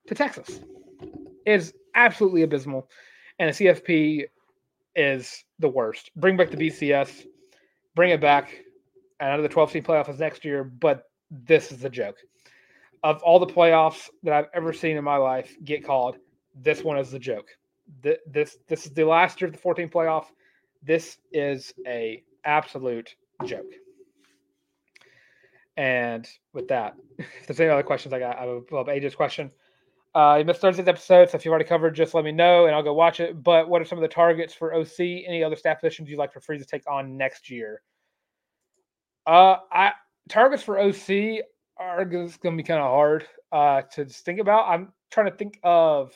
to 0.08 0.16
Texas. 0.16 0.60
Is 1.50 1.74
absolutely 1.96 2.44
abysmal, 2.44 2.88
and 3.40 3.54
the 3.54 3.66
CFP 3.66 4.26
is 4.96 5.44
the 5.58 5.68
worst. 5.68 6.12
Bring 6.16 6.38
back 6.38 6.52
the 6.52 6.58
BCS, 6.58 7.26
bring 7.96 8.12
it 8.12 8.22
back. 8.22 8.62
I 9.20 9.36
know 9.36 9.42
the 9.42 9.50
12 9.50 9.72
team 9.72 9.84
playoff 9.84 10.10
is 10.10 10.20
next 10.20 10.46
year, 10.46 10.64
but 10.64 11.06
this 11.32 11.72
is 11.72 11.80
the 11.80 11.90
joke. 11.90 12.18
Of 13.04 13.24
all 13.24 13.40
the 13.40 13.48
playoffs 13.48 14.10
that 14.22 14.34
I've 14.34 14.50
ever 14.54 14.74
seen 14.74 14.96
in 14.96 15.04
my 15.04 15.18
life 15.18 15.56
get 15.64 15.84
called, 15.84 16.18
this 16.54 16.84
one 16.84 17.00
is 17.00 17.10
the 17.10 17.20
joke. 17.20 17.48
This 18.04 18.58
this 18.68 18.86
is 18.86 18.94
the 18.94 19.06
last 19.06 19.42
year 19.42 19.48
of 19.48 19.54
the 19.54 19.60
14 19.60 19.90
playoff. 19.90 20.26
This 20.84 21.18
is 21.32 21.74
a 21.88 22.24
absolute 22.46 23.16
joke. 23.44 23.74
And 25.78 26.28
with 26.54 26.68
that, 26.68 26.96
if 27.18 27.48
there's 27.48 27.60
any 27.60 27.70
other 27.70 27.82
questions, 27.82 28.14
I 28.14 28.20
got 28.20 28.38
I 28.38 28.42
have 28.42 28.50
a 28.50 28.62
AJ's 28.92 29.16
question. 29.16 29.50
Uh, 30.16 30.38
you 30.40 30.46
missed 30.46 30.62
Thursday's 30.62 30.88
episode, 30.88 31.30
so 31.30 31.38
if 31.38 31.46
you've 31.46 31.52
already 31.52 31.68
covered, 31.68 31.96
just 31.96 32.14
let 32.14 32.24
me 32.24 32.32
know 32.32 32.66
and 32.66 32.76
I'll 32.76 32.84
go 32.84 32.94
watch 32.94 33.20
it. 33.20 33.44
But 33.44 33.70
what 33.70 33.82
are 33.82 33.86
some 33.86 33.98
of 33.98 34.02
the 34.02 34.08
targets 34.08 34.54
for 34.54 34.74
OC? 34.74 35.00
Any 35.00 35.44
other 35.44 35.56
staff 35.56 35.80
positions 35.80 36.10
you'd 36.10 36.18
like 36.18 36.34
for 36.34 36.40
Freeze 36.40 36.62
to 36.62 36.68
take 36.68 36.90
on 36.90 37.16
next 37.16 37.50
year? 37.50 37.82
Uh, 39.28 39.58
I 39.72 39.92
targets 40.28 40.64
for 40.64 40.80
OC 40.80 41.44
are 41.78 42.06
going 42.06 42.30
to 42.30 42.52
be 42.52 42.64
kind 42.64 42.82
of 42.82 42.90
hard 42.90 43.28
uh, 43.52 43.84
to 43.94 44.06
think 44.06 44.40
about. 44.40 44.68
I'm 44.68 44.92
trying 45.12 45.30
to 45.32 45.38
think 45.38 45.60
of 45.64 46.14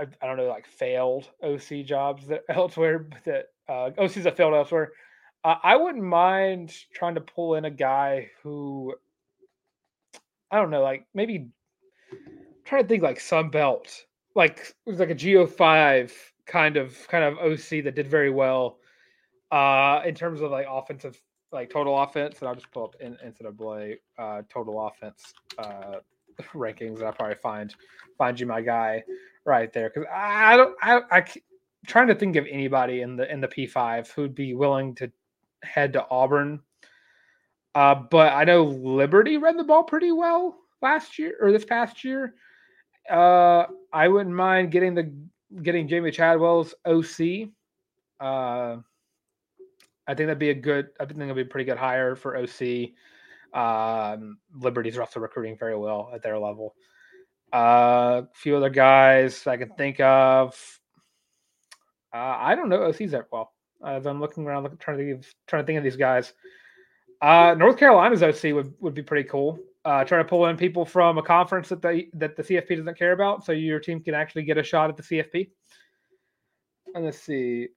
I, 0.00 0.06
I 0.22 0.26
don't 0.26 0.36
know 0.36 0.46
like 0.46 0.66
failed 0.66 1.28
OC 1.42 1.84
jobs 1.84 2.26
that 2.28 2.44
elsewhere, 2.48 3.00
but 3.00 3.24
that 3.24 3.44
uh, 3.68 3.90
OCs 3.98 4.22
that 4.22 4.36
failed 4.36 4.54
elsewhere. 4.54 4.92
Uh, 5.44 5.56
I 5.62 5.76
wouldn't 5.76 6.04
mind 6.04 6.74
trying 6.94 7.14
to 7.14 7.20
pull 7.20 7.54
in 7.54 7.64
a 7.64 7.70
guy 7.70 8.30
who 8.42 8.94
I 10.50 10.56
don't 10.56 10.70
know, 10.70 10.82
like 10.82 11.06
maybe 11.14 11.48
trying 12.70 12.82
to 12.82 12.88
think 12.88 13.02
like 13.02 13.20
Sun 13.20 13.50
Belt, 13.50 14.04
like 14.34 14.74
it 14.86 14.90
was 14.90 15.00
like 15.00 15.10
a 15.10 15.14
Geo 15.14 15.46
five 15.46 16.14
kind 16.46 16.76
of 16.76 16.96
kind 17.08 17.24
of 17.24 17.36
OC 17.38 17.84
that 17.84 17.94
did 17.94 18.08
very 18.08 18.30
well 18.30 18.78
uh 19.52 20.00
in 20.04 20.14
terms 20.14 20.40
of 20.40 20.50
like 20.50 20.66
offensive 20.68 21.20
like 21.52 21.68
total 21.68 22.00
offense, 22.00 22.38
and 22.38 22.48
I'll 22.48 22.54
just 22.54 22.70
pull 22.70 22.84
up 22.84 22.94
in, 23.00 23.16
NCAA 23.16 23.96
uh, 24.18 24.42
total 24.48 24.86
offense 24.86 25.34
uh, 25.58 25.96
rankings, 26.54 26.98
and 26.98 27.04
I'll 27.04 27.12
probably 27.12 27.34
find 27.34 27.74
find 28.16 28.38
you 28.38 28.46
my 28.46 28.60
guy 28.60 29.02
right 29.44 29.72
there 29.72 29.90
because 29.90 30.08
I 30.14 30.56
don't 30.56 30.76
I, 30.80 31.00
I 31.10 31.24
trying 31.86 32.06
to 32.06 32.14
think 32.14 32.36
of 32.36 32.46
anybody 32.48 33.00
in 33.00 33.16
the 33.16 33.30
in 33.30 33.40
the 33.40 33.48
P5 33.48 34.12
who'd 34.12 34.34
be 34.34 34.54
willing 34.54 34.94
to 34.96 35.10
head 35.64 35.92
to 35.94 36.06
Auburn. 36.08 36.60
Uh, 37.74 37.96
but 37.96 38.32
I 38.32 38.44
know 38.44 38.64
Liberty 38.64 39.36
ran 39.36 39.56
the 39.56 39.64
ball 39.64 39.82
pretty 39.82 40.12
well 40.12 40.56
last 40.82 41.18
year 41.18 41.36
or 41.40 41.50
this 41.50 41.64
past 41.64 42.04
year. 42.04 42.34
Uh, 43.10 43.66
I 43.92 44.08
wouldn't 44.08 44.34
mind 44.34 44.70
getting 44.70 44.94
the 44.94 45.12
getting 45.62 45.88
Jamey 45.88 46.12
Chadwell's 46.12 46.74
OC. 46.86 47.50
Uh, 48.20 48.80
I 50.06 50.14
think 50.14 50.26
that'd 50.26 50.38
be 50.38 50.50
a 50.50 50.54
good. 50.54 50.88
I 50.98 51.06
think 51.06 51.20
it'd 51.20 51.34
be 51.34 51.42
a 51.42 51.44
pretty 51.44 51.64
good 51.64 51.78
hire 51.78 52.14
for 52.14 52.36
OC. 52.36 52.90
Um, 53.52 54.38
Liberty's 54.54 54.98
also 54.98 55.20
recruiting 55.20 55.56
very 55.58 55.76
well 55.76 56.10
at 56.14 56.22
their 56.22 56.38
level. 56.38 56.74
Uh, 57.52 58.22
a 58.22 58.28
few 58.34 58.56
other 58.56 58.70
guys 58.70 59.46
I 59.46 59.56
can 59.56 59.70
think 59.70 59.98
of. 60.00 60.54
Uh, 62.14 62.36
I 62.38 62.54
don't 62.54 62.68
know 62.68 62.78
OCs 62.78 63.10
that 63.10 63.26
well. 63.32 63.52
As 63.84 64.06
I'm 64.06 64.20
looking 64.20 64.46
around, 64.46 64.64
looking, 64.64 64.78
trying 64.78 64.98
to 64.98 65.04
think 65.04 65.18
of, 65.18 65.34
trying 65.46 65.62
to 65.62 65.66
think 65.66 65.78
of 65.78 65.84
these 65.84 65.96
guys. 65.96 66.32
Uh, 67.20 67.54
North 67.58 67.76
Carolina's 67.76 68.22
OC 68.22 68.54
would, 68.54 68.72
would 68.80 68.94
be 68.94 69.02
pretty 69.02 69.28
cool. 69.28 69.58
Uh, 69.82 70.04
trying 70.04 70.22
to 70.22 70.28
pull 70.28 70.46
in 70.46 70.58
people 70.58 70.84
from 70.84 71.16
a 71.16 71.22
conference 71.22 71.70
that 71.70 71.80
the 71.80 72.06
that 72.12 72.36
the 72.36 72.42
CFP 72.42 72.76
doesn't 72.76 72.98
care 72.98 73.12
about, 73.12 73.44
so 73.44 73.52
your 73.52 73.80
team 73.80 74.00
can 74.02 74.14
actually 74.14 74.42
get 74.42 74.58
a 74.58 74.62
shot 74.62 74.90
at 74.90 74.96
the 74.96 75.02
CFP. 75.02 75.50
And 76.94 77.04
let's 77.04 77.18
see. 77.18 77.68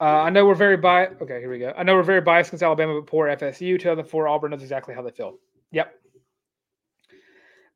Uh, 0.00 0.22
I 0.22 0.30
know 0.30 0.44
we're 0.44 0.54
very 0.54 0.76
biased. 0.76 1.20
Okay, 1.22 1.38
here 1.38 1.50
we 1.50 1.58
go. 1.58 1.72
I 1.76 1.82
know 1.82 1.94
we're 1.94 2.02
very 2.02 2.20
biased 2.20 2.50
against 2.50 2.62
Alabama, 2.62 2.94
but 3.00 3.06
poor 3.06 3.28
FSU. 3.28 3.78
2004, 3.78 4.28
Auburn 4.28 4.50
knows 4.50 4.62
exactly 4.62 4.94
how 4.94 5.02
they 5.02 5.10
feel. 5.10 5.38
Yep. 5.72 5.94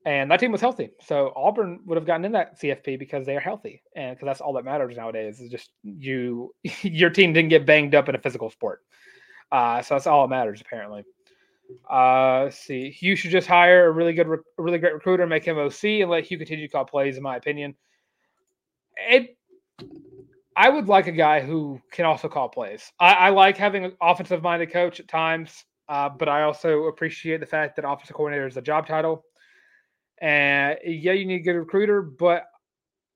And 0.05 0.31
that 0.31 0.41
team 0.41 0.53
was 0.53 0.61
healthy. 0.61 0.91
So 1.03 1.33
Auburn 1.37 1.81
would 1.87 1.97
have 1.97 2.07
gotten 2.07 2.25
in 2.25 2.33
that 2.33 2.59
CFP 2.61 2.99
because 2.99 3.27
they 3.27 3.37
are 3.37 3.41
healthy. 3.41 3.83
And 3.95 4.17
because 4.17 4.27
that's 4.27 4.41
all 4.41 4.55
that 4.55 4.65
matters 4.65 4.97
nowadays 4.97 5.41
is 5.41 5.51
just 5.51 5.71
you, 5.83 6.55
your 6.83 7.11
team 7.11 7.33
didn't 7.33 7.51
get 7.51 7.67
banged 7.67 7.95
up 7.95 8.09
in 8.09 8.15
a 8.15 8.19
physical 8.19 8.51
sport. 8.51 8.83
Uh, 9.53 9.83
so 9.83 9.95
that's 9.95 10.07
all 10.07 10.27
that 10.27 10.35
matters, 10.35 10.61
apparently. 10.61 11.05
Uh, 11.91 12.45
let's 12.45 12.59
see. 12.59 12.91
Hugh 12.91 13.17
should 13.17 13.31
just 13.31 13.47
hire 13.49 13.87
a 13.87 13.91
really 13.91 14.13
good, 14.13 14.29
really 14.59 14.79
great 14.79 14.95
recruiter, 14.95 15.27
make 15.27 15.45
him 15.45 15.59
OC, 15.59 15.85
and 15.85 16.11
let 16.11 16.25
Hugh 16.25 16.39
continue 16.39 16.67
to 16.67 16.73
call 16.73 16.85
plays, 16.85 17.17
in 17.17 17.23
my 17.23 17.37
opinion. 17.37 17.75
It 18.97 19.37
I 20.57 20.69
would 20.69 20.89
like 20.89 21.07
a 21.07 21.13
guy 21.13 21.41
who 21.41 21.81
can 21.91 22.05
also 22.05 22.29
call 22.29 22.49
plays. 22.49 22.93
I, 23.01 23.13
I 23.13 23.29
like 23.31 23.57
having 23.57 23.85
an 23.85 23.97
offensive 24.01 24.43
minded 24.43 24.73
coach 24.73 25.01
at 25.01 25.09
times, 25.09 25.65
uh, 25.89 26.09
but 26.09 26.29
I 26.29 26.43
also 26.43 26.85
appreciate 26.85 27.41
the 27.41 27.47
fact 27.47 27.77
that 27.77 27.89
offensive 27.89 28.15
coordinator 28.15 28.47
is 28.47 28.57
a 28.57 28.63
job 28.63 28.87
title. 28.87 29.25
And 30.21 30.77
yeah, 30.85 31.13
you 31.13 31.25
need 31.25 31.41
a 31.41 31.45
good 31.45 31.57
recruiter, 31.57 32.03
but 32.03 32.45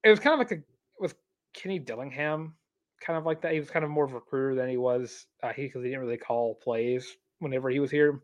it 0.04 0.10
was 0.10 0.20
kind 0.20 0.32
of 0.32 0.38
like 0.38 0.58
a 0.58 0.62
with 0.98 1.14
Kenny 1.52 1.78
Dillingham, 1.78 2.54
kind 3.04 3.18
of 3.18 3.26
like 3.26 3.42
that. 3.42 3.52
He 3.52 3.60
was 3.60 3.68
kind 3.68 3.84
of 3.84 3.90
more 3.90 4.04
of 4.04 4.12
a 4.12 4.16
recruiter 4.16 4.54
than 4.54 4.70
he 4.70 4.78
was 4.78 5.26
uh, 5.42 5.52
he 5.52 5.64
because 5.64 5.82
he 5.82 5.90
didn't 5.90 6.04
really 6.04 6.16
call 6.16 6.54
plays 6.62 7.14
whenever 7.38 7.70
he 7.70 7.80
was 7.80 7.90
here. 7.90 8.20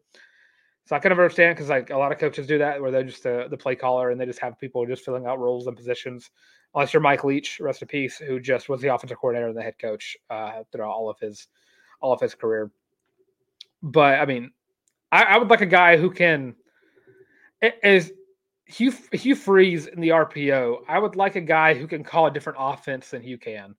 So 0.86 0.96
I 0.96 0.98
kind 0.98 1.12
of 1.12 1.18
understand 1.18 1.54
because 1.54 1.70
like 1.70 1.90
a 1.90 1.96
lot 1.96 2.10
of 2.10 2.18
coaches 2.18 2.46
do 2.46 2.58
that 2.58 2.80
where 2.80 2.90
they're 2.90 3.04
just 3.04 3.22
the, 3.22 3.56
play 3.58 3.76
caller 3.76 4.10
and 4.10 4.20
they 4.20 4.26
just 4.26 4.40
have 4.40 4.58
people 4.58 4.84
just 4.86 5.04
filling 5.04 5.26
out 5.26 5.38
roles 5.38 5.66
and 5.66 5.76
positions 5.76 6.30
unless 6.74 6.92
you're 6.92 7.00
Mike 7.00 7.24
Leach, 7.24 7.60
rest 7.60 7.82
in 7.82 7.88
peace, 7.88 8.18
who 8.18 8.40
just 8.40 8.68
was 8.68 8.80
the 8.80 8.92
offensive 8.92 9.18
coordinator 9.18 9.48
and 9.48 9.56
the 9.56 9.62
head 9.62 9.78
coach 9.78 10.16
uh, 10.30 10.62
throughout 10.72 10.90
all 10.90 11.08
of 11.08 11.18
his 11.20 11.48
all 12.00 12.12
of 12.12 12.20
his 12.20 12.34
career. 12.34 12.70
But 13.82 14.18
I 14.20 14.26
mean, 14.26 14.50
I, 15.12 15.22
I 15.24 15.38
would 15.38 15.48
like 15.48 15.60
a 15.60 15.66
guy 15.66 15.96
who 15.96 16.10
can 16.10 16.54
is 17.82 18.12
Hugh 18.66 18.92
Hugh 19.12 19.34
Freeze 19.34 19.86
in 19.86 20.00
the 20.00 20.08
RPO. 20.08 20.78
I 20.88 20.98
would 20.98 21.16
like 21.16 21.36
a 21.36 21.40
guy 21.40 21.74
who 21.74 21.86
can 21.86 22.02
call 22.02 22.26
a 22.26 22.30
different 22.30 22.58
offense 22.60 23.10
than 23.10 23.22
Hugh 23.22 23.38
can. 23.38 23.74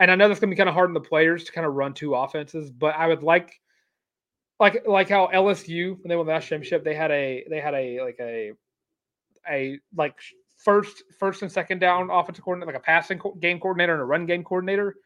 And 0.00 0.10
I 0.10 0.14
know 0.14 0.28
that's 0.28 0.40
gonna 0.40 0.50
be 0.50 0.56
kind 0.56 0.68
of 0.68 0.74
hard 0.74 0.90
on 0.90 0.94
the 0.94 1.00
players 1.00 1.44
to 1.44 1.52
kind 1.52 1.66
of 1.66 1.74
run 1.74 1.94
two 1.94 2.14
offenses, 2.14 2.70
but 2.70 2.94
I 2.96 3.06
would 3.06 3.22
like 3.22 3.60
like 4.60 4.86
like 4.86 5.08
how 5.08 5.28
LSU 5.32 5.98
when 6.00 6.08
they 6.08 6.16
won 6.16 6.26
the 6.26 6.32
national 6.32 6.60
championship, 6.60 6.84
they 6.84 6.94
had 6.94 7.10
a 7.10 7.44
they 7.48 7.60
had 7.60 7.74
a 7.74 8.00
like 8.00 8.16
a 8.20 8.52
a 9.48 9.78
like 9.96 10.14
first 10.56 11.04
first 11.18 11.42
and 11.42 11.50
second 11.50 11.78
down 11.78 12.10
offensive 12.10 12.44
coordinator, 12.44 12.72
like 12.72 12.80
a 12.80 12.84
passing 12.84 13.18
co- 13.18 13.34
game 13.34 13.60
coordinator 13.60 13.92
and 13.92 14.02
a 14.02 14.04
run 14.04 14.26
game 14.26 14.42
coordinator. 14.42 14.96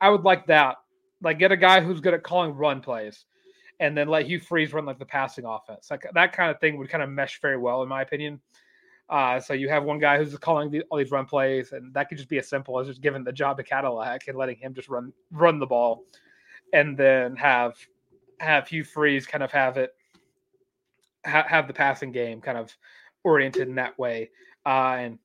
I 0.00 0.10
would 0.10 0.22
like 0.22 0.46
that. 0.46 0.76
Like 1.22 1.38
get 1.38 1.52
a 1.52 1.56
guy 1.56 1.80
who's 1.80 2.00
good 2.00 2.14
at 2.14 2.22
calling 2.22 2.54
run 2.54 2.80
plays, 2.80 3.26
and 3.80 3.96
then 3.96 4.08
let 4.08 4.26
Hugh 4.26 4.40
Freeze 4.40 4.72
run 4.72 4.86
like 4.86 4.98
the 4.98 5.06
passing 5.06 5.44
offense. 5.44 5.90
Like 5.90 6.06
that 6.14 6.32
kind 6.32 6.50
of 6.50 6.60
thing 6.60 6.78
would 6.78 6.88
kind 6.88 7.02
of 7.02 7.10
mesh 7.10 7.40
very 7.40 7.58
well, 7.58 7.82
in 7.82 7.88
my 7.88 8.02
opinion. 8.02 8.40
Uh, 9.08 9.38
so 9.38 9.52
you 9.52 9.68
have 9.68 9.84
one 9.84 10.00
guy 10.00 10.18
who's 10.18 10.36
calling 10.38 10.68
the, 10.68 10.82
all 10.90 10.98
these 10.98 11.12
run 11.12 11.26
plays, 11.26 11.70
and 11.72 11.94
that 11.94 12.08
could 12.08 12.18
just 12.18 12.28
be 12.28 12.38
as 12.38 12.48
simple 12.48 12.80
as 12.80 12.88
just 12.88 13.00
giving 13.00 13.22
the 13.22 13.32
job 13.32 13.56
to 13.56 13.62
Cadillac 13.62 14.26
and 14.26 14.36
letting 14.36 14.56
him 14.56 14.74
just 14.74 14.88
run 14.88 15.12
run 15.30 15.58
the 15.58 15.66
ball. 15.66 16.04
and 16.72 16.96
then 16.96 17.36
have 17.36 17.76
have 18.38 18.68
Hugh 18.68 18.84
Freeze 18.84 19.26
kind 19.26 19.42
of 19.42 19.50
have 19.52 19.76
it 19.76 19.94
ha- 21.26 21.46
have 21.48 21.66
the 21.66 21.74
passing 21.74 22.12
game 22.12 22.40
kind 22.40 22.58
of 22.58 22.74
oriented 23.24 23.68
in 23.68 23.74
that 23.76 23.98
way. 23.98 24.30
Uh, 24.64 24.96
and 24.98 25.18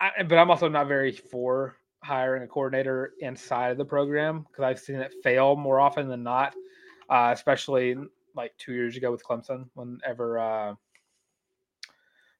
I, 0.00 0.22
but 0.22 0.36
I'm 0.36 0.50
also 0.50 0.68
not 0.68 0.88
very 0.88 1.12
for 1.12 1.76
hiring 2.02 2.42
a 2.42 2.46
coordinator 2.46 3.12
inside 3.20 3.70
of 3.70 3.78
the 3.78 3.84
program 3.84 4.46
because 4.48 4.64
I've 4.64 4.78
seen 4.78 4.96
it 4.96 5.14
fail 5.22 5.56
more 5.56 5.80
often 5.80 6.08
than 6.08 6.22
not, 6.22 6.54
uh, 7.08 7.30
especially 7.32 7.96
like 8.34 8.56
two 8.58 8.72
years 8.72 8.96
ago 8.96 9.10
with 9.10 9.24
Clemson. 9.24 9.66
Whenever 9.74 10.38
uh, 10.38 10.74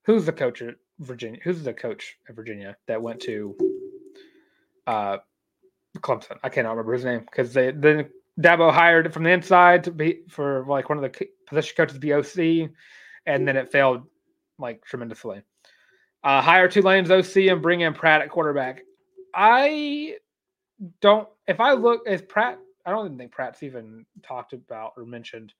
who's 0.04 0.26
the 0.26 0.32
coach 0.32 0.62
at 0.62 0.76
Virginia? 0.98 1.40
Who's 1.44 1.62
the 1.62 1.74
coach 1.74 2.16
at 2.28 2.34
Virginia 2.34 2.76
that 2.86 3.02
went 3.02 3.20
to 3.22 3.56
uh, 4.86 5.18
Clemson? 5.98 6.38
I 6.42 6.48
cannot 6.48 6.70
remember 6.70 6.94
his 6.94 7.04
name 7.04 7.20
because 7.20 7.52
they 7.52 7.70
then 7.72 8.08
Dabo 8.40 8.72
hired 8.72 9.12
from 9.12 9.24
the 9.24 9.30
inside 9.30 9.84
to 9.84 9.90
be 9.90 10.20
for 10.28 10.64
like 10.66 10.88
one 10.88 11.02
of 11.02 11.12
the 11.12 11.26
position 11.46 11.74
coaches 11.76 11.98
to 11.98 12.12
OC, 12.12 12.70
and 13.26 13.46
then 13.46 13.56
it 13.56 13.70
failed 13.70 14.02
like 14.58 14.84
tremendously. 14.84 15.42
Uh, 16.22 16.40
hire 16.40 16.68
Tulane's 16.68 17.10
OC 17.10 17.48
and 17.48 17.62
bring 17.62 17.80
in 17.80 17.94
Pratt 17.94 18.20
at 18.20 18.30
quarterback. 18.30 18.82
I 19.34 20.16
don't. 21.00 21.28
If 21.46 21.60
I 21.60 21.72
look, 21.72 22.02
is 22.06 22.22
Pratt? 22.22 22.58
I 22.86 22.90
don't 22.90 23.06
even 23.06 23.18
think 23.18 23.32
Pratt's 23.32 23.62
even 23.62 24.06
talked 24.22 24.52
about 24.52 24.92
or 24.96 25.04
mentioned 25.04 25.52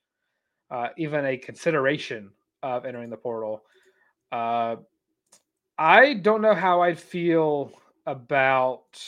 uh, 0.71 0.89
even 0.97 1.25
a 1.27 1.37
consideration 1.37 2.31
of 2.63 2.85
entering 2.85 3.11
the 3.11 3.17
portal. 3.17 3.63
Uh, 4.33 4.77
I 5.79 6.15
don't 6.15 6.43
know 6.43 6.55
how 6.55 6.83
I'd 6.83 6.99
feel 6.99 7.73
about 8.07 9.03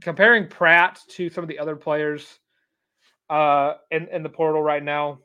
comparing 0.00 0.48
Pratt 0.48 1.00
to 1.08 1.30
some 1.30 1.42
of 1.42 1.48
the 1.48 1.58
other 1.58 1.76
players 1.76 2.38
uh, 3.30 3.74
in 3.90 4.08
in 4.08 4.22
the 4.22 4.28
portal 4.28 4.62
right 4.62 4.82
now. 4.82 5.18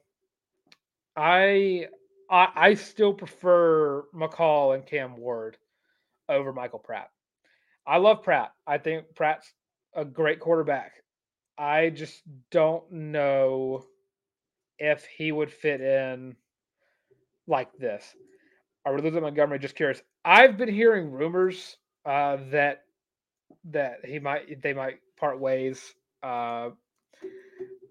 I 1.15 1.87
I, 2.29 2.47
I 2.55 2.73
still 2.75 3.13
prefer 3.13 4.03
McCall 4.13 4.75
and 4.75 4.85
Cam 4.85 5.17
Ward 5.17 5.57
over 6.27 6.53
Michael 6.53 6.79
Pratt. 6.79 7.09
I 7.85 7.97
love 7.97 8.23
Pratt. 8.23 8.53
I 8.67 8.77
think 8.77 9.05
Pratt's 9.15 9.51
a 9.95 10.05
great 10.05 10.39
quarterback. 10.39 10.93
I 11.57 11.89
just 11.89 12.21
don't 12.51 12.89
know 12.91 13.85
if 14.77 15.05
he 15.05 15.31
would 15.31 15.51
fit 15.51 15.81
in 15.81 16.35
like 17.47 17.75
this. 17.77 18.15
Are 18.85 18.95
we 18.95 19.01
losing 19.01 19.21
Montgomery? 19.21 19.59
Just 19.59 19.75
curious. 19.75 20.01
I've 20.23 20.57
been 20.57 20.69
hearing 20.69 21.11
rumors 21.11 21.77
uh, 22.05 22.37
that 22.51 22.83
that 23.71 24.05
he 24.05 24.19
might 24.19 24.61
they 24.61 24.73
might 24.73 24.99
part 25.19 25.39
ways. 25.39 25.93
Uh, 26.23 26.69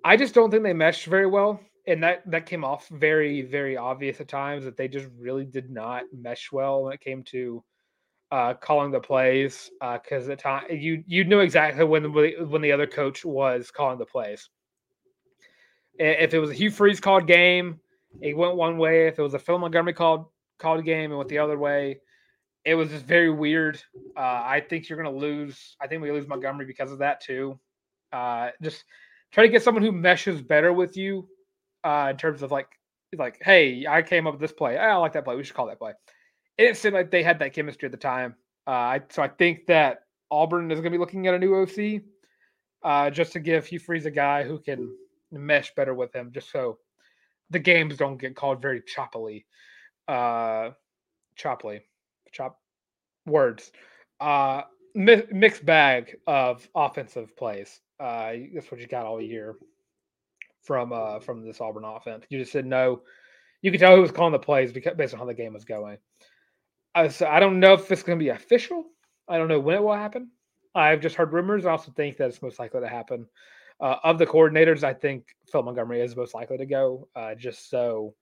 I 0.05 0.16
just 0.16 0.34
don't 0.34 0.51
think 0.51 0.62
they 0.62 0.72
meshed 0.72 1.07
very 1.07 1.26
well, 1.26 1.61
and 1.86 2.03
that 2.03 2.22
that 2.30 2.46
came 2.46 2.64
off 2.64 2.88
very 2.88 3.42
very 3.42 3.76
obvious 3.76 4.20
at 4.20 4.28
times 4.28 4.64
that 4.64 4.76
they 4.76 4.88
just 4.88 5.09
really 5.18 5.44
did 5.44 5.70
not 5.70 6.05
mesh 6.12 6.51
well 6.53 6.84
when 6.84 6.92
it 6.92 7.01
came 7.01 7.22
to 7.24 7.62
uh, 8.30 8.55
calling 8.55 8.90
the 8.90 9.01
plays 9.01 9.70
because 9.80 10.24
uh, 10.24 10.28
the 10.28 10.36
time 10.36 10.64
you 10.70 11.03
you 11.07 11.24
knew 11.24 11.40
exactly 11.40 11.84
when 11.84 12.03
the, 12.03 12.34
when 12.49 12.62
the 12.62 12.72
other 12.72 12.86
coach 12.86 13.24
was 13.24 13.70
calling 13.70 13.99
the 13.99 14.07
plays. 14.07 14.51
If 15.99 16.32
it 16.32 16.38
was 16.38 16.51
a 16.51 16.55
Hugh 16.55 16.70
Freeze 16.70 17.01
called 17.01 17.26
game, 17.26 17.80
it 18.20 18.36
went 18.36 18.55
one 18.55 18.78
way. 18.78 19.09
If 19.09 19.18
it 19.18 19.22
was 19.22 19.34
a 19.34 19.38
Phil 19.38 19.59
Montgomery 19.59 19.94
called 19.94 20.26
called 20.59 20.84
game, 20.84 21.11
it 21.11 21.16
went 21.16 21.28
the 21.28 21.38
other 21.38 21.59
way. 21.59 22.01
It 22.64 22.74
was 22.74 22.90
just 22.90 23.07
very 23.07 23.30
weird. 23.30 23.80
Uh, 24.16 24.20
I 24.20 24.64
think 24.68 24.88
you're 24.88 25.03
going 25.03 25.12
to 25.12 25.20
lose. 25.20 25.76
I 25.80 25.86
think 25.86 26.03
we 26.03 26.12
lose 26.12 26.28
Montgomery 26.28 26.66
because 26.66 26.92
of 26.92 26.99
that 26.99 27.20
too. 27.20 27.59
Uh, 28.12 28.51
just 28.62 28.84
try 29.32 29.44
to 29.44 29.48
get 29.48 29.62
someone 29.62 29.82
who 29.82 29.92
meshes 29.92 30.42
better 30.42 30.72
with 30.72 30.96
you 30.96 31.28
uh, 31.84 32.08
in 32.10 32.16
terms 32.16 32.42
of 32.42 32.50
like 32.50 32.68
like, 33.16 33.38
hey, 33.42 33.86
I 33.88 34.02
came 34.02 34.26
up 34.26 34.34
with 34.34 34.40
this 34.40 34.52
play. 34.52 34.76
I 34.76 34.94
like 34.96 35.12
that 35.14 35.24
play. 35.24 35.34
We 35.34 35.44
should 35.44 35.56
call 35.56 35.66
that 35.68 35.78
play. 35.78 35.92
It 36.58 36.64
didn't 36.64 36.76
seem 36.76 36.92
like 36.92 37.10
they 37.10 37.22
had 37.22 37.38
that 37.38 37.54
chemistry 37.54 37.86
at 37.86 37.92
the 37.92 37.98
time. 37.98 38.34
Uh, 38.66 38.70
I, 38.70 39.02
so 39.08 39.22
I 39.22 39.28
think 39.28 39.66
that 39.66 40.02
Auburn 40.30 40.70
is 40.70 40.80
going 40.80 40.92
to 40.92 40.98
be 40.98 41.00
looking 41.00 41.26
at 41.26 41.34
a 41.34 41.38
new 41.38 41.54
OC 41.54 42.02
uh, 42.84 43.10
just 43.10 43.32
to 43.32 43.40
give 43.40 43.66
Hugh 43.66 43.78
Freeze 43.78 44.06
a 44.06 44.10
guy 44.10 44.44
who 44.44 44.58
can 44.58 44.94
mesh 45.32 45.74
better 45.74 45.94
with 45.94 46.14
him, 46.14 46.30
just 46.32 46.50
so 46.50 46.78
the 47.50 47.58
games 47.58 47.96
don't 47.96 48.18
get 48.18 48.36
called 48.36 48.60
very 48.60 48.82
choppily. 48.82 49.44
Uh, 50.06 50.70
choppily, 51.38 51.80
chop 52.32 52.58
words. 53.26 53.72
Uh, 54.20 54.62
mi- 54.94 55.22
mixed 55.30 55.64
bag 55.64 56.16
of 56.26 56.68
offensive 56.74 57.34
plays. 57.36 57.80
Uh, 58.01 58.32
that's 58.55 58.70
what 58.70 58.80
you 58.80 58.86
got 58.86 59.07
all 59.07 59.20
year 59.20 59.57
from 60.62 60.92
uh 60.92 61.20
from 61.20 61.44
this 61.44 61.61
Auburn 61.61 61.84
offense. 61.84 62.24
You 62.28 62.38
just 62.38 62.53
said 62.53 62.66
no. 62.66 63.03
You 63.62 63.70
could 63.70 63.80
tell 63.80 63.96
who 63.96 64.03
was 64.03 64.12
calling 64.12 64.32
the 64.32 64.38
plays 64.38 64.72
because 64.72 64.94
based 64.96 65.14
on 65.14 65.20
how 65.20 65.26
the 65.26 65.34
game 65.34 65.55
was 65.55 65.64
going. 65.64 65.99
Uh, 66.94 67.09
so 67.09 67.26
I 67.26 67.40
don't 67.40 67.61
know 67.61 67.74
if 67.74 67.90
it's 67.90 68.03
going 68.03 68.18
to 68.18 68.24
be 68.24 68.30
official. 68.30 68.84
I 69.28 69.36
don't 69.38 69.49
know 69.49 69.61
when 69.61 69.76
it 69.76 69.82
will 69.82 69.94
happen. 69.94 70.30
I've 70.74 71.01
just 71.01 71.16
heard 71.16 71.32
rumors. 71.32 71.66
I 71.66 71.72
also 71.72 71.92
think 71.92 72.16
that 72.16 72.28
it's 72.28 72.42
most 72.42 72.59
likely 72.59 72.80
to 72.80 72.88
happen. 72.88 73.26
Uh, 73.80 73.96
of 74.03 74.18
the 74.18 74.26
coordinators, 74.26 74.82
I 74.82 74.94
think 74.94 75.26
Phil 75.51 75.62
Montgomery 75.62 76.01
is 76.01 76.16
most 76.16 76.34
likely 76.34 76.59
to 76.59 76.66
go, 76.66 77.09
uh, 77.14 77.34
just 77.34 77.70
so 77.70 78.14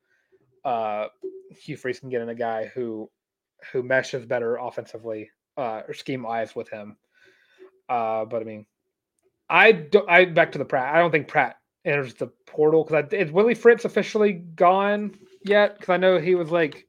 uh, 0.64 1.06
Hugh 1.50 1.76
Freeze 1.76 2.00
can 2.00 2.10
get 2.10 2.20
in 2.20 2.28
a 2.28 2.34
guy 2.34 2.66
who 2.66 3.10
who 3.72 3.82
meshes 3.82 4.26
better 4.26 4.56
offensively 4.56 5.30
uh, 5.56 5.82
or 5.88 5.94
scheme 5.94 6.24
wise 6.24 6.54
with 6.54 6.68
him. 6.68 6.96
Uh, 7.88 8.24
but 8.26 8.42
I 8.42 8.44
mean, 8.44 8.66
I 9.48 9.72
don't. 9.72 10.08
I 10.08 10.24
back 10.24 10.52
to 10.52 10.58
the 10.58 10.64
Pratt. 10.64 10.94
I 10.94 10.98
don't 10.98 11.10
think 11.10 11.28
Pratt 11.28 11.58
enters 11.84 12.14
the 12.14 12.26
portal 12.46 12.84
because 12.84 13.12
is 13.12 13.30
Willie 13.30 13.54
Fritz 13.54 13.84
officially 13.84 14.32
gone 14.32 15.14
yet? 15.44 15.78
Because 15.78 15.92
I 15.92 15.96
know 15.96 16.18
he 16.18 16.34
was 16.34 16.50
like, 16.50 16.86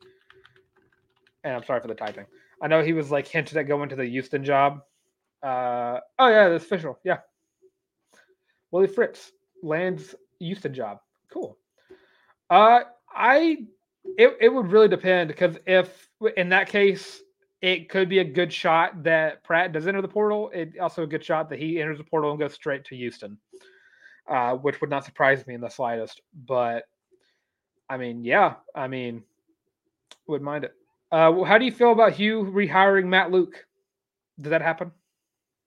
and 1.43 1.53
I'm 1.53 1.63
sorry 1.63 1.81
for 1.81 1.87
the 1.87 1.95
typing. 1.95 2.25
I 2.61 2.67
know 2.67 2.81
he 2.81 2.93
was 2.93 3.11
like 3.11 3.27
hinted 3.27 3.57
at 3.57 3.67
going 3.67 3.89
to 3.89 3.95
the 3.95 4.05
Houston 4.05 4.43
job. 4.43 4.81
Uh, 5.43 5.99
oh 6.17 6.29
yeah, 6.29 6.49
that's 6.49 6.65
official. 6.65 6.99
Yeah, 7.03 7.19
Willie 8.71 8.87
Fritz 8.87 9.31
lands 9.61 10.15
Houston 10.39 10.73
job. 10.73 10.99
Cool. 11.31 11.57
Uh, 12.49 12.81
I 13.13 13.57
it 14.17 14.37
it 14.41 14.49
would 14.49 14.71
really 14.71 14.87
depend 14.87 15.27
because 15.27 15.57
if 15.67 16.09
in 16.35 16.49
that 16.49 16.69
case 16.69 17.21
it 17.67 17.89
could 17.89 18.07
be 18.07 18.19
a 18.19 18.23
good 18.23 18.53
shot 18.53 19.03
that 19.03 19.43
Pratt 19.43 19.73
does 19.73 19.87
enter 19.87 20.01
the 20.01 20.07
portal. 20.07 20.49
It 20.53 20.79
also 20.79 21.03
a 21.03 21.07
good 21.07 21.23
shot 21.23 21.49
that 21.49 21.59
he 21.59 21.81
enters 21.81 21.97
the 21.97 22.03
portal 22.05 22.31
and 22.31 22.39
goes 22.39 22.53
straight 22.53 22.85
to 22.85 22.95
Houston, 22.95 23.37
uh, 24.29 24.53
which 24.53 24.79
would 24.79 24.89
not 24.89 25.03
surprise 25.03 25.45
me 25.45 25.53
in 25.53 25.59
the 25.59 25.67
slightest. 25.67 26.21
But 26.45 26.85
I 27.89 27.97
mean, 27.97 28.23
yeah, 28.23 28.53
I 28.73 28.87
mean, 28.87 29.21
would 30.27 30.41
mind 30.41 30.63
it. 30.63 30.75
Uh, 31.11 31.43
how 31.43 31.57
do 31.57 31.65
you 31.65 31.71
feel 31.73 31.91
about 31.91 32.13
Hugh 32.13 32.43
rehiring 32.43 33.07
Matt 33.07 33.31
Luke? 33.31 33.65
Did 34.39 34.51
that 34.51 34.61
happen? 34.61 34.91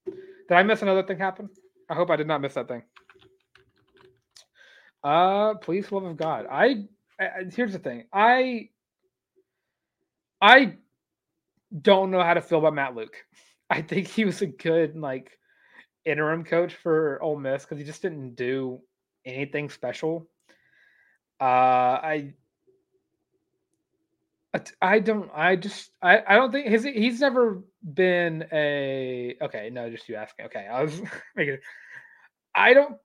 Did 0.06 0.56
I 0.56 0.62
miss 0.62 0.80
another 0.80 1.02
thing 1.02 1.18
happen? 1.18 1.50
I 1.90 1.94
hope 1.94 2.08
I 2.08 2.16
did 2.16 2.26
not 2.26 2.40
miss 2.40 2.54
that 2.54 2.66
thing. 2.66 2.82
Uh, 5.04 5.54
please, 5.54 5.92
love 5.92 6.04
of 6.04 6.16
God. 6.16 6.46
I, 6.50 6.84
I 7.20 7.44
here's 7.54 7.72
the 7.74 7.78
thing. 7.78 8.04
I 8.10 8.70
I 10.40 10.76
don't 11.82 12.10
know 12.10 12.22
how 12.22 12.34
to 12.34 12.40
feel 12.40 12.58
about 12.58 12.74
Matt 12.74 12.94
Luke. 12.94 13.16
I 13.70 13.82
think 13.82 14.08
he 14.08 14.24
was 14.24 14.42
a 14.42 14.46
good 14.46 14.96
like 14.96 15.38
interim 16.04 16.44
coach 16.44 16.74
for 16.74 17.22
Ole 17.22 17.38
Miss 17.38 17.64
because 17.64 17.78
he 17.78 17.84
just 17.84 18.02
didn't 18.02 18.34
do 18.34 18.80
anything 19.24 19.70
special. 19.70 20.28
Uh, 21.40 21.44
I 22.02 22.34
I 24.82 24.98
don't. 24.98 25.30
I 25.34 25.56
just. 25.56 25.92
I. 26.02 26.22
I 26.26 26.34
don't 26.34 26.50
think 26.50 26.66
his. 26.66 26.82
He's 26.82 27.20
never 27.20 27.62
been 27.94 28.44
a. 28.52 29.36
Okay, 29.40 29.70
no, 29.70 29.88
just 29.90 30.08
you 30.08 30.16
asking. 30.16 30.46
Okay, 30.46 30.66
I 30.66 30.82
was 30.82 31.00
making. 31.36 31.58
I 32.54 32.74
don't. 32.74 32.96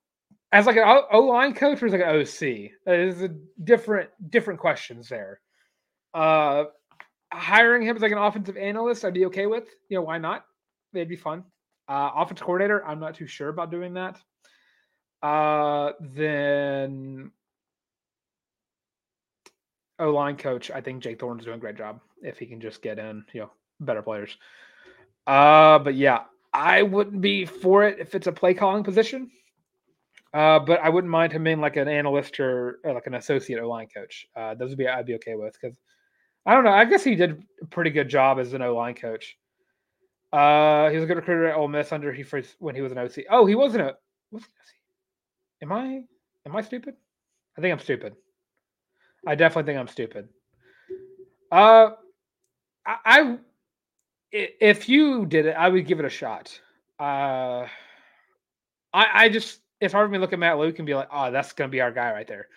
As 0.51 0.65
like 0.65 0.77
an 0.77 1.01
O 1.11 1.19
line 1.21 1.53
coach 1.53 1.81
or 1.83 1.87
as 1.87 1.91
like 1.91 2.01
an 2.01 2.21
OC, 2.21 2.71
there's 2.85 3.21
a 3.21 3.29
different 3.63 4.09
different 4.29 4.59
questions 4.59 5.07
there. 5.07 5.41
Uh, 6.13 6.65
hiring 7.35 7.83
him 7.83 7.95
as 7.95 8.01
like 8.01 8.11
an 8.11 8.17
offensive 8.17 8.57
analyst, 8.57 9.05
I'd 9.05 9.13
be 9.13 9.25
okay 9.25 9.45
with. 9.45 9.65
You 9.89 9.97
know, 9.97 10.03
why 10.03 10.17
not? 10.17 10.45
It'd 10.93 11.09
be 11.09 11.15
fun. 11.15 11.43
Uh, 11.87 12.11
offensive 12.15 12.45
coordinator, 12.45 12.85
I'm 12.85 12.99
not 12.99 13.15
too 13.15 13.27
sure 13.27 13.49
about 13.49 13.71
doing 13.71 13.93
that. 13.93 14.19
Uh, 15.21 15.91
then 15.99 17.31
O 19.99 20.11
line 20.11 20.37
coach, 20.37 20.71
I 20.71 20.81
think 20.81 21.03
Jake 21.03 21.19
Thorne's 21.19 21.45
doing 21.45 21.57
a 21.57 21.59
great 21.59 21.77
job 21.77 21.99
if 22.21 22.37
he 22.37 22.45
can 22.45 22.59
just 22.59 22.81
get 22.81 22.99
in, 22.99 23.23
you 23.33 23.41
know, 23.41 23.51
better 23.79 24.01
players. 24.01 24.37
Uh, 25.27 25.79
but 25.79 25.95
yeah, 25.95 26.23
I 26.53 26.83
wouldn't 26.83 27.21
be 27.21 27.45
for 27.45 27.83
it 27.85 27.99
if 27.99 28.15
it's 28.15 28.27
a 28.27 28.31
play 28.31 28.53
calling 28.53 28.83
position. 28.83 29.29
Uh, 30.33 30.59
but 30.59 30.81
I 30.81 30.89
wouldn't 30.89 31.11
mind 31.11 31.31
him 31.31 31.45
being 31.45 31.61
like 31.61 31.77
an 31.77 31.87
analyst 31.87 32.39
or, 32.41 32.79
or 32.83 32.93
like 32.93 33.07
an 33.07 33.13
associate 33.13 33.59
O 33.61 33.69
line 33.69 33.87
coach. 33.87 34.27
Uh, 34.35 34.53
those 34.53 34.69
would 34.69 34.77
be 34.77 34.87
I'd 34.87 35.05
be 35.05 35.15
okay 35.15 35.35
with 35.35 35.57
because 35.59 35.77
I 36.45 36.53
don't 36.53 36.63
know. 36.63 36.71
I 36.71 36.85
guess 36.85 37.03
he 37.03 37.15
did 37.15 37.43
a 37.61 37.65
pretty 37.65 37.89
good 37.89 38.09
job 38.09 38.39
as 38.39 38.53
an 38.53 38.61
O 38.61 38.75
line 38.75 38.93
coach. 38.95 39.37
Uh, 40.31 40.89
he 40.89 40.95
was 40.95 41.03
a 41.03 41.07
good 41.07 41.17
recruiter 41.17 41.47
at 41.47 41.55
Ole 41.55 41.67
Miss 41.67 41.91
under 41.91 42.11
he 42.11 42.23
first 42.23 42.55
when 42.59 42.75
he 42.75 42.81
was 42.81 42.91
an 42.91 42.97
OC. 42.97 43.25
Oh, 43.29 43.45
he 43.45 43.55
wasn't 43.55 43.83
a 43.83 43.95
was 44.31 44.43
am 45.61 45.71
I 45.71 46.03
am 46.45 46.55
I 46.55 46.61
stupid? 46.61 46.95
I 47.57 47.61
think 47.61 47.71
I'm 47.71 47.79
stupid. 47.79 48.15
I 49.25 49.35
definitely 49.35 49.71
think 49.71 49.79
I'm 49.79 49.87
stupid. 49.87 50.29
Uh, 51.51 51.91
I, 52.85 52.97
I 53.05 53.37
if 54.31 54.89
you 54.89 55.25
did 55.25 55.45
it, 55.45 55.55
I 55.57 55.69
would 55.69 55.87
give 55.87 55.99
it 55.99 56.05
a 56.05 56.09
shot. 56.09 56.59
Uh, 56.99 57.67
I 58.93 59.07
I 59.13 59.29
just 59.29 59.61
hard 59.81 60.07
for 60.07 60.09
me 60.09 60.17
to 60.17 60.21
look 60.21 60.33
at 60.33 60.39
Matt 60.39 60.57
Luke 60.57 60.79
and 60.79 60.85
be 60.85 60.95
like, 60.95 61.09
oh, 61.11 61.31
that's 61.31 61.53
gonna 61.53 61.69
be 61.69 61.81
our 61.81 61.91
guy 61.91 62.11
right 62.11 62.27
there. 62.27 62.47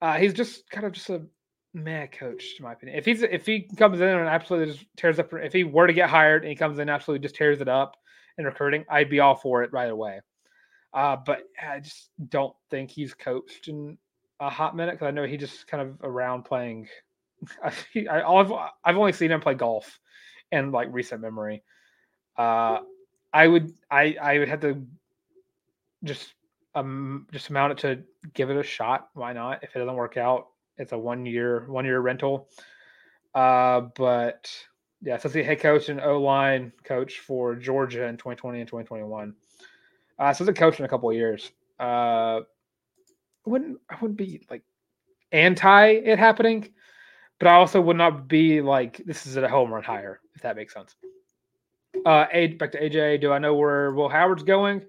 Uh, 0.00 0.14
he's 0.14 0.34
just 0.34 0.68
kind 0.70 0.86
of 0.86 0.92
just 0.92 1.08
a 1.10 1.22
mad 1.76 2.10
coach, 2.10 2.56
to 2.56 2.62
my 2.62 2.72
opinion. 2.72 2.98
If 2.98 3.04
he's 3.04 3.22
if 3.22 3.46
he 3.46 3.68
comes 3.76 4.00
in 4.00 4.08
and 4.08 4.28
absolutely 4.28 4.72
just 4.74 4.86
tears 4.96 5.18
up, 5.18 5.32
if 5.32 5.52
he 5.52 5.62
were 5.62 5.86
to 5.86 5.92
get 5.92 6.10
hired 6.10 6.42
and 6.42 6.50
he 6.50 6.56
comes 6.56 6.78
in 6.78 6.88
absolutely 6.88 7.22
just 7.22 7.36
tears 7.36 7.60
it 7.60 7.68
up 7.68 7.96
in 8.38 8.44
recruiting, 8.44 8.84
I'd 8.90 9.10
be 9.10 9.20
all 9.20 9.36
for 9.36 9.62
it 9.62 9.72
right 9.72 9.90
away. 9.90 10.20
Uh, 10.92 11.16
but 11.16 11.42
I 11.62 11.80
just 11.80 12.08
don't 12.30 12.54
think 12.70 12.90
he's 12.90 13.12
coached 13.14 13.68
in 13.68 13.98
a 14.40 14.48
hot 14.48 14.74
minute 14.74 14.92
because 14.92 15.06
I 15.06 15.10
know 15.10 15.24
he 15.24 15.36
just 15.36 15.66
kind 15.66 15.82
of 15.82 15.98
around 16.02 16.44
playing. 16.44 16.88
I 17.62 17.72
have 17.94 18.52
I've 18.84 18.96
only 18.96 19.12
seen 19.12 19.30
him 19.30 19.40
play 19.40 19.54
golf 19.54 20.00
in 20.50 20.72
like 20.72 20.88
recent 20.90 21.20
memory. 21.20 21.62
Uh, 22.36 22.78
I 23.32 23.46
would 23.46 23.72
I 23.90 24.16
I 24.20 24.38
would 24.38 24.48
have 24.48 24.60
to 24.60 24.86
just 26.04 26.32
um 26.74 27.26
just 27.32 27.50
amount 27.50 27.72
it 27.72 27.78
to 27.78 28.02
give 28.32 28.48
it 28.50 28.56
a 28.56 28.62
shot. 28.62 29.08
Why 29.12 29.34
not? 29.34 29.62
If 29.62 29.76
it 29.76 29.78
doesn't 29.78 29.94
work 29.94 30.16
out, 30.16 30.46
it's 30.78 30.92
a 30.92 30.98
one 30.98 31.26
year 31.26 31.64
one 31.68 31.84
year 31.84 32.00
rental. 32.00 32.48
Uh, 33.34 33.82
but 33.96 34.50
yeah, 35.02 35.18
so 35.18 35.28
the 35.28 35.42
head 35.42 35.60
coach 35.60 35.88
and 35.88 36.00
O 36.00 36.20
line 36.20 36.72
coach 36.84 37.20
for 37.20 37.54
Georgia 37.54 38.04
in 38.06 38.16
2020 38.16 38.60
and 38.60 38.68
2021. 38.68 39.34
Uh, 40.18 40.32
so 40.32 40.44
a 40.44 40.52
coach 40.52 40.78
in 40.78 40.84
a 40.84 40.88
couple 40.88 41.10
of 41.10 41.16
years. 41.16 41.50
Uh, 41.78 42.40
I 42.40 43.50
wouldn't 43.50 43.78
I 43.90 43.96
wouldn't 44.00 44.18
be 44.18 44.46
like 44.50 44.62
anti 45.32 45.88
it 45.88 46.18
happening, 46.18 46.72
but 47.38 47.48
I 47.48 47.54
also 47.54 47.80
would 47.80 47.96
not 47.96 48.28
be 48.28 48.60
like 48.60 49.02
this 49.04 49.26
is 49.26 49.36
a 49.36 49.48
home 49.48 49.72
run 49.72 49.84
hire 49.84 50.20
if 50.34 50.42
that 50.42 50.56
makes 50.56 50.74
sense. 50.74 50.94
Uh, 52.04 52.26
back 52.58 52.72
to 52.72 52.80
AJ. 52.80 53.20
Do 53.20 53.32
I 53.32 53.38
know 53.38 53.54
where 53.54 53.92
Will 53.92 54.08
Howard's 54.08 54.42
going? 54.42 54.82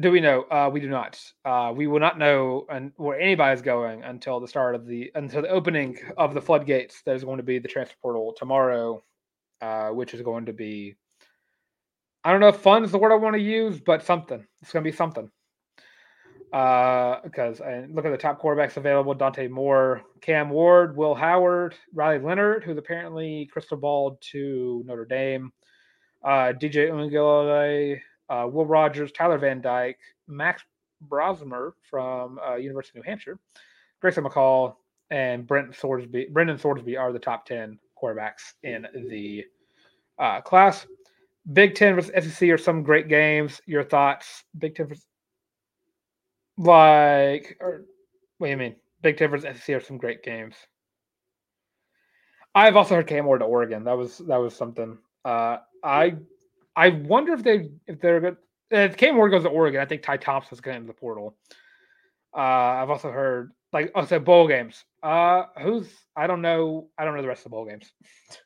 Do 0.00 0.10
we 0.10 0.20
know? 0.20 0.44
Uh, 0.44 0.70
we 0.72 0.80
do 0.80 0.88
not. 0.88 1.20
Uh, 1.44 1.72
we 1.76 1.86
will 1.86 2.00
not 2.00 2.18
know 2.18 2.64
and 2.70 2.92
where 2.96 3.20
anybody's 3.20 3.60
going 3.60 4.02
until 4.02 4.40
the 4.40 4.48
start 4.48 4.74
of 4.74 4.86
the 4.86 5.12
until 5.14 5.42
the 5.42 5.48
opening 5.48 5.98
of 6.16 6.32
the 6.32 6.40
floodgates. 6.40 7.02
That 7.02 7.14
is 7.14 7.24
going 7.24 7.36
to 7.36 7.42
be 7.42 7.58
the 7.58 7.68
transfer 7.68 7.96
portal 8.00 8.34
tomorrow, 8.34 9.02
uh, 9.60 9.90
which 9.90 10.14
is 10.14 10.22
going 10.22 10.46
to 10.46 10.54
be. 10.54 10.96
I 12.24 12.30
don't 12.30 12.40
know 12.40 12.48
if 12.48 12.56
fun 12.56 12.84
is 12.84 12.90
the 12.90 12.98
word 12.98 13.12
I 13.12 13.16
want 13.16 13.34
to 13.34 13.42
use, 13.42 13.80
but 13.80 14.02
something. 14.02 14.46
It's 14.62 14.72
going 14.72 14.82
to 14.82 14.90
be 14.90 14.96
something. 14.96 15.30
Uh, 16.54 17.20
because 17.24 17.60
I 17.60 17.86
look 17.90 18.06
at 18.06 18.12
the 18.12 18.18
top 18.18 18.40
quarterbacks 18.40 18.78
available: 18.78 19.12
Dante 19.12 19.46
Moore, 19.46 20.02
Cam 20.22 20.48
Ward, 20.48 20.96
Will 20.96 21.14
Howard, 21.14 21.74
Riley 21.92 22.18
Leonard, 22.18 22.64
who's 22.64 22.78
apparently 22.78 23.46
crystal 23.52 23.76
balled 23.76 24.22
to 24.32 24.84
Notre 24.86 25.04
Dame, 25.04 25.52
uh, 26.24 26.54
DJ 26.58 26.90
Uiagalelei, 26.90 28.00
uh, 28.32 28.46
Will 28.46 28.64
Rogers, 28.64 29.12
Tyler 29.12 29.38
Van 29.38 29.60
Dyke, 29.60 29.98
Max 30.26 30.64
Brosmer 31.08 31.72
from 31.90 32.38
uh, 32.38 32.56
University 32.56 32.98
of 32.98 33.04
New 33.04 33.10
Hampshire, 33.10 33.38
Grayson 34.00 34.24
McCall, 34.24 34.76
and 35.10 35.46
Brent 35.46 35.72
Sorsby. 35.72 36.32
Brendan 36.32 36.56
Sorsby 36.56 36.98
are 36.98 37.12
the 37.12 37.18
top 37.18 37.44
ten 37.44 37.78
quarterbacks 38.00 38.54
in 38.62 38.86
the 39.10 39.44
uh, 40.18 40.40
class. 40.40 40.86
Big 41.52 41.74
Ten 41.74 41.94
versus 41.94 42.12
SEC 42.24 42.48
are 42.48 42.58
some 42.58 42.82
great 42.82 43.08
games. 43.08 43.60
Your 43.66 43.84
thoughts? 43.84 44.44
Big 44.58 44.74
Ten 44.74 44.86
versus 44.86 45.06
like, 46.56 47.56
or 47.60 47.84
what 48.38 48.46
do 48.46 48.50
you 48.50 48.56
mean? 48.56 48.76
Big 49.02 49.18
Ten 49.18 49.30
versus 49.30 49.60
SEC 49.60 49.76
are 49.76 49.80
some 49.80 49.98
great 49.98 50.22
games. 50.22 50.54
I've 52.54 52.76
also 52.76 52.94
heard 52.94 53.06
Cam 53.06 53.26
Ward 53.26 53.40
to 53.40 53.46
Oregon. 53.46 53.84
That 53.84 53.98
was 53.98 54.18
that 54.18 54.36
was 54.36 54.54
something. 54.54 54.96
Uh, 55.24 55.58
I 55.84 56.14
I 56.76 56.88
wonder 56.88 57.32
if 57.34 57.42
they 57.42 57.70
if 57.86 58.00
they're 58.00 58.20
good. 58.20 58.36
If 58.70 58.96
Cam 58.96 59.16
Ward 59.16 59.30
goes 59.30 59.42
to 59.42 59.48
Oregon, 59.48 59.80
I 59.80 59.84
think 59.84 60.02
Ty 60.02 60.16
Thompson's 60.16 60.60
going 60.60 60.78
into 60.78 60.86
the 60.86 60.94
portal. 60.94 61.36
Uh, 62.34 62.40
I've 62.40 62.90
also 62.90 63.10
heard 63.10 63.52
like 63.72 63.92
I 63.94 64.00
oh, 64.00 64.04
said 64.04 64.24
bowl 64.24 64.48
games. 64.48 64.84
Uh, 65.02 65.44
who's 65.60 65.88
I 66.16 66.26
don't 66.26 66.42
know. 66.42 66.88
I 66.96 67.04
don't 67.04 67.14
know 67.14 67.22
the 67.22 67.28
rest 67.28 67.40
of 67.40 67.44
the 67.44 67.50
bowl 67.50 67.66
games. 67.66 67.92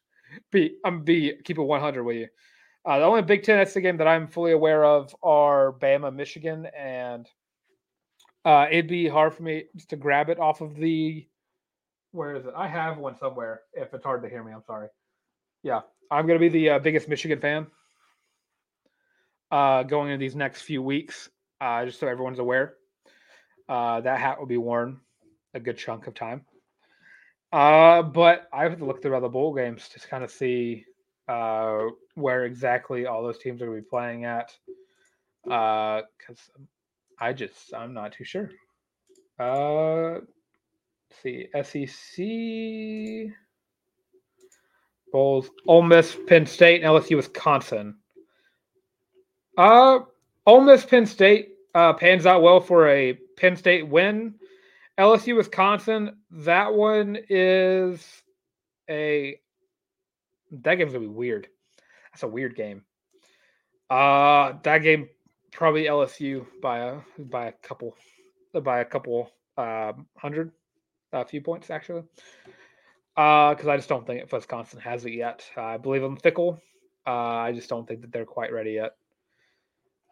be 0.51 0.77
I'm 0.85 1.05
be 1.05 1.35
keep 1.45 1.59
it 1.59 1.62
100 1.62 2.03
with 2.03 2.16
you. 2.16 2.29
Uh, 2.85 3.01
the 3.01 3.05
only 3.05 3.22
Big 3.22 3.43
Ten 3.43 3.59
that's 3.59 3.74
the 3.74 3.81
game 3.81 3.97
that 3.97 4.09
I'm 4.09 4.29
fully 4.29 4.53
aware 4.53 4.85
of 4.85 5.14
are 5.22 5.72
Bama, 5.72 6.14
Michigan, 6.14 6.66
and 6.66 7.29
uh, 8.45 8.66
it'd 8.70 8.87
be 8.87 9.09
hard 9.09 9.35
for 9.35 9.43
me 9.43 9.64
just 9.74 9.91
to 9.91 9.97
grab 9.97 10.29
it 10.29 10.39
off 10.39 10.61
of 10.61 10.77
the. 10.77 11.27
Where 12.12 12.37
is 12.37 12.47
it? 12.47 12.53
I 12.57 12.68
have 12.68 12.99
one 12.99 13.16
somewhere. 13.18 13.62
If 13.72 13.93
it's 13.93 14.05
hard 14.05 14.22
to 14.22 14.29
hear 14.29 14.43
me, 14.43 14.53
I'm 14.53 14.62
sorry. 14.62 14.89
Yeah, 15.64 15.81
I'm 16.11 16.27
gonna 16.29 16.39
be 16.39 16.49
the 16.49 16.70
uh, 16.70 16.79
biggest 16.79 17.09
Michigan 17.09 17.41
fan 17.41 17.66
uh, 19.51 19.83
going 19.83 20.11
into 20.11 20.19
these 20.19 20.37
next 20.37 20.63
few 20.63 20.83
weeks, 20.83 21.29
uh, 21.61 21.85
just 21.85 22.01
so 22.01 22.07
everyone's 22.07 22.39
aware. 22.39 22.75
Uh, 23.69 24.01
that 24.01 24.19
hat 24.19 24.39
will 24.39 24.47
be 24.47 24.57
worn 24.57 25.01
a 25.55 25.61
good 25.61 25.79
chunk 25.79 26.07
of 26.07 26.15
time. 26.15 26.45
Uh, 27.53 28.03
but 28.03 28.49
I 28.53 28.65
have 28.65 28.79
to 28.79 28.85
look 28.85 29.03
through 29.03 29.17
other 29.17 29.29
bowl 29.29 29.55
games 29.55 29.89
to 29.91 30.01
kind 30.09 30.25
of 30.25 30.31
see 30.31 30.85
uh, 31.29 31.85
where 32.15 32.45
exactly 32.45 33.07
all 33.07 33.23
those 33.23 33.39
teams 33.39 33.63
are 33.63 33.67
going 33.67 33.79
to 33.79 33.83
be 33.83 33.89
playing 33.89 34.25
at. 34.25 34.53
Because 35.45 36.01
uh, 36.59 36.63
I 37.21 37.33
just, 37.33 37.73
I'm 37.75 37.95
not 37.95 38.13
too 38.13 38.25
sure. 38.25 38.51
Uh, 39.39 40.21
see, 41.23 41.47
SEC 41.63 43.35
bowls, 45.13 45.51
Ole 45.67 45.83
Miss, 45.83 46.17
Penn 46.27 46.47
State, 46.47 46.83
and 46.83 46.91
LSU, 46.91 47.17
Wisconsin. 47.17 47.97
Uh, 49.57 50.01
Ole 50.47 50.61
Miss 50.61 50.85
Penn 50.85 51.07
State 51.07 51.55
uh, 51.75 51.93
pans 51.93 52.27
out 52.27 52.43
well 52.43 52.61
for 52.61 52.89
a 52.89 53.15
Penn 53.37 53.57
State 53.57 53.89
win. 53.89 54.35
LSU 54.99 55.37
Wisconsin, 55.37 56.17
that 56.31 56.73
one 56.73 57.19
is 57.29 58.23
a 58.89 59.39
that 60.51 60.77
game's 60.77 60.93
gonna 60.93 61.05
be 61.05 61.09
weird. 61.09 61.49
That's 62.13 62.23
a 62.23 62.29
weird 62.29 62.57
game. 62.57 62.83
Uh 63.91 64.55
that 64.63 64.79
game 64.79 65.09
probably 65.53 65.85
LSU 65.85 66.47
by 66.63 66.79
a 66.79 67.01
by 67.19 67.47
a 67.47 67.53
couple 67.53 67.95
by 68.63 68.81
a 68.81 68.85
couple 68.85 69.31
uh, 69.59 69.93
hundred 70.17 70.53
a 71.13 71.27
few 71.27 71.43
points 71.43 71.69
actually. 71.69 72.05
Uh 73.19 73.51
because 73.55 73.69
I 73.69 73.77
just 73.77 73.89
don't 73.89 74.07
think 74.07 74.33
Wisconsin 74.33 74.81
has 74.81 75.05
it 75.05 75.13
yet. 75.13 75.45
I 75.59 75.77
believe 75.77 76.05
in 76.05 76.17
Fickell. 76.17 76.59
Uh, 77.07 77.11
I 77.11 77.53
just 77.53 77.69
don't 77.69 77.87
think 77.87 78.01
that 78.01 78.13
they're 78.13 78.25
quite 78.25 78.53
ready 78.53 78.73
yet. 78.73 78.97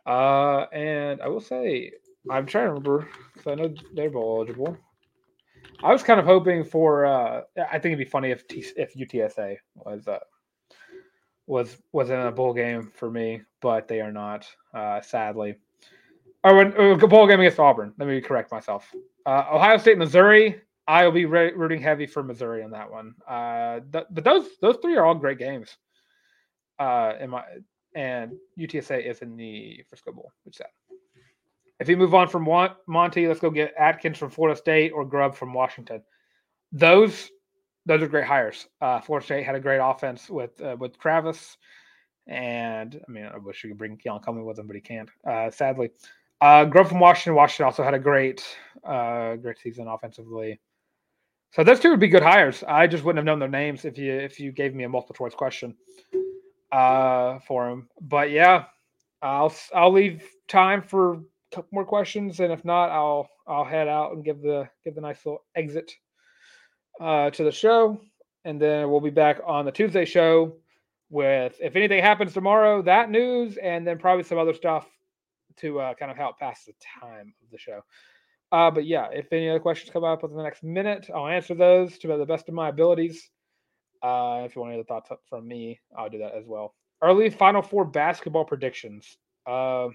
Uh, 0.06 0.66
and 0.72 1.20
I 1.22 1.28
will 1.28 1.40
say, 1.40 1.92
I'm 2.30 2.46
trying 2.46 2.66
to 2.66 2.68
remember 2.70 3.08
because 3.32 3.50
I 3.50 3.54
know 3.54 3.74
they're 3.94 4.10
bowl 4.10 4.36
eligible. 4.38 4.76
I 5.82 5.92
was 5.92 6.02
kind 6.02 6.20
of 6.20 6.26
hoping 6.26 6.64
for. 6.64 7.06
Uh, 7.06 7.42
I 7.58 7.78
think 7.78 7.86
it'd 7.92 7.98
be 7.98 8.04
funny 8.04 8.30
if 8.30 8.46
T- 8.46 8.64
if 8.76 8.94
UTSA 8.94 9.56
was 9.74 10.08
uh, 10.08 10.18
was 11.46 11.76
was 11.92 12.10
in 12.10 12.18
a 12.18 12.32
bowl 12.32 12.54
game 12.54 12.90
for 12.94 13.10
me, 13.10 13.42
but 13.60 13.88
they 13.88 14.00
are 14.00 14.12
not. 14.12 14.46
Uh, 14.72 15.00
sadly, 15.00 15.56
or 16.42 16.56
when 16.56 16.74
uh, 16.78 17.06
bowl 17.06 17.26
game 17.26 17.40
against 17.40 17.58
Auburn. 17.58 17.92
Let 17.98 18.08
me 18.08 18.20
correct 18.20 18.52
myself. 18.52 18.90
Uh, 19.26 19.44
Ohio 19.52 19.78
State, 19.78 19.98
Missouri. 19.98 20.60
I 20.86 21.04
will 21.04 21.12
be 21.12 21.24
re- 21.24 21.52
rooting 21.54 21.80
heavy 21.80 22.06
for 22.06 22.22
Missouri 22.22 22.62
on 22.62 22.70
that 22.72 22.90
one. 22.90 23.14
Uh, 23.26 23.80
th- 23.92 24.04
but 24.10 24.24
those 24.24 24.46
those 24.60 24.76
three 24.82 24.96
are 24.96 25.04
all 25.04 25.14
great 25.14 25.38
games. 25.38 25.76
Uh, 26.78 27.14
in 27.20 27.30
my 27.30 27.42
and 27.94 28.32
UTSA 28.58 29.08
is 29.08 29.20
in 29.20 29.36
the 29.36 29.82
Frisco 29.88 30.12
Bowl, 30.12 30.32
which 30.44 30.54
is 30.54 30.58
sad. 30.58 30.68
If 31.80 31.88
we 31.88 31.96
move 31.96 32.14
on 32.14 32.28
from 32.28 32.48
Monty, 32.86 33.26
let's 33.26 33.40
go 33.40 33.50
get 33.50 33.74
Atkins 33.78 34.18
from 34.18 34.30
Florida 34.30 34.56
State 34.56 34.92
or 34.92 35.04
Grubb 35.04 35.34
from 35.34 35.52
Washington. 35.52 36.02
Those 36.72 37.30
those 37.86 38.00
are 38.00 38.08
great 38.08 38.24
hires. 38.24 38.66
Uh, 38.80 39.00
Florida 39.00 39.24
State 39.24 39.44
had 39.44 39.54
a 39.54 39.60
great 39.60 39.80
offense 39.82 40.30
with 40.30 40.60
uh, 40.62 40.76
with 40.78 40.98
Travis, 40.98 41.56
and 42.26 43.00
I 43.06 43.10
mean, 43.10 43.26
I 43.26 43.38
wish 43.38 43.62
we 43.62 43.70
could 43.70 43.78
bring 43.78 43.96
Keon 43.96 44.20
Coleman 44.20 44.44
with 44.44 44.58
him, 44.58 44.66
but 44.66 44.76
he 44.76 44.82
can't. 44.82 45.10
Uh, 45.28 45.50
sadly, 45.50 45.90
uh, 46.40 46.64
Grubb 46.64 46.88
from 46.88 47.00
Washington. 47.00 47.34
Washington 47.34 47.66
also 47.66 47.82
had 47.82 47.94
a 47.94 47.98
great 47.98 48.44
uh, 48.84 49.36
great 49.36 49.58
season 49.58 49.88
offensively. 49.88 50.60
So 51.50 51.62
those 51.62 51.78
two 51.78 51.90
would 51.90 52.00
be 52.00 52.08
good 52.08 52.22
hires. 52.22 52.64
I 52.66 52.86
just 52.86 53.04
wouldn't 53.04 53.18
have 53.18 53.26
known 53.26 53.38
their 53.38 53.48
names 53.48 53.84
if 53.84 53.98
you 53.98 54.12
if 54.12 54.38
you 54.40 54.52
gave 54.52 54.74
me 54.74 54.84
a 54.84 54.88
multiple 54.88 55.14
choice 55.14 55.34
question 55.34 55.74
uh, 56.74 57.38
for 57.46 57.70
him. 57.70 57.88
But 58.00 58.30
yeah, 58.30 58.64
I'll 59.22 59.54
I'll 59.72 59.92
leave 59.92 60.24
time 60.48 60.82
for 60.82 61.14
a 61.14 61.20
couple 61.52 61.68
more 61.70 61.84
questions, 61.84 62.40
and 62.40 62.52
if 62.52 62.64
not, 62.64 62.90
I'll 62.90 63.28
I'll 63.46 63.64
head 63.64 63.86
out 63.86 64.12
and 64.12 64.24
give 64.24 64.42
the 64.42 64.68
give 64.82 64.96
the 64.96 65.00
nice 65.00 65.24
little 65.24 65.44
exit 65.54 65.92
uh, 67.00 67.30
to 67.30 67.44
the 67.44 67.52
show, 67.52 68.00
and 68.44 68.60
then 68.60 68.90
we'll 68.90 69.00
be 69.00 69.10
back 69.10 69.40
on 69.46 69.64
the 69.64 69.70
Tuesday 69.70 70.04
show 70.04 70.56
with 71.10 71.56
if 71.60 71.76
anything 71.76 72.02
happens 72.02 72.32
tomorrow, 72.32 72.82
that 72.82 73.08
news, 73.08 73.56
and 73.58 73.86
then 73.86 73.96
probably 73.96 74.24
some 74.24 74.38
other 74.38 74.54
stuff 74.54 74.88
to 75.58 75.78
uh, 75.78 75.94
kind 75.94 76.10
of 76.10 76.16
help 76.16 76.40
pass 76.40 76.64
the 76.64 76.74
time 77.00 77.32
of 77.40 77.50
the 77.52 77.58
show. 77.58 77.80
Uh, 78.50 78.70
but 78.70 78.84
yeah, 78.84 79.06
if 79.12 79.32
any 79.32 79.48
other 79.48 79.60
questions 79.60 79.92
come 79.92 80.02
up 80.02 80.22
within 80.22 80.36
the 80.36 80.42
next 80.42 80.64
minute, 80.64 81.08
I'll 81.14 81.28
answer 81.28 81.54
those 81.54 81.98
to 81.98 82.08
the 82.08 82.26
best 82.26 82.48
of 82.48 82.54
my 82.54 82.68
abilities. 82.68 83.30
Uh, 84.04 84.42
if 84.44 84.54
you 84.54 84.60
want 84.60 84.72
any 84.72 84.80
other 84.80 84.86
thoughts 84.86 85.10
from 85.30 85.48
me, 85.48 85.80
I'll 85.96 86.10
do 86.10 86.18
that 86.18 86.34
as 86.34 86.44
well. 86.46 86.74
Early 87.02 87.30
Final 87.30 87.62
Four 87.62 87.86
basketball 87.86 88.44
predictions. 88.44 89.16
Uh, 89.46 89.88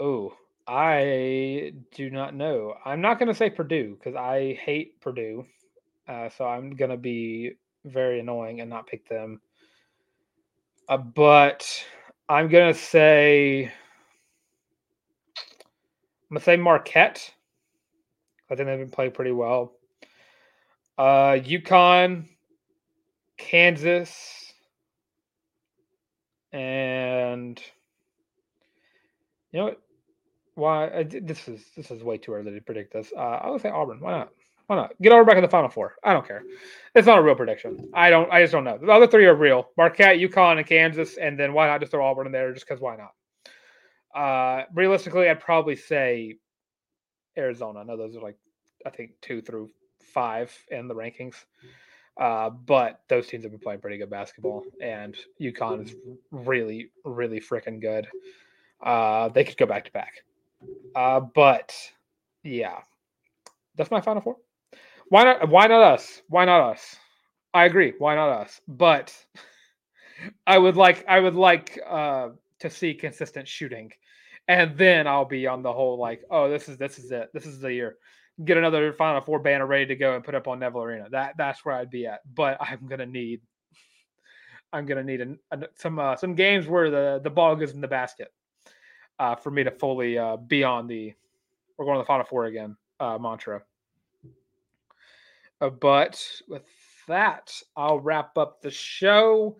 oh, 0.00 0.34
I 0.66 1.72
do 1.94 2.08
not 2.10 2.34
know. 2.34 2.74
I'm 2.84 3.02
not 3.02 3.18
going 3.18 3.28
to 3.28 3.34
say 3.34 3.50
Purdue 3.50 3.96
because 3.98 4.16
I 4.16 4.58
hate 4.64 4.98
Purdue. 5.00 5.44
Uh, 6.08 6.30
so 6.30 6.46
I'm 6.46 6.70
going 6.74 6.90
to 6.90 6.96
be 6.96 7.52
very 7.84 8.20
annoying 8.20 8.60
and 8.62 8.70
not 8.70 8.86
pick 8.86 9.06
them. 9.08 9.40
Uh, 10.88 10.96
but 10.96 11.68
I'm 12.30 12.48
going 12.48 12.72
to 12.72 12.78
say 12.80 13.70
I'm 16.28 16.34
gonna 16.34 16.44
say 16.44 16.56
Marquette. 16.56 17.32
I 18.50 18.56
think 18.56 18.66
they've 18.66 18.78
been 18.78 18.90
playing 18.90 19.12
pretty 19.12 19.30
well. 19.30 19.74
Uh, 20.98 21.36
UConn, 21.44 22.26
Kansas, 23.36 24.52
and 26.52 27.60
you 29.52 29.58
know 29.58 29.64
what? 29.66 29.80
Why 30.54 30.88
I, 30.88 31.02
this 31.02 31.48
is 31.48 31.62
this 31.76 31.90
is 31.90 32.02
way 32.02 32.16
too 32.16 32.32
early 32.32 32.52
to 32.52 32.60
predict 32.62 32.94
this. 32.94 33.12
Uh, 33.14 33.20
I 33.20 33.50
would 33.50 33.60
say 33.60 33.68
Auburn. 33.68 34.00
Why 34.00 34.12
not? 34.12 34.30
Why 34.68 34.76
not? 34.76 34.92
Get 35.02 35.12
Auburn 35.12 35.26
back 35.26 35.36
in 35.36 35.42
the 35.42 35.48
Final 35.48 35.68
Four. 35.68 35.96
I 36.02 36.14
don't 36.14 36.26
care. 36.26 36.42
It's 36.94 37.06
not 37.06 37.18
a 37.18 37.22
real 37.22 37.34
prediction. 37.34 37.90
I 37.92 38.08
don't. 38.08 38.32
I 38.32 38.40
just 38.40 38.52
don't 38.52 38.64
know. 38.64 38.78
The 38.78 38.90
other 38.90 39.06
three 39.06 39.26
are 39.26 39.34
real: 39.34 39.68
Marquette, 39.76 40.16
UConn, 40.16 40.56
and 40.56 40.66
Kansas. 40.66 41.18
And 41.18 41.38
then 41.38 41.52
why 41.52 41.66
not 41.66 41.80
just 41.80 41.92
throw 41.92 42.06
Auburn 42.06 42.24
in 42.24 42.32
there? 42.32 42.54
Just 42.54 42.66
because 42.66 42.80
why 42.80 42.96
not? 42.96 43.12
Uh, 44.18 44.64
realistically, 44.72 45.28
I'd 45.28 45.40
probably 45.40 45.76
say 45.76 46.36
Arizona. 47.36 47.80
I 47.80 47.84
know 47.84 47.98
those 47.98 48.16
are 48.16 48.22
like 48.22 48.38
I 48.86 48.90
think 48.90 49.10
two 49.20 49.42
through 49.42 49.68
five 50.16 50.50
in 50.70 50.88
the 50.88 50.94
rankings. 50.94 51.34
Uh, 52.18 52.48
but 52.48 53.02
those 53.08 53.26
teams 53.26 53.44
have 53.44 53.52
been 53.52 53.60
playing 53.60 53.80
pretty 53.80 53.98
good 53.98 54.08
basketball, 54.08 54.64
and 54.80 55.14
UConn 55.38 55.84
is 55.84 55.94
really, 56.30 56.88
really 57.04 57.38
freaking 57.38 57.78
good. 57.78 58.08
Uh, 58.82 59.28
they 59.28 59.44
could 59.44 59.58
go 59.58 59.66
back 59.66 59.84
to 59.84 59.92
back. 59.92 60.24
Uh, 60.94 61.20
but 61.20 61.74
yeah, 62.42 62.78
that's 63.76 63.90
my 63.90 64.00
final 64.00 64.22
four. 64.22 64.36
Why 65.10 65.24
not? 65.24 65.50
Why 65.50 65.66
not 65.66 65.82
us? 65.82 66.22
Why 66.30 66.46
not 66.46 66.62
us? 66.72 66.96
I 67.52 67.66
agree. 67.66 67.92
Why 67.98 68.14
not 68.14 68.30
us? 68.30 68.62
But 68.66 69.14
I 70.46 70.56
would 70.56 70.76
like, 70.76 71.04
I 71.06 71.20
would 71.20 71.34
like 71.34 71.78
uh, 71.86 72.30
to 72.60 72.70
see 72.70 72.94
consistent 72.94 73.46
shooting 73.46 73.92
and 74.48 74.76
then 74.78 75.06
I'll 75.06 75.24
be 75.24 75.46
on 75.46 75.62
the 75.62 75.72
whole 75.72 75.98
like, 75.98 76.24
oh, 76.30 76.48
this 76.48 76.68
is 76.68 76.78
this 76.78 76.98
is 76.98 77.10
it. 77.10 77.30
This 77.32 77.46
is 77.46 77.60
the 77.60 77.72
year. 77.72 77.96
Get 78.44 78.56
another 78.56 78.92
Final 78.92 79.22
Four 79.22 79.38
banner 79.38 79.66
ready 79.66 79.86
to 79.86 79.96
go 79.96 80.14
and 80.14 80.22
put 80.22 80.34
up 80.34 80.46
on 80.46 80.58
Neville 80.58 80.82
Arena. 80.82 81.08
That 81.10 81.36
that's 81.38 81.64
where 81.64 81.74
I'd 81.74 81.90
be 81.90 82.06
at. 82.06 82.20
But 82.34 82.58
I'm 82.60 82.86
gonna 82.86 83.06
need, 83.06 83.40
I'm 84.72 84.84
gonna 84.84 85.04
need 85.04 85.22
a, 85.22 85.36
a, 85.52 85.68
some 85.74 85.98
uh, 85.98 86.16
some 86.16 86.34
games 86.34 86.66
where 86.66 86.90
the 86.90 87.20
the 87.22 87.30
ball 87.30 87.56
goes 87.56 87.72
in 87.72 87.80
the 87.80 87.88
basket, 87.88 88.32
uh, 89.18 89.36
for 89.36 89.50
me 89.50 89.64
to 89.64 89.70
fully 89.70 90.18
uh, 90.18 90.36
be 90.36 90.64
on 90.64 90.86
the, 90.86 91.14
we're 91.78 91.86
going 91.86 91.96
to 91.96 92.02
the 92.02 92.06
Final 92.06 92.26
Four 92.26 92.44
again 92.44 92.76
uh, 93.00 93.16
mantra. 93.18 93.62
Uh, 95.60 95.70
but 95.70 96.22
with 96.46 96.64
that, 97.08 97.50
I'll 97.74 98.00
wrap 98.00 98.36
up 98.36 98.60
the 98.60 98.70
show. 98.70 99.56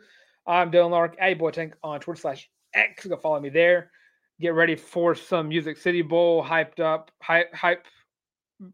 I'm 0.46 0.70
Dylan 0.70 0.90
Larck, 0.90 1.14
a 1.18 1.32
boy 1.32 1.50
tank 1.50 1.74
on 1.82 1.98
Twitter 2.00 2.20
slash 2.20 2.50
X. 2.74 3.06
Go 3.06 3.16
follow 3.16 3.40
me 3.40 3.48
there 3.48 3.90
get 4.40 4.54
ready 4.54 4.76
for 4.76 5.14
some 5.14 5.48
Music 5.48 5.76
City 5.76 6.02
Bowl 6.02 6.44
hyped 6.44 6.80
up 6.80 7.10
hype 7.20 7.54
hype 7.54 7.86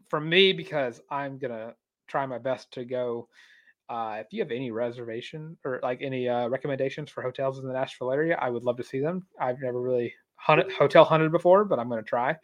from 0.09 0.29
me 0.29 0.53
because 0.53 1.01
I'm 1.11 1.39
gonna 1.39 1.75
try 2.09 2.27
my 2.27 2.39
best 2.39 2.73
to 2.75 2.85
go. 2.85 3.29
Uh, 3.89 4.19
if 4.21 4.29
you 4.33 4.41
have 4.41 4.51
any 4.51 4.71
reservation 4.71 5.57
or 5.65 5.81
like 5.83 6.01
any 6.03 6.29
uh, 6.29 6.49
recommendations 6.49 7.11
for 7.11 7.23
hotels 7.23 7.59
in 7.59 7.67
the 7.67 7.73
Nashville 7.73 8.13
area, 8.13 8.39
I 8.41 8.49
would 8.49 8.63
love 8.63 8.77
to 8.79 8.85
see 8.85 9.01
them. 9.01 9.27
I've 9.39 9.61
never 9.61 9.81
really 9.81 10.15
hunted, 10.37 10.73
hotel 10.73 11.05
hunted 11.05 11.31
before, 11.33 11.65
but 11.65 11.79
I'm 11.79 11.89
going 11.89 12.03
to 12.03 12.09
try. 12.09 12.37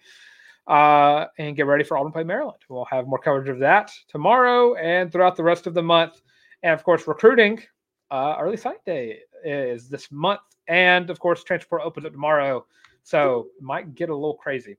Uh, 0.67 1.27
and 1.39 1.57
get 1.57 1.65
ready 1.65 1.85
for 1.85 1.97
Auburn 1.97 2.13
Play 2.13 2.25
Maryland. 2.25 2.59
We'll 2.69 2.85
have 2.87 3.07
more 3.07 3.19
coverage 3.19 3.49
of 3.49 3.59
that 3.61 3.91
tomorrow 4.09 4.75
and 4.75 5.11
throughout 5.11 5.37
the 5.37 5.43
rest 5.43 5.67
of 5.67 5.73
the 5.73 5.83
month. 5.83 6.21
And 6.63 6.75
of 6.75 6.85
course, 6.85 7.09
recruiting 7.09 7.63
uh, 8.11 8.37
early 8.39 8.59
site 8.59 8.85
day 8.85 9.21
is 9.45 9.89
this 9.89 10.11
month, 10.11 10.41
and 10.67 11.09
of 11.09 11.19
course, 11.21 11.43
transport 11.45 11.83
opens 11.83 12.05
up 12.05 12.13
tomorrow. 12.13 12.67
So 13.03 13.49
it 13.57 13.63
might 13.63 13.95
get 13.95 14.11
a 14.11 14.15
little 14.15 14.35
crazy. 14.35 14.77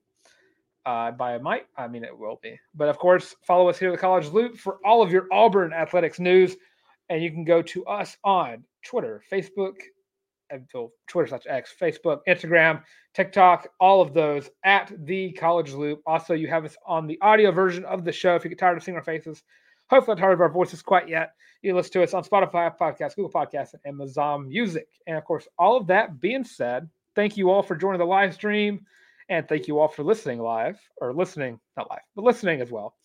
Uh, 0.85 1.11
by 1.11 1.33
a 1.33 1.39
might, 1.39 1.65
I 1.77 1.87
mean 1.87 2.03
it 2.03 2.17
will 2.17 2.39
be. 2.41 2.57
But 2.73 2.89
of 2.89 2.97
course, 2.97 3.35
follow 3.45 3.69
us 3.69 3.77
here 3.77 3.89
at 3.89 3.91
the 3.91 3.97
College 3.97 4.27
Loop 4.29 4.57
for 4.57 4.79
all 4.83 5.01
of 5.01 5.11
your 5.11 5.27
Auburn 5.31 5.73
athletics 5.73 6.19
news. 6.19 6.55
And 7.09 7.21
you 7.21 7.31
can 7.31 7.43
go 7.43 7.61
to 7.61 7.85
us 7.85 8.17
on 8.23 8.63
Twitter, 8.83 9.21
Facebook, 9.31 9.75
until 10.51 10.91
Twitter 11.07 11.27
slash 11.27 11.43
X, 11.47 11.73
Facebook, 11.79 12.19
Instagram, 12.27 12.81
TikTok, 13.13 13.67
all 13.79 14.01
of 14.01 14.13
those 14.13 14.49
at 14.63 14.91
the 15.05 15.31
College 15.33 15.73
Loop. 15.73 16.01
Also, 16.05 16.33
you 16.33 16.47
have 16.47 16.65
us 16.65 16.77
on 16.85 17.07
the 17.07 17.19
audio 17.21 17.51
version 17.51 17.85
of 17.85 18.05
the 18.05 18.11
show. 18.11 18.35
If 18.35 18.43
you 18.43 18.49
get 18.49 18.59
tired 18.59 18.77
of 18.77 18.83
seeing 18.83 18.95
our 18.97 19.03
faces, 19.03 19.43
hopefully 19.89 20.15
not 20.15 20.21
tired 20.21 20.33
of 20.33 20.41
our 20.41 20.49
voices 20.49 20.81
quite 20.81 21.09
yet, 21.09 21.33
you 21.61 21.75
listen 21.75 21.91
to 21.93 22.03
us 22.03 22.13
on 22.13 22.23
Spotify, 22.23 22.75
Podcast, 22.77 23.15
Google 23.15 23.31
Podcasts, 23.31 23.73
and 23.73 23.81
Amazon 23.85 24.47
Music. 24.47 24.87
And 25.07 25.17
of 25.17 25.25
course, 25.25 25.47
all 25.57 25.75
of 25.77 25.87
that 25.87 26.21
being 26.21 26.43
said, 26.43 26.89
thank 27.15 27.37
you 27.37 27.49
all 27.49 27.63
for 27.63 27.75
joining 27.75 27.99
the 27.99 28.05
live 28.05 28.33
stream. 28.33 28.85
And 29.29 29.47
thank 29.47 29.67
you 29.67 29.79
all 29.79 29.87
for 29.87 30.03
listening 30.03 30.39
live 30.39 30.79
or 30.97 31.13
listening, 31.13 31.59
not 31.77 31.89
live, 31.89 32.01
but 32.15 32.25
listening 32.25 32.61
as 32.61 32.71
well. 32.71 32.95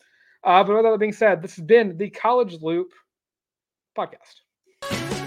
Uh, 0.43 0.65
but 0.65 0.75
with 0.75 0.85
that 0.85 0.99
being 0.99 1.13
said, 1.13 1.43
this 1.43 1.57
has 1.57 1.65
been 1.65 1.97
the 1.99 2.11
College 2.11 2.61
Loop 2.61 2.93
podcast. 3.97 5.24